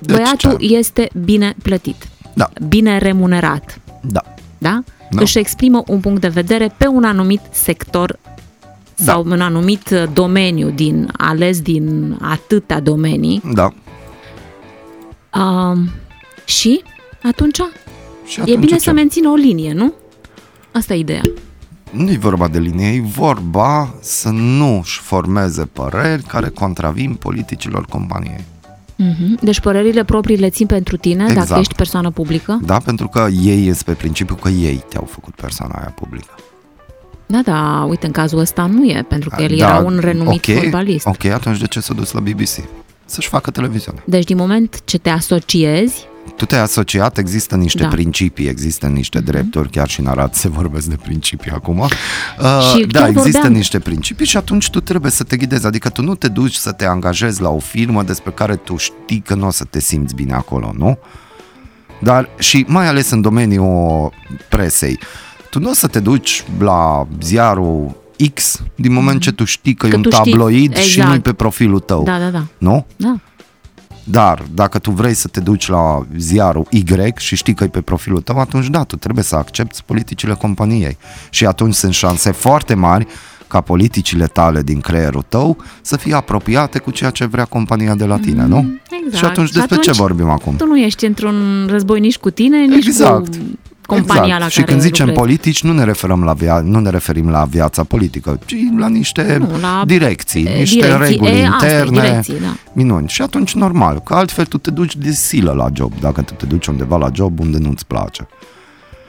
Deci 0.00 0.16
băiatul 0.16 0.56
ce? 0.58 0.74
este 0.74 1.08
bine 1.24 1.54
plătit, 1.62 2.08
Da, 2.34 2.48
bine 2.68 2.98
remunerat, 2.98 3.80
da. 4.02 4.22
da? 4.58 4.82
Da. 5.10 5.20
Își 5.20 5.38
exprimă 5.38 5.82
un 5.86 6.00
punct 6.00 6.20
de 6.20 6.28
vedere 6.28 6.74
pe 6.76 6.86
un 6.86 7.04
anumit 7.04 7.40
sector 7.50 8.18
Da. 8.96 9.04
sau 9.04 9.24
un 9.26 9.40
anumit 9.40 9.90
uh, 9.90 10.02
domeniu 10.12 10.70
din 10.70 11.08
ales 11.16 11.60
din 11.60 12.16
atâtea 12.20 12.80
domenii 12.80 13.42
Da. 13.52 13.72
Um, 15.42 15.90
și 16.44 16.82
atunci 17.22 17.56
Și 18.26 18.38
e 18.38 18.42
atunci 18.42 18.58
bine 18.58 18.76
ce? 18.76 18.82
să 18.82 18.92
mențină 18.92 19.28
o 19.28 19.34
linie, 19.34 19.72
nu? 19.72 19.92
Asta 20.72 20.94
e 20.94 20.98
ideea. 20.98 21.20
Nu 21.90 22.10
e 22.10 22.16
vorba 22.20 22.48
de 22.48 22.58
linie, 22.58 22.86
e 22.88 23.00
vorba 23.00 23.94
să 24.00 24.28
nu 24.28 24.78
își 24.78 24.98
formeze 25.00 25.64
păreri 25.72 26.22
care 26.22 26.48
contravin 26.48 27.14
politicilor 27.14 27.84
companiei. 27.84 28.44
Mhm. 28.96 29.38
Deci 29.42 29.60
părerile 29.60 30.04
proprii 30.04 30.36
le 30.36 30.50
țin 30.50 30.66
pentru 30.66 30.96
tine 30.96 31.24
Exact. 31.28 31.48
dacă 31.48 31.60
ești 31.60 31.74
persoană 31.74 32.10
publică? 32.10 32.60
Da, 32.64 32.78
pentru 32.78 33.08
că 33.08 33.26
ei 33.42 33.68
este 33.68 33.84
pe 33.84 33.92
principiu 33.92 34.34
că 34.34 34.48
ei 34.48 34.84
te-au 34.88 35.04
făcut 35.10 35.34
persoana 35.34 35.74
aia 35.78 35.94
publică. 35.94 36.34
Da, 37.26 37.40
da, 37.44 37.86
uite, 37.88 38.06
în 38.06 38.12
cazul 38.12 38.38
ăsta 38.38 38.66
nu 38.66 38.84
e, 38.84 39.04
pentru 39.08 39.28
că 39.36 39.42
el 39.42 39.48
Da, 39.56 39.68
era 39.68 39.78
un 39.78 39.98
renumit 40.00 40.48
ok, 40.48 40.54
fotbalist. 40.58 41.06
Ok, 41.06 41.24
atunci 41.24 41.58
de 41.58 41.66
ce 41.66 41.80
s-a 41.80 41.94
dus 41.94 42.12
la 42.12 42.20
BBC? 42.20 42.56
Să-și 43.10 43.28
facă 43.28 43.50
televiziune. 43.50 44.02
Deci 44.04 44.24
din 44.24 44.36
moment 44.36 44.80
ce 44.84 44.98
te 44.98 45.08
asociezi, 45.10 46.06
tu 46.36 46.44
te-ai 46.46 46.60
asociat, 46.60 47.18
există 47.18 47.56
niște 47.56 47.82
Da. 47.82 47.88
principii, 47.88 48.46
există 48.48 48.86
niște 48.86 49.20
drepturi, 49.20 49.70
chiar 49.70 49.88
și 49.88 50.00
în 50.00 50.06
Arad 50.06 50.34
se 50.34 50.48
vorbesc 50.48 50.86
de 50.86 50.96
principii 51.02 51.50
acum. 51.50 51.78
Uh, 51.78 51.88
Și 52.74 52.86
da, 52.86 52.98
chiar 52.98 53.08
există 53.08 53.30
vorbeam- 53.30 53.52
niște 53.52 53.78
principii 53.78 54.26
și 54.26 54.36
atunci 54.36 54.70
tu 54.70 54.80
trebuie 54.80 55.10
să 55.10 55.24
te 55.24 55.36
ghidezi, 55.36 55.66
adică 55.66 55.88
tu 55.88 56.02
nu 56.02 56.14
te 56.14 56.28
duci 56.28 56.54
să 56.54 56.72
te 56.72 56.84
angajezi 56.86 57.40
la 57.42 57.48
o 57.48 57.58
firmă 57.58 58.02
despre 58.02 58.30
care 58.30 58.56
tu 58.56 58.76
știi 58.76 59.20
că 59.26 59.34
nu 59.34 59.46
o 59.46 59.50
să 59.50 59.64
te 59.64 59.80
simți 59.80 60.14
bine 60.14 60.32
acolo, 60.34 60.72
nu? 60.76 60.98
Dar 62.00 62.28
și 62.38 62.64
mai 62.68 62.86
ales 62.86 63.10
în 63.10 63.20
domeniul 63.20 64.12
presei, 64.48 64.98
tu 65.50 65.58
nu 65.58 65.70
o 65.70 65.72
să 65.72 65.86
te 65.86 66.00
duci 66.00 66.44
la 66.58 67.06
ziarul 67.22 67.96
X 68.34 68.62
din 68.74 68.92
moment 68.92 69.20
ce 69.20 69.32
tu 69.32 69.44
știi 69.44 69.74
că, 69.74 69.86
Că 69.86 69.92
e 69.92 69.96
un 69.96 70.02
tu 70.02 70.10
știi, 70.10 70.30
tabloid 70.30 70.76
și 70.76 70.88
exact. 70.88 71.08
nu-i 71.08 71.20
pe 71.20 71.32
profilul 71.32 71.80
tău, 71.80 72.02
Da, 72.02 72.18
da, 72.18 72.28
da. 72.28 72.44
nu? 72.58 72.86
Da. 72.96 73.18
Dar 74.04 74.42
dacă 74.54 74.78
tu 74.78 74.90
vrei 74.90 75.14
să 75.14 75.28
te 75.28 75.40
duci 75.40 75.68
la 75.68 76.06
ziarul 76.16 76.66
Y 76.70 76.84
și 77.16 77.36
știi 77.36 77.54
că 77.54 77.64
e 77.64 77.68
pe 77.68 77.80
profilul 77.80 78.20
tău, 78.20 78.38
atunci 78.38 78.66
da, 78.66 78.84
tu 78.84 78.96
trebuie 78.96 79.24
să 79.24 79.36
accepti 79.36 79.82
politicile 79.86 80.34
companiei. 80.34 80.96
Și 81.30 81.46
atunci 81.46 81.74
sunt 81.74 81.92
șanse 81.92 82.30
foarte 82.30 82.74
mari 82.74 83.06
ca 83.46 83.60
politicile 83.60 84.26
tale 84.26 84.62
din 84.62 84.80
creierul 84.80 85.24
tău 85.28 85.56
să 85.82 85.96
fie 85.96 86.14
apropiate 86.14 86.78
cu 86.78 86.90
ceea 86.90 87.10
ce 87.10 87.24
vrea 87.24 87.44
compania 87.44 87.94
de 87.94 88.04
la 88.04 88.18
tine, 88.18 88.46
nu? 88.46 88.78
Exact. 88.90 89.16
Și 89.16 89.24
atunci 89.24 89.50
despre 89.50 89.74
Atunci 89.74 89.84
ce 89.96 90.02
vorbim 90.02 90.28
acum? 90.28 90.56
Tu 90.56 90.66
nu 90.66 90.78
ești 90.78 91.04
într-un 91.06 91.66
război 91.70 92.00
nici 92.00 92.18
cu 92.18 92.30
tine, 92.30 92.64
nici 92.64 92.86
Exact. 92.86 93.28
cu 93.28 93.42
compania 93.96 94.22
exact. 94.24 94.40
la 94.42 94.48
și 94.48 94.58
care 94.58 94.70
când 94.70 94.80
zicem 94.80 95.06
lucrezi. 95.06 95.26
politici, 95.26 95.62
nu 95.62 95.72
ne 95.72 95.84
referăm 95.84 96.24
la 96.24 96.34
via- 96.34 96.62
nu 96.62 96.78
ne 96.80 96.90
referim 96.90 97.30
la 97.30 97.44
viața 97.44 97.84
politică, 97.84 98.38
ci 98.44 98.54
la 98.78 98.88
niște 98.88 99.36
Nu, 99.40 99.48
la, 99.60 99.82
direcții, 99.86 100.44
e, 100.44 100.58
niște 100.58 100.74
direcții. 100.86 101.04
reguli 101.14 101.30
E, 101.40 101.46
asta 101.52 101.66
e, 101.66 101.70
interne. 101.70 102.00
direcții, 102.00 102.40
da. 102.40 102.56
Minuni. 102.72 103.08
Și 103.08 103.22
atunci 103.22 103.54
normal, 103.54 104.00
că 104.00 104.14
altfel 104.14 104.44
tu 104.44 104.58
te 104.58 104.70
duci 104.70 104.96
de 104.96 105.10
silă 105.10 105.52
la 105.52 105.68
job, 105.72 105.92
dacă 106.00 106.20
tu 106.22 106.32
te 106.32 106.46
duci 106.46 106.66
undeva 106.66 106.96
la 106.96 107.08
job 107.12 107.40
unde 107.40 107.58
nu-ți 107.58 107.86
place. 107.86 108.28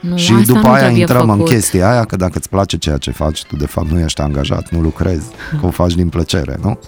Nu, 0.00 0.16
și 0.16 0.32
asta 0.32 0.44
după 0.52 0.66
nu 0.66 0.68
aia 0.72 0.78
trebuie 0.82 1.00
intrăm 1.00 1.26
făcut. 1.26 1.40
în 1.40 1.44
chestia 1.54 1.90
aia 1.90 2.04
că 2.04 2.16
dacă 2.16 2.32
îți 2.34 2.48
place 2.48 2.76
ceea 2.76 2.96
ce 2.96 3.10
faci, 3.10 3.44
tu 3.44 3.56
de 3.56 3.66
fapt 3.66 3.90
nu 3.90 3.98
ești 4.00 4.20
angajat, 4.20 4.68
nu 4.70 4.80
lucrezi, 4.80 5.26
că 5.60 5.66
o 5.66 5.70
faci 5.70 5.94
din 5.94 6.08
plăcere, 6.08 6.58
nu? 6.62 6.78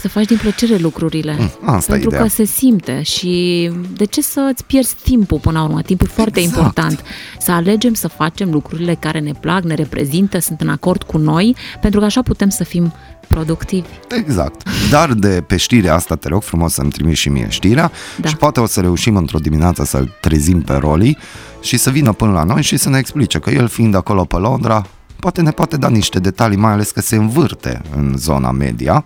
Să 0.00 0.08
faci 0.08 0.24
din 0.26 0.36
plăcere 0.36 0.76
lucrurile. 0.76 1.36
Mm, 1.38 1.74
asta 1.74 1.92
e 1.92 1.94
pentru 1.94 2.08
ideea. 2.08 2.22
că 2.22 2.28
se 2.28 2.44
simte 2.44 3.02
și 3.02 3.70
de 3.96 4.04
ce 4.04 4.22
să 4.22 4.48
îți 4.52 4.64
pierzi 4.64 4.94
timpul 5.02 5.38
până 5.38 5.58
la 5.58 5.64
urmă? 5.64 5.82
Timpul 5.82 6.06
e 6.10 6.12
foarte 6.14 6.38
Exact. 6.40 6.56
important. 6.56 7.02
Să 7.40 7.52
alegem 7.52 7.94
să 7.94 8.08
facem 8.08 8.50
lucrurile 8.50 8.94
care 9.00 9.18
ne 9.18 9.32
plac, 9.40 9.62
ne 9.62 9.74
reprezintă, 9.74 10.38
sunt 10.38 10.60
în 10.60 10.68
acord 10.68 11.02
cu 11.02 11.18
noi, 11.18 11.56
pentru 11.80 12.00
că 12.00 12.06
așa 12.06 12.22
putem 12.22 12.48
să 12.48 12.64
fim 12.64 12.92
productivi. 13.28 13.86
Exact. 14.16 14.62
Dar 14.90 15.12
de 15.12 15.44
pe 15.46 15.56
știrea 15.56 15.94
asta 15.94 16.14
te 16.16 16.28
rog 16.28 16.42
frumos 16.42 16.72
să-mi 16.72 16.90
trimiți 16.90 17.20
și 17.20 17.28
mie 17.28 17.46
știrea 17.48 17.90
Da. 18.20 18.28
și 18.28 18.36
poate 18.36 18.60
o 18.60 18.66
să 18.66 18.80
reușim 18.80 19.16
într-o 19.16 19.38
dimineață 19.38 19.84
să-l 19.84 20.16
trezim 20.20 20.60
pe 20.62 20.72
Roli 20.74 21.18
și 21.60 21.76
să 21.76 21.90
vină 21.90 22.12
până 22.12 22.32
la 22.32 22.42
noi 22.44 22.62
și 22.62 22.76
să 22.76 22.88
ne 22.88 22.98
explice 22.98 23.38
că 23.38 23.50
el 23.50 23.68
fiind 23.68 23.94
acolo 23.94 24.24
pe 24.24 24.36
Londra, 24.36 24.86
poate 25.20 25.40
ne 25.40 25.50
poate 25.50 25.76
da 25.76 25.88
niște 25.88 26.18
detalii, 26.18 26.56
mai 26.56 26.72
ales 26.72 26.90
că 26.90 27.00
se 27.00 27.16
învârte 27.16 27.82
în 27.96 28.14
zona 28.16 28.50
media 28.50 29.04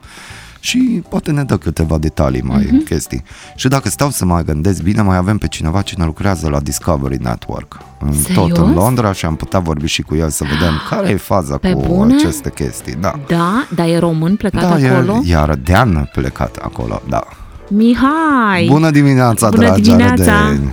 și 0.65 1.03
poate 1.09 1.31
ne 1.31 1.43
dă 1.43 1.57
câteva 1.57 1.99
detalii 1.99 2.43
mai 2.43 2.57
Mhm. 2.65 2.77
mm-hmm. 2.81 2.89
chestii. 2.89 3.23
Și 3.57 3.69
dacă 3.69 3.89
stau 3.89 4.11
să 4.11 4.25
mai 4.25 4.45
gândesc 4.45 4.83
bine, 4.83 5.03
mai 5.03 5.17
avem 5.17 5.39
pe 5.39 5.49
cineva 5.49 5.83
cine 5.83 6.05
lucrează 6.05 6.49
la 6.49 6.61
Discovery 6.61 7.19
Network, 7.23 7.79
în, 8.01 8.09
tot 8.35 8.49
în 8.49 8.55
Serios? 8.55 8.75
Londra 8.75 9.13
și 9.13 9.25
am 9.27 9.37
putea 9.37 9.59
vorbi 9.59 9.87
și 9.87 10.03
cu 10.03 10.15
el 10.15 10.29
să 10.29 10.45
vedem 10.45 10.73
care 10.91 11.09
e 11.09 11.17
faza 11.17 11.57
Pe 11.57 11.73
cu 11.73 11.85
bune? 11.87 12.15
aceste 12.15 12.51
chestii. 12.51 12.95
Da. 13.01 13.19
Da, 13.29 13.67
dar 13.75 13.87
e 13.89 13.99
român 13.99 14.37
plecat 14.37 14.61
Da, 14.81 14.89
acolo? 14.89 15.21
e, 15.25 15.29
iar 15.31 15.55
Dean 15.55 16.11
plecat 16.13 16.57
acolo, 16.63 17.03
da. 17.09 17.23
Mihai! 17.69 18.67
Bună 18.69 18.91
dimineața, 18.91 19.49
Bună 19.49 19.63
dragi 19.63 19.81
dimineața! 19.83 20.33
arădeni! 20.33 20.73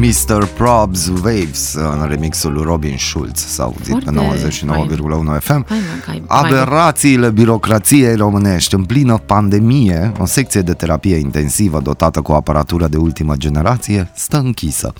Mr. 0.00 0.46
Probs 0.46 1.06
Waves 1.08 1.74
în 1.74 2.06
remixul 2.08 2.52
lui 2.52 2.62
Robin 2.62 2.96
Schulz 2.98 3.38
s-a 3.46 3.62
auzit 3.62 4.04
pe 4.04 4.10
Foarte 4.10 4.10
99,1 4.10 5.38
FM. 5.40 5.66
Hai, 5.68 5.78
mă, 5.78 6.02
că 6.04 6.10
ai- 6.10 6.22
Aberrațiile 6.26 7.30
birocrației 7.30 8.14
românești 8.14 8.74
în 8.74 8.84
plină 8.84 9.18
pandemie, 9.26 10.12
o 10.18 10.24
secție 10.26 10.60
de 10.60 10.72
terapie 10.72 11.16
intensivă 11.16 11.80
dotată 11.80 12.20
cu 12.20 12.32
aparatură 12.32 12.86
de 12.86 12.96
ultimă 12.96 13.34
generație 13.36 14.10
stă 14.14 14.36
închisă. 14.38 14.92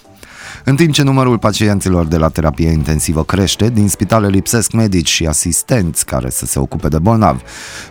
În 0.69 0.77
timp 0.77 0.93
ce 0.93 1.03
numărul 1.03 1.39
pacienților 1.39 2.07
de 2.07 2.17
la 2.17 2.29
terapie 2.29 2.69
intensivă 2.69 3.25
crește, 3.25 3.71
din 3.71 3.89
spitale 3.89 4.29
lipsesc 4.29 4.73
medici 4.73 5.09
și 5.09 5.27
asistenți 5.27 6.07
care 6.07 6.31
să 6.31 6.47
se 6.47 6.59
ocupe 6.59 6.89
de 6.89 6.99
bolnavi. 6.99 7.43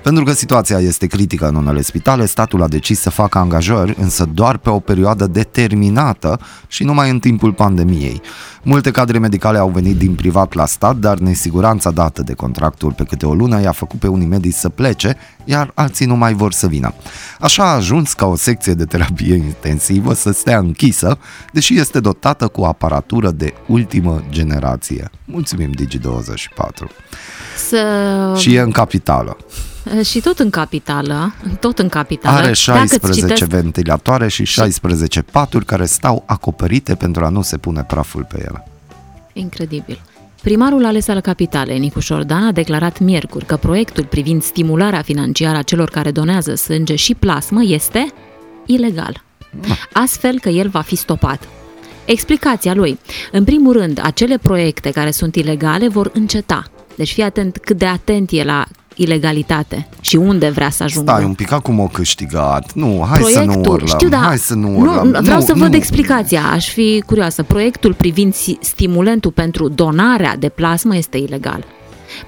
Pentru 0.03 0.23
că 0.23 0.32
situația 0.32 0.80
este 0.80 1.07
critică 1.07 1.47
în 1.47 1.55
unele 1.55 1.82
spitale, 1.82 2.26
statul 2.26 2.63
a 2.63 2.67
decis 2.67 2.99
să 2.99 3.09
facă 3.09 3.38
angajări, 3.38 3.95
însă 3.99 4.30
doar 4.34 4.57
pe 4.57 4.69
o 4.69 4.80
perioadă 4.80 5.28
determinată 5.28 6.39
și 6.67 6.84
numai 6.84 7.09
în 7.09 7.19
timpul 7.19 7.53
pandemiei. 7.53 8.21
Multe 8.63 8.91
cadre 8.91 9.19
medicale 9.19 9.57
au 9.57 9.69
venit 9.69 9.97
din 9.97 10.15
privat 10.15 10.53
la 10.53 10.65
stat, 10.65 10.95
dar 10.95 11.17
nesiguranța 11.17 11.91
dată 11.91 12.21
de 12.21 12.34
contractul 12.34 12.91
pe 12.91 13.03
câte 13.03 13.26
o 13.26 13.34
lună 13.34 13.61
i-a 13.61 13.71
făcut 13.71 13.99
pe 13.99 14.07
unii 14.07 14.28
medici 14.28 14.53
să 14.53 14.69
plece, 14.69 15.17
iar 15.46 15.72
alții 15.74 16.06
nu 16.06 16.16
mai 16.16 16.34
vor 16.34 16.52
să 16.52 16.68
vină. 16.68 16.93
Așa 17.39 17.64
a 17.64 17.74
ajuns 17.76 18.14
ca 18.14 18.26
o 18.26 18.36
secție 18.36 18.74
de 18.74 18.86
terapie 18.86 19.36
intensivă 19.36 20.14
să 20.14 20.32
stea 20.32 20.58
închisă, 20.58 21.18
deși 21.52 21.80
este 21.80 22.00
dotată 22.00 22.48
cu 22.48 22.64
aparatură 22.64 23.32
de 23.32 23.54
ultimă 23.68 24.24
generație. 24.30 25.10
Mulțumim 25.26 25.72
Digi24. 25.76 26.88
Să... 27.70 28.34
Și 28.38 28.54
e 28.56 28.60
în 28.60 28.72
capitală. 28.72 29.38
și 30.04 30.20
tot 30.20 30.39
în 30.39 30.50
capitală, 30.50 31.34
tot 31.60 31.80
în 31.80 31.89
capitală. 31.89 32.36
Are 32.36 32.41
Dacă 32.41 32.52
îți 32.52 32.62
16 32.62 33.34
citesc- 33.34 33.50
ventilatoare 33.50 34.28
și 34.28 34.43
16 34.43 35.22
paturi 35.22 35.66
care 35.66 35.86
stau 35.86 36.24
acoperite 36.26 36.96
pentru 36.96 37.26
a 37.26 37.30
nu 37.30 37.41
se 37.41 37.58
pune 37.58 37.84
praful 37.84 38.24
pe 38.30 38.38
ele. 38.39 38.68
Incredibil. 39.34 40.02
Primarul 40.46 40.86
ales 40.86 41.08
al 41.08 41.22
capitalei, 41.22 41.80
Nicuș 41.80 42.06
Șordan, 42.06 42.43
a 42.43 42.52
declarat 42.52 43.00
miercuri 43.00 43.46
că 43.46 43.56
proiectul 43.56 44.06
privind 44.06 44.43
stimularea 44.43 45.02
financiară 45.02 45.58
a 45.58 45.62
celor 45.62 45.89
care 45.89 46.12
donează 46.12 46.56
sânge 46.56 46.96
și 46.96 47.16
plasmă 47.16 47.64
este 47.64 48.08
ilegal. 48.66 49.24
Astfel 49.93 50.39
că 50.39 50.50
el 50.50 50.70
va 50.70 50.82
fi 50.82 50.96
stopat. 50.96 51.48
Explicația 52.06 52.74
lui. 52.74 53.00
În 53.32 53.43
primul 53.43 53.74
rând, 53.74 54.00
acele 54.04 54.38
proiecte 54.38 54.91
care 54.91 55.12
sunt 55.12 55.36
ilegale 55.36 55.88
vor 55.88 56.12
înceta. 56.14 56.64
Deci 56.96 57.14
fii 57.14 57.24
atent 57.24 57.58
cât 57.58 57.78
de 57.78 57.86
atent 57.86 58.32
e 58.32 58.43
la 58.43 58.66
ilegalitate 58.96 59.88
și 60.02 60.16
unde 60.16 60.50
vrea 60.50 60.70
să 60.70 60.84
ajungă. 60.84 61.12
Stai 61.12 61.24
un 61.24 61.34
pic, 61.34 61.52
acum 61.52 61.80
o 61.80 61.88
câștigat. 61.88 62.74
Nu, 62.74 63.06
hai 63.10 63.22
să 63.22 63.39
nu 63.39 63.46
Proiectul, 63.46 63.72
urlăm. 63.74 63.88
știu, 63.88 64.10
da, 64.10 64.18
Hai 64.18 64.38
să 64.38 64.54
nu 64.56 64.70
nu, 64.70 64.80
urlăm. 64.80 65.18
vreau 65.22 65.39
nu, 65.39 65.46
să 65.46 65.54
văd 65.56 65.70
nu. 65.70 65.76
explicația, 65.76 66.41
aș 66.52 66.68
fi 66.70 67.04
curioasă. 67.06 67.43
Proiectul 67.43 67.93
privind 67.93 68.34
si- 68.34 68.58
stimulentul 68.62 69.32
pentru 69.32 69.68
donarea 69.70 70.36
de 70.38 70.50
plasmă 70.50 70.96
este 70.96 71.18
ilegal. 71.18 71.64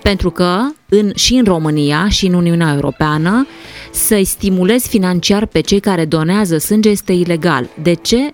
Pentru 0.01 0.29
că 0.29 0.59
în, 0.89 1.11
și 1.15 1.33
în 1.33 1.43
România 1.43 2.09
și 2.09 2.25
în 2.25 2.33
Uniunea 2.33 2.73
Europeană 2.73 3.47
să-i 3.91 4.23
stimulezi 4.25 4.87
financiar 4.87 5.45
pe 5.45 5.59
cei 5.59 5.79
care 5.79 6.05
donează 6.05 6.57
sânge 6.57 6.89
este 6.89 7.11
ilegal. 7.13 7.69
De 7.81 7.93
ce 7.93 8.33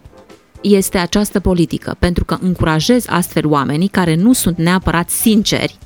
este 0.62 0.98
această 0.98 1.40
politică? 1.40 1.96
Pentru 2.00 2.26
că 2.26 2.38
încurajezi 2.42 3.10
astfel 3.10 3.48
oamenii 3.48 3.88
care 3.88 4.16
nu 4.16 4.34
sunt 4.34 4.58
neapărat 4.58 5.10
sinceri 5.10 5.78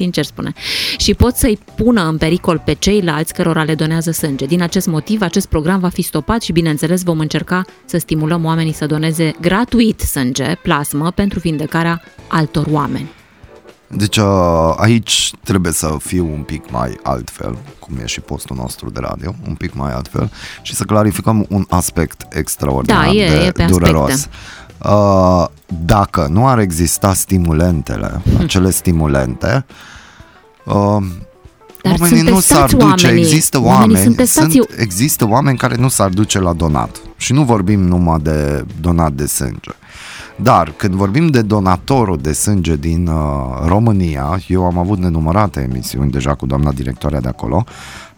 sincer 0.00 0.24
spune, 0.24 0.52
și 0.98 1.14
pot 1.14 1.34
să-i 1.34 1.58
pună 1.76 2.08
în 2.08 2.16
pericol 2.16 2.62
pe 2.64 2.74
ceilalți 2.74 3.34
cărora 3.34 3.62
le 3.62 3.74
donează 3.74 4.10
sânge. 4.10 4.46
Din 4.46 4.62
acest 4.62 4.86
motiv, 4.86 5.22
acest 5.22 5.46
program 5.46 5.80
va 5.80 5.88
fi 5.88 6.02
stopat 6.02 6.42
și, 6.42 6.52
bineînțeles, 6.52 7.02
vom 7.02 7.18
încerca 7.18 7.64
să 7.84 7.98
stimulăm 7.98 8.44
oamenii 8.44 8.72
să 8.72 8.86
doneze 8.86 9.32
gratuit 9.40 10.00
sânge, 10.00 10.54
plasmă, 10.62 11.10
pentru 11.10 11.38
vindecarea 11.38 12.02
altor 12.28 12.66
oameni. 12.70 13.19
Deci 13.92 14.16
uh, 14.16 14.72
aici 14.76 15.32
trebuie 15.44 15.72
să 15.72 15.96
fiu 15.98 16.26
un 16.32 16.42
pic 16.42 16.70
mai 16.70 16.98
altfel, 17.02 17.58
cum 17.78 17.96
e 18.02 18.06
și 18.06 18.20
postul 18.20 18.56
nostru 18.56 18.90
de 18.90 19.00
radio, 19.02 19.34
un 19.48 19.54
pic 19.54 19.74
mai 19.74 19.92
altfel 19.92 20.30
și 20.62 20.74
să 20.74 20.84
clarificăm 20.84 21.46
un 21.48 21.64
aspect 21.68 22.26
extraordinar 22.30 23.04
Da, 23.04 23.10
e- 23.12 23.28
de 23.28 23.44
e 23.44 23.50
pe 23.50 23.64
dureros. 23.64 24.10
aspecte. 24.10 24.36
Uh, 24.88 25.46
dacă 25.84 26.26
nu 26.30 26.46
ar 26.48 26.58
exista 26.58 27.14
stimulentele, 27.14 28.22
acele 28.38 28.70
stimulente, 28.70 29.64
uh, 30.64 30.74
Dar 31.82 31.94
oamenii 31.98 32.18
sunt 32.18 32.28
nu 32.30 32.40
s-ar 32.40 32.58
testați 32.60 32.74
duce, 32.74 32.84
oamenii. 33.06 33.22
există 33.22 33.58
Oamenii 33.60 33.78
oameni, 33.80 34.04
sunt 34.04 34.16
testați. 34.16 34.50
sunt, 34.52 34.68
există 34.76 35.26
oameni 35.28 35.58
care 35.58 35.76
nu 35.76 35.88
s-ar 35.88 36.08
duce 36.08 36.38
la 36.40 36.52
donat 36.52 37.00
și 37.16 37.32
nu 37.32 37.42
vorbim 37.44 37.80
numai 37.80 38.18
de 38.22 38.64
donat 38.80 39.12
de 39.12 39.26
sânge. 39.26 39.70
Dar 40.42 40.72
când 40.76 40.94
vorbim 40.94 41.26
de 41.26 41.42
donatorul 41.42 42.16
de 42.18 42.32
sânge 42.32 42.76
din 42.76 43.06
uh, 43.06 43.14
România, 43.66 44.40
eu 44.46 44.64
am 44.64 44.78
avut 44.78 44.98
nenumărate 44.98 45.68
emisiuni 45.70 46.10
deja 46.10 46.34
cu 46.34 46.46
doamna 46.46 46.72
directoarea 46.72 47.20
de 47.20 47.28
acolo, 47.28 47.64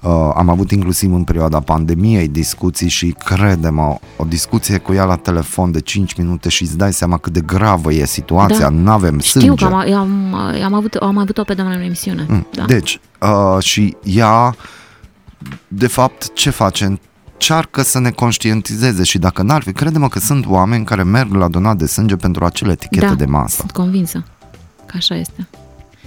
uh, 0.01 0.11
am 0.35 0.49
avut 0.49 0.71
inclusiv 0.71 1.15
în 1.15 1.25
perioada 1.25 1.61
pandemiei 1.61 2.29
discuții 2.29 2.89
și 2.89 3.15
credem 3.25 3.79
o 4.17 4.25
discuție 4.29 4.79
cu 4.79 4.93
ea 4.93 5.05
la 5.05 5.17
telefon 5.17 5.71
de 5.71 5.81
5 5.81 6.15
minute 6.15 6.49
și 6.49 6.63
îți 6.63 6.77
dai 6.77 6.93
seama 6.93 7.19
cât 7.19 7.33
de 7.33 7.41
gravă 7.41 7.93
e 7.93 8.05
situația, 8.07 8.59
Da. 8.59 8.69
n-avem 8.69 9.19
Știu 9.19 9.41
sânge. 9.41 9.65
că 9.67 9.75
am, 9.75 9.93
am, 9.95 10.35
am, 10.65 10.75
avut, 10.75 10.95
am 10.95 11.19
avut-o 11.19 11.43
pe 11.43 11.55
doamna 11.55 11.75
în 11.75 11.81
emisiune. 11.81 12.27
Mm. 12.29 12.47
Da. 12.55 12.65
Deci, 12.65 13.01
uh, 13.21 13.63
și 13.63 13.97
ea, 14.03 14.55
de 15.69 15.87
fapt, 15.87 16.33
ce 16.35 16.51
face? 16.51 17.01
Încearcă 17.43 17.83
să 17.83 17.99
ne 17.99 18.11
conștientizeze 18.11 19.03
și 19.03 19.19
dacă 19.19 19.43
n-ar 19.43 19.63
fi, 19.63 19.73
crede-mă 19.73 20.09
că 20.09 20.19
sunt 20.19 20.47
oameni 20.47 20.85
care 20.85 21.03
merg 21.03 21.35
la 21.35 21.49
donat 21.49 21.77
de 21.77 21.87
sânge 21.87 22.17
pentru 22.17 22.45
acele 22.45 22.73
etichete 22.73 23.07
da, 23.07 23.15
de 23.15 23.25
masă. 23.25 23.57
sunt 23.59 23.71
convinsă 23.71 24.25
că 24.87 24.95
așa 24.97 25.15
este. 25.15 25.49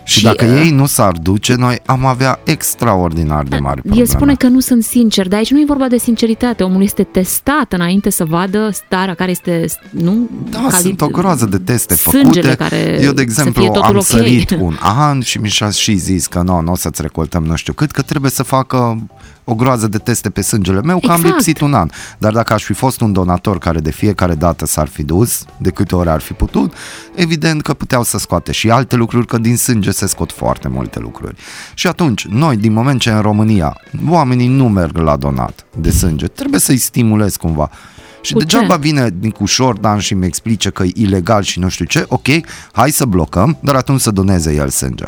Și, 0.04 0.18
Și, 0.18 0.24
dacă 0.24 0.46
uh, 0.46 0.62
ei 0.64 0.70
nu 0.70 0.86
s-ar 0.86 1.12
duce, 1.12 1.56
noi 1.56 1.80
am 1.86 2.06
avea 2.06 2.40
extraordinar 2.44 3.44
de 3.44 3.58
mari 3.58 3.82
probleme. 3.82 4.02
El 4.02 4.08
spune 4.08 4.36
că 4.36 4.48
nu 4.48 4.60
sunt 4.60 4.84
sincer, 4.84 5.28
dar 5.28 5.38
aici 5.38 5.52
nu 5.52 5.60
e 5.60 5.64
vorba 5.68 5.88
de 5.88 5.98
sinceritate. 5.98 6.64
Omul 6.64 6.82
este 6.82 7.04
testat 7.04 7.74
înainte 7.74 8.10
să 8.10 8.26
vadă 8.26 8.70
starea 8.74 9.14
care 9.14 9.32
este, 9.32 9.66
nu? 9.90 10.30
Da, 10.50 10.70
sunt 10.70 11.02
o 11.02 11.08
groază 11.08 11.46
de 11.46 11.58
teste 11.58 11.96
Sângele 11.96 12.50
făcute. 12.50 12.56
care 12.56 13.00
Eu, 13.02 13.12
de 13.12 13.16
să 13.16 13.22
exemplu, 13.22 13.62
fie 13.62 13.72
totul 13.72 13.90
am 13.90 13.96
ok. 13.96 14.04
sărit 14.04 14.52
un 14.60 14.78
an 14.80 15.22
și 15.22 15.38
mi 15.38 15.50
și-a 15.50 15.70
și 15.70 15.96
zis 15.96 16.28
că 16.28 16.42
nu, 16.42 16.62
nu 16.62 16.72
o 16.72 16.76
să-ți 16.76 17.02
recoltăm 17.02 17.44
nu 17.44 17.56
știu 17.56 17.74
cât, 17.74 17.92
că 17.92 18.02
trebuie 18.02 18.32
să 18.32 18.44
facă 18.44 18.98
o 19.48 19.56
groază 19.56 19.88
de 19.88 19.98
teste 19.98 20.30
pe 20.30 20.42
sângele 20.42 20.82
meu, 20.82 21.00
că 21.00 21.12
am 21.12 21.16
Exact. 21.18 21.36
lipsit 21.36 21.60
un 21.62 21.74
an. 21.74 21.90
Dar 22.18 22.34
dacă 22.34 22.54
aș 22.54 22.64
fi 22.64 22.74
fost 22.74 23.02
un 23.02 23.14
donator 23.14 23.58
care 23.58 23.80
de 23.80 23.92
fiecare 23.92 24.36
dată 24.36 24.66
s-ar 24.66 24.88
fi 24.88 25.04
dus, 25.04 25.44
de 25.58 25.70
câte 25.70 25.96
ori 25.96 26.10
ar 26.10 26.22
fi 26.22 26.34
putut, 26.34 26.74
evident 27.16 27.62
că 27.62 27.74
puteau 27.74 28.04
să 28.04 28.18
scoate 28.18 28.52
și 28.52 28.70
alte 28.70 28.96
lucruri, 28.96 29.28
că 29.28 29.38
din 29.38 29.58
sânge 29.58 29.92
se 29.92 30.08
scot 30.08 30.32
foarte 30.32 30.68
multe 30.68 31.00
lucruri. 31.00 31.36
Și 31.74 31.88
atunci, 31.88 32.26
noi, 32.26 32.58
din 32.58 32.74
moment 32.74 33.00
ce 33.00 33.12
în 33.12 33.22
România 33.22 33.78
oamenii 34.10 34.48
nu 34.48 34.70
merg 34.70 34.98
la 34.98 35.16
donat 35.16 35.66
de 35.78 35.90
sânge, 35.90 36.26
trebuie 36.28 36.60
să-i 36.60 36.78
stimulezi 36.78 37.38
cumva. 37.38 37.70
Și 38.22 38.34
Cu 38.34 38.40
ce? 38.40 38.46
degeaba 38.46 38.76
vine 38.76 39.10
Nicu 39.20 39.46
Șordan 39.46 40.00
și 40.00 40.14
mi 40.14 40.26
explice 40.26 40.70
că 40.70 40.84
e 40.84 40.92
ilegal 40.94 41.42
și 41.44 41.60
nu 41.60 41.68
știu 41.70 41.86
ce, 41.86 42.06
ok, 42.08 42.28
hai 42.72 42.92
să 42.92 43.06
blocăm, 43.06 43.58
dar 43.62 43.76
atunci 43.76 44.02
să 44.02 44.12
doneze 44.12 44.54
el 44.54 44.70
sânge. 44.70 45.06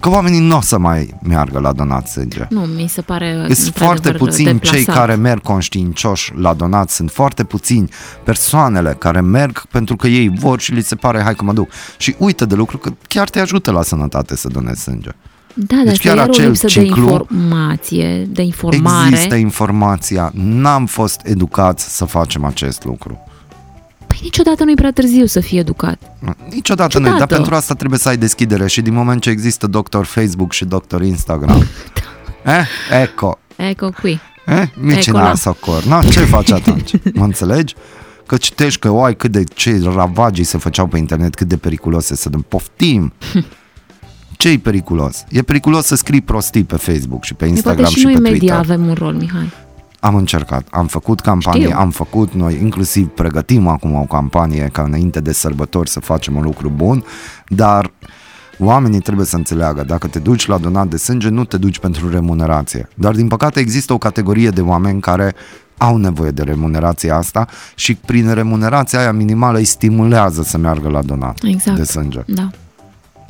Că 0.00 0.08
oamenii 0.08 0.40
nu 0.40 0.56
o 0.56 0.60
să 0.60 0.78
mai 0.78 1.14
meargă 1.22 1.58
la 1.58 1.72
donat 1.72 2.08
sânge. 2.08 2.46
Nu, 2.48 2.60
mi 2.60 2.88
se 2.88 3.00
pare 3.00 3.32
Sunt 3.32 3.40
într-adevăr, 3.48 3.72
foarte 3.84 4.12
puțini 4.12 4.46
deplasat. 4.46 4.76
cei 4.76 4.84
care 4.84 5.14
merg 5.14 5.42
conștiincioși 5.42 6.32
la 6.36 6.54
donat, 6.54 6.90
sunt 6.90 7.10
foarte 7.10 7.44
puțini 7.44 7.88
persoanele 8.24 8.96
care 8.98 9.20
merg 9.20 9.66
pentru 9.66 9.96
că 9.96 10.06
ei 10.06 10.28
vor 10.38 10.60
și 10.60 10.72
li 10.72 10.82
se 10.82 10.94
pare 10.94 11.22
hai 11.22 11.34
că 11.34 11.44
mă 11.44 11.52
duc. 11.52 11.70
Și 11.96 12.14
uită 12.18 12.44
de 12.44 12.54
lucru 12.54 12.78
că 12.78 12.90
chiar 13.08 13.28
te 13.28 13.40
ajută 13.40 13.70
la 13.70 13.82
sănătate 13.82 14.36
să 14.36 14.48
donezi 14.48 14.82
sânge. 14.82 15.10
Da, 15.54 15.74
dar 15.76 15.84
Deci 15.84 15.92
este 15.92 16.08
chiar 16.08 16.16
iar 16.16 16.26
o 16.26 16.30
acel 16.30 16.46
lipsă 16.46 16.66
ciclu- 16.66 17.06
de 17.06 17.34
informație, 17.34 18.24
de 18.24 18.42
informare. 18.42 19.08
Există 19.08 19.34
informația, 19.34 20.30
n-am 20.34 20.86
fost 20.86 21.20
educați 21.24 21.96
să 21.96 22.04
facem 22.04 22.44
acest 22.44 22.84
lucru. 22.84 23.20
Păi 24.16 24.24
niciodată 24.24 24.64
nu 24.64 24.70
e 24.70 24.74
prea 24.74 24.92
târziu 24.92 25.26
să 25.26 25.40
fii 25.40 25.58
educat. 25.58 25.98
Niciodată 26.50 26.98
nu, 26.98 27.04
dar 27.04 27.12
Ciudată. 27.12 27.34
pentru 27.34 27.54
asta 27.54 27.74
trebuie 27.74 27.98
să 27.98 28.08
ai 28.08 28.16
deschidere 28.16 28.66
și 28.66 28.80
din 28.82 28.94
moment 28.94 29.20
ce 29.20 29.30
există 29.30 29.66
doctor 29.66 30.04
Facebook 30.04 30.52
și 30.52 30.64
doctor 30.64 31.02
Instagram. 31.02 31.64
eh? 32.44 32.66
Eco. 33.02 33.38
Eco 33.56 33.90
qui. 33.90 34.20
Eh? 34.46 34.62
Mici 34.74 35.06
Ecola. 35.06 35.30
în 35.30 35.36
socor. 35.36 35.84
Na, 35.84 36.02
ce 36.02 36.20
faci 36.20 36.50
atunci? 36.50 36.90
Mă 37.12 37.24
înțelegi? 37.24 37.74
Că 38.26 38.36
citești 38.36 38.80
că, 38.80 38.90
oai, 38.90 39.16
cât 39.16 39.30
de 39.30 39.44
ce 39.44 39.80
ravagii 39.94 40.44
se 40.44 40.58
făceau 40.58 40.86
pe 40.86 40.98
internet, 40.98 41.34
cât 41.34 41.48
de 41.48 41.56
periculos 41.56 42.10
e 42.10 42.16
să 42.16 42.28
dăm. 42.28 42.44
Poftim! 42.48 43.12
ce 44.36 44.48
e 44.48 44.58
periculos? 44.58 45.24
E 45.30 45.42
periculos 45.42 45.84
să 45.84 45.94
scrii 45.94 46.20
prostii 46.20 46.64
pe 46.64 46.76
Facebook 46.76 47.24
și 47.24 47.34
pe 47.34 47.44
Păi 47.44 47.52
Instagram 47.52 47.82
poate 47.84 47.92
și 47.92 47.98
și, 47.98 48.04
noi 48.04 48.14
pe 48.14 48.20
media 48.20 48.38
Twitter. 48.38 48.74
avem 48.74 48.86
un 48.86 48.94
rol, 48.94 49.14
Mihai. 49.14 49.52
Am 50.06 50.14
încercat, 50.14 50.66
am 50.70 50.86
făcut 50.86 51.20
campanie, 51.20 51.64
Știu. 51.64 51.78
am 51.78 51.90
făcut 51.90 52.32
noi, 52.32 52.58
inclusiv 52.62 53.06
pregătim 53.08 53.66
acum 53.66 53.94
o 53.94 54.00
campanie 54.02 54.68
ca 54.72 54.82
înainte 54.82 55.20
de 55.20 55.32
sărbători 55.32 55.90
să 55.90 56.00
facem 56.00 56.36
un 56.36 56.42
lucru 56.42 56.72
bun, 56.76 57.04
dar 57.48 57.90
oamenii 58.58 59.00
trebuie 59.00 59.26
să 59.26 59.36
înțeleagă, 59.36 59.84
dacă 59.84 60.06
te 60.06 60.18
duci 60.18 60.46
la 60.46 60.58
donat 60.58 60.86
de 60.88 60.96
sânge, 60.96 61.28
nu 61.28 61.44
te 61.44 61.56
duci 61.56 61.78
pentru 61.78 62.10
remunerație. 62.10 62.88
Dar 62.94 63.14
din 63.14 63.28
păcate 63.28 63.60
există 63.60 63.92
o 63.92 63.98
categorie 63.98 64.50
de 64.50 64.60
oameni 64.60 65.00
care 65.00 65.34
au 65.78 65.96
nevoie 65.96 66.30
de 66.30 66.42
remunerația 66.42 67.16
asta 67.16 67.46
și 67.74 67.94
prin 67.94 68.34
remunerația 68.34 68.98
aia 68.98 69.12
minimală 69.12 69.58
îi 69.58 69.64
stimulează 69.64 70.42
să 70.42 70.58
meargă 70.58 70.88
la 70.88 71.02
donat 71.02 71.38
Exact. 71.42 71.76
de 71.76 71.84
sânge. 71.84 72.20
Da. 72.26 72.50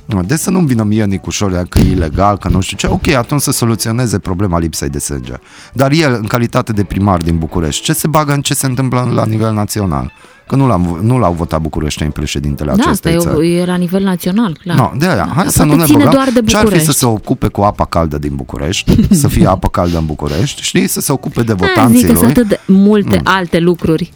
Nu, 0.07 0.23
Deci 0.23 0.39
să 0.39 0.51
nu-mi 0.51 0.67
vină 0.67 0.83
mie 0.83 1.05
Nicușorea 1.05 1.63
că 1.69 1.79
e 1.79 1.91
ilegal, 1.91 2.39
că 2.39 2.49
nu 2.49 2.61
știu 2.61 2.77
ce. 2.77 2.87
Ok, 2.87 3.09
atunci 3.09 3.41
să 3.41 3.51
soluționeze 3.53 4.19
problema 4.19 4.59
lipsei 4.59 4.89
de 4.89 4.99
sânge. 4.99 5.33
Dar 5.73 5.91
el, 5.93 6.13
în 6.21 6.27
calitate 6.27 6.73
de 6.73 6.85
primar 6.85 7.19
din 7.23 7.39
București, 7.39 7.83
ce 7.83 7.93
se 7.93 8.07
bagă 8.07 8.33
în 8.33 8.41
ce 8.43 8.55
se 8.55 8.67
întâmplă 8.67 9.11
la 9.15 9.25
nivel 9.25 9.55
național? 9.55 10.13
Că 10.49 10.57
nu, 10.57 10.67
l-am, 10.67 10.99
nu 11.03 11.19
l-au 11.19 11.33
votat 11.33 11.61
bucureșteni 11.61 12.11
președintele 12.13 12.67
Da, 12.69 12.73
asta 12.77 12.87
acestei 12.89 13.15
e, 13.15 13.19
țări. 13.19 13.37
o- 13.37 13.43
e 13.43 13.65
la 13.65 13.75
nivel 13.77 14.03
național, 14.03 14.59
clar. 14.63 14.77
No, 14.77 14.91
de 14.99 15.07
aia, 15.07 15.17
Da, 15.17 15.23
hai 15.35 15.43
dar 15.43 15.49
să 15.53 15.63
nu 15.63 15.67
poate 15.69 15.81
ne 15.81 15.87
ține 15.87 15.97
băgăm. 15.99 16.13
doar 16.13 16.29
de 16.33 16.33
Ce-ar 16.33 16.45
fi 16.45 16.51
să 16.53 16.63
București. 16.63 16.93
se 16.99 17.07
ocupe 17.07 17.49
cu 17.49 17.61
apa 17.61 17.85
caldă 17.85 18.19
din 18.19 18.33
București, 18.35 19.15
să 19.15 19.29
fie 19.29 19.47
apă 19.47 19.69
caldă 19.69 19.99
în 19.99 20.07
București, 20.07 20.63
știi, 20.63 20.87
să 20.87 21.01
se 21.01 21.13
ocupe 21.13 21.43
de 21.43 21.53
Da, 21.53 21.67
votanții 21.67 21.99
zic 21.99 22.07
că 22.07 22.13
sunt 22.13 22.23
lui. 22.23 22.31
atât 22.31 22.49
de 22.49 22.61
multe 22.73 23.21
alte 23.25 23.59
lucruri. 23.59 24.13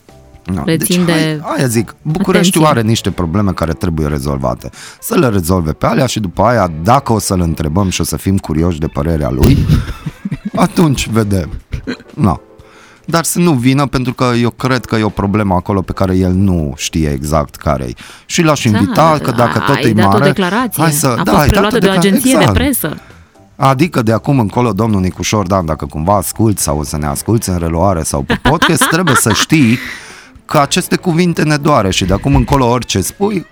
No, 0.55 0.63
le 0.65 0.77
deci, 0.77 0.87
țin 0.91 1.05
de 1.05 1.13
hai, 1.43 1.57
aia 1.57 1.67
zic, 1.67 1.95
Bucureștiul 2.03 2.63
atenție. 2.63 2.81
are 2.81 2.89
niște 2.91 3.11
probleme 3.11 3.53
care 3.53 3.73
trebuie 3.73 4.07
rezolvate. 4.07 4.71
Să 5.01 5.19
le 5.19 5.29
rezolve 5.29 5.73
pe 5.73 5.87
alea 5.87 6.07
și 6.07 6.21
după 6.21 6.43
aia, 6.43 6.71
dacă 6.83 7.13
o 7.13 7.19
să-l 7.19 7.41
întrebăm 7.41 7.89
și 7.89 8.01
o 8.01 8.05
să 8.05 8.17
fim 8.17 8.39
curioși 8.39 8.79
de 8.79 8.87
părerea 8.87 9.31
lui, 9.31 9.59
atunci 10.55 11.09
vedem. 11.09 11.51
No. 12.15 12.37
Dar 13.05 13.25
să 13.25 13.39
nu 13.39 13.53
vină 13.53 13.87
pentru 13.87 14.13
că 14.15 14.25
eu 14.41 14.51
cred 14.51 14.85
că 14.85 14.97
e 14.97 15.03
o 15.03 15.09
problemă 15.09 15.55
acolo 15.55 15.81
pe 15.83 15.93
care 15.93 16.17
el 16.17 16.33
nu 16.33 16.73
știe 16.77 17.09
exact 17.11 17.55
care 17.57 17.85
e. 17.85 17.93
Și 18.27 18.43
l-aș 18.43 18.65
invita 18.65 19.19
că 19.23 19.31
dacă 19.31 19.59
tot 19.59 19.67
Da, 19.67 19.73
ai 19.73 19.83
e 19.91 19.93
dat 19.93 20.05
mare... 20.07 20.23
o 20.25 20.27
declarație. 20.27 20.83
Hai 20.83 20.93
să, 20.93 21.07
a 21.07 21.23
da, 21.23 21.31
fost 21.31 21.43
ai 21.43 21.49
dat 21.49 21.49
preluată 21.49 21.79
de 21.79 21.87
o 21.87 21.91
decla- 21.91 21.97
agenție 21.99 22.31
exact. 22.31 22.53
de 22.53 22.59
presă. 22.59 22.97
Adică 23.57 24.03
de 24.03 24.13
acum 24.13 24.39
încolo, 24.39 24.73
domnul 24.73 25.01
Nicușor 25.01 25.47
Dan, 25.47 25.65
dacă 25.65 25.87
cumva 25.87 26.17
asculți 26.17 26.63
sau 26.63 26.79
o 26.79 26.85
să 26.85 26.97
ne 26.97 27.07
asculți 27.07 27.49
în 27.49 27.59
reluare 27.59 28.03
sau 28.03 28.23
pe 28.23 28.39
podcast, 28.43 28.89
trebuie 28.89 29.15
să 29.15 29.33
știi 29.33 29.79
că 30.51 30.59
aceste 30.59 30.97
cuvinte 30.97 31.43
ne 31.43 31.57
doare 31.57 31.91
și 31.91 32.05
de 32.05 32.13
acum 32.13 32.35
încolo 32.35 32.67
orice 32.69 33.01
spui 33.01 33.47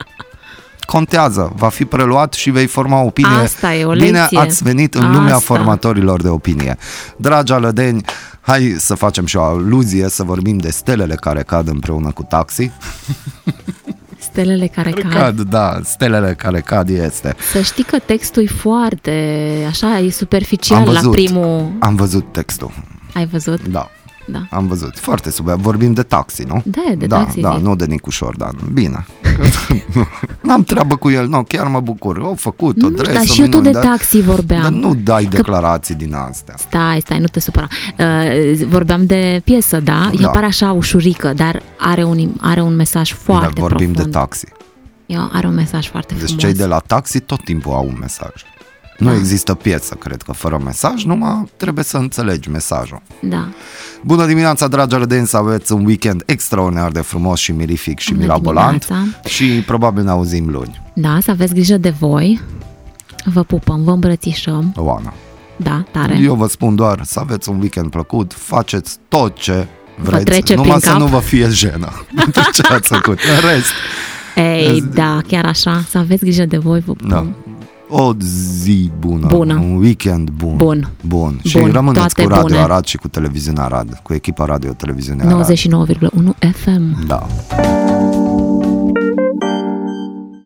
contează, 0.86 1.53
va 1.57 1.68
fi 1.68 1.84
preluat 1.84 2.32
și 2.32 2.51
vei 2.51 2.66
forma 2.66 3.01
opinie. 3.03 3.36
Asta 3.42 3.74
e 3.74 3.84
o 3.84 3.92
Bine 3.92 4.18
lecție. 4.18 4.38
ați 4.38 4.62
venit 4.62 4.94
în 4.94 5.12
lumea 5.12 5.34
Asta. 5.34 5.55
formatorilor 5.55 6.22
de 6.22 6.28
opinie. 6.28 6.76
Dragi 7.16 7.53
alădeni, 7.53 8.05
hai 8.40 8.74
să 8.78 8.94
facem 8.94 9.26
și 9.26 9.36
o 9.36 9.42
aluzie, 9.42 10.09
să 10.09 10.22
vorbim 10.22 10.57
de 10.57 10.70
stelele 10.70 11.14
care 11.14 11.42
cad 11.42 11.68
împreună 11.68 12.11
cu 12.11 12.22
taxi. 12.22 12.70
Stelele 14.18 14.66
care 14.66 14.90
cad. 14.90 15.12
Cad, 15.12 15.40
da, 15.40 15.80
stelele 15.84 16.34
care 16.38 16.61
cad 16.61 16.88
este. 16.88 17.36
Să 17.53 17.61
știi 17.61 17.84
că 17.84 17.99
textul 17.99 18.42
e 18.42 18.46
foarte, 18.46 19.12
așa, 19.68 19.99
e 19.99 20.11
superficial 20.11 20.78
Am 20.78 20.84
la 20.84 20.92
văzut, 20.92 21.12
primul... 21.12 21.72
am 21.78 21.94
văzut 21.94 22.32
textul, 22.32 22.70
Ai 23.14 23.26
văzut? 23.26 23.66
da. 23.68 23.90
Da. 24.30 24.46
Am 24.50 24.66
văzut, 24.66 24.98
foarte 24.98 25.30
sub. 25.30 25.46
Vorbim 25.48 25.92
de 25.92 26.02
taxi, 26.02 26.42
nu? 26.42 26.62
Da, 26.64 26.82
de 26.98 27.06
da, 27.06 27.16
taxi, 27.18 27.40
Da, 27.40 27.54
zic. 27.56 27.64
nu 27.66 27.76
de 27.76 27.84
Nicu 27.84 28.10
Șordan. 28.10 28.54
Bine. 28.72 29.06
N-am 30.42 30.62
treabă 30.62 30.96
cu 30.96 31.10
el, 31.10 31.28
nu, 31.28 31.42
chiar 31.42 31.66
mă 31.66 31.80
bucur. 31.80 32.18
Au 32.22 32.34
făcut 32.34 32.82
o 32.82 32.88
Nu, 32.88 32.94
dresă 32.96 33.12
dar 33.12 33.24
și 33.24 33.40
eu 33.40 33.46
tot 33.46 33.62
de 33.62 33.68
minuni, 33.68 33.84
dar- 33.84 33.96
taxi 33.96 34.20
vorbeam. 34.20 34.62
Dar 34.62 34.70
nu 34.72 34.94
dai 34.94 35.24
declarații 35.24 35.94
din 35.94 36.14
astea. 36.14 36.54
Stai, 36.58 37.00
stai, 37.00 37.18
nu 37.18 37.26
te 37.26 37.40
supăra. 37.40 37.66
Uh, 37.98 38.60
vorbeam 38.68 39.06
de 39.06 39.40
piesă, 39.44 39.80
da? 39.80 40.10
Ea 40.12 40.20
Da. 40.20 40.28
pare 40.28 40.46
așa 40.46 40.72
ușurică, 40.72 41.32
dar 41.36 41.62
are 41.78 42.04
un, 42.04 42.30
are 42.40 42.60
un 42.60 42.76
mesaj 42.76 43.12
foarte 43.12 43.44
Dar 43.44 43.52
vorbim 43.68 43.92
profund. 43.92 44.12
de 44.12 44.18
taxi. 44.18 44.46
Ea 45.06 45.30
are 45.32 45.46
un 45.46 45.54
mesaj 45.54 45.88
foarte 45.88 46.14
Deci 46.14 46.22
frumos. 46.24 46.42
cei 46.42 46.52
de 46.54 46.64
la 46.66 46.78
taxi 46.78 47.20
tot 47.20 47.44
timpul 47.44 47.72
au 47.72 47.86
un 47.86 47.96
mesaj. 48.00 48.30
Nu 48.99 49.07
Da. 49.11 49.14
există 49.16 49.55
piesă, 49.55 49.94
cred 49.94 50.22
că, 50.22 50.32
fără 50.32 50.61
mesaj, 50.64 51.05
numai 51.05 51.44
trebuie 51.57 51.84
să 51.84 51.96
înțelegi 51.96 52.51
mesajul. 52.51 53.03
Da. 53.22 53.49
Bună 54.03 54.26
dimineața, 54.26 54.68
dragi 54.68 54.94
arădeni, 54.94 55.26
să 55.26 55.36
aveți 55.36 55.72
un 55.72 55.84
weekend 55.84 56.22
extraordinar 56.26 56.90
de 56.90 57.01
frumos 57.01 57.38
și 57.40 57.53
mirific 57.53 57.99
și 57.99 58.11
Bună 58.12 58.22
mirabolant 58.22 58.86
dimineața. 58.86 59.28
și 59.28 59.44
probabil 59.66 60.05
ne 60.05 60.11
auzim 60.11 60.49
luni. 60.51 60.82
Da, 60.94 61.18
să 61.22 61.30
aveți 61.30 61.53
grijă 61.55 61.76
de 61.76 61.90
voi. 61.90 62.40
Vă 63.24 63.42
pupăm, 63.42 63.82
vă 63.84 63.90
îmbrățișăm. 63.90 64.72
Oana. 64.76 65.12
Da, 65.57 65.84
tare. 65.92 66.18
Eu 66.22 66.34
vă 66.34 66.46
spun 66.46 66.74
doar 66.74 67.01
să 67.05 67.20
aveți 67.20 67.49
un 67.49 67.61
weekend 67.61 67.90
plăcut, 67.90 68.32
faceți 68.36 68.96
tot 69.09 69.36
ce 69.38 69.66
vreți, 70.03 70.24
trece 70.24 70.55
numai 70.55 70.68
prin 70.70 70.80
să 70.80 70.90
cap? 70.90 70.99
nu 70.99 71.07
vă 71.07 71.18
fie 71.18 71.49
jenă 71.49 71.92
pentru 72.16 72.42
ce 72.53 72.62
ați 72.62 72.88
făcut. 72.88 73.18
În 73.18 73.49
rest, 73.51 73.70
Ei, 74.36 74.82
da, 74.94 75.20
chiar 75.26 75.44
așa. 75.44 75.84
Să 75.90 75.99
aveți 75.99 76.22
grijă 76.24 76.44
de 76.44 76.57
voi, 76.59 76.80
vă 76.80 76.92
pupăm. 76.92 77.09
da. 77.44 77.47
O 77.89 78.12
zi 78.62 78.91
bună, 78.99 79.26
Bună. 79.26 79.55
un 79.55 79.76
weekend 79.76 80.30
bun. 80.30 80.57
Bun. 80.57 80.91
Bun. 81.07 81.41
Și 81.45 81.59
Bun, 81.59 81.70
rămâneți 81.70 82.14
toate 82.14 82.22
cu 82.22 82.28
Radio 82.28 82.43
bune. 82.47 82.59
Arad 82.59 82.84
și 82.84 82.97
cu 82.97 83.09
televiziunea 83.09 83.64
Arad, 83.64 84.01
cu 84.03 84.14
echipa 84.14 84.45
Radio 84.45 84.72
Televiziunea 84.72 85.26
Arad. 85.26 85.47
99,1 85.47 86.34
FM. 86.53 87.07
Da. 87.07 87.26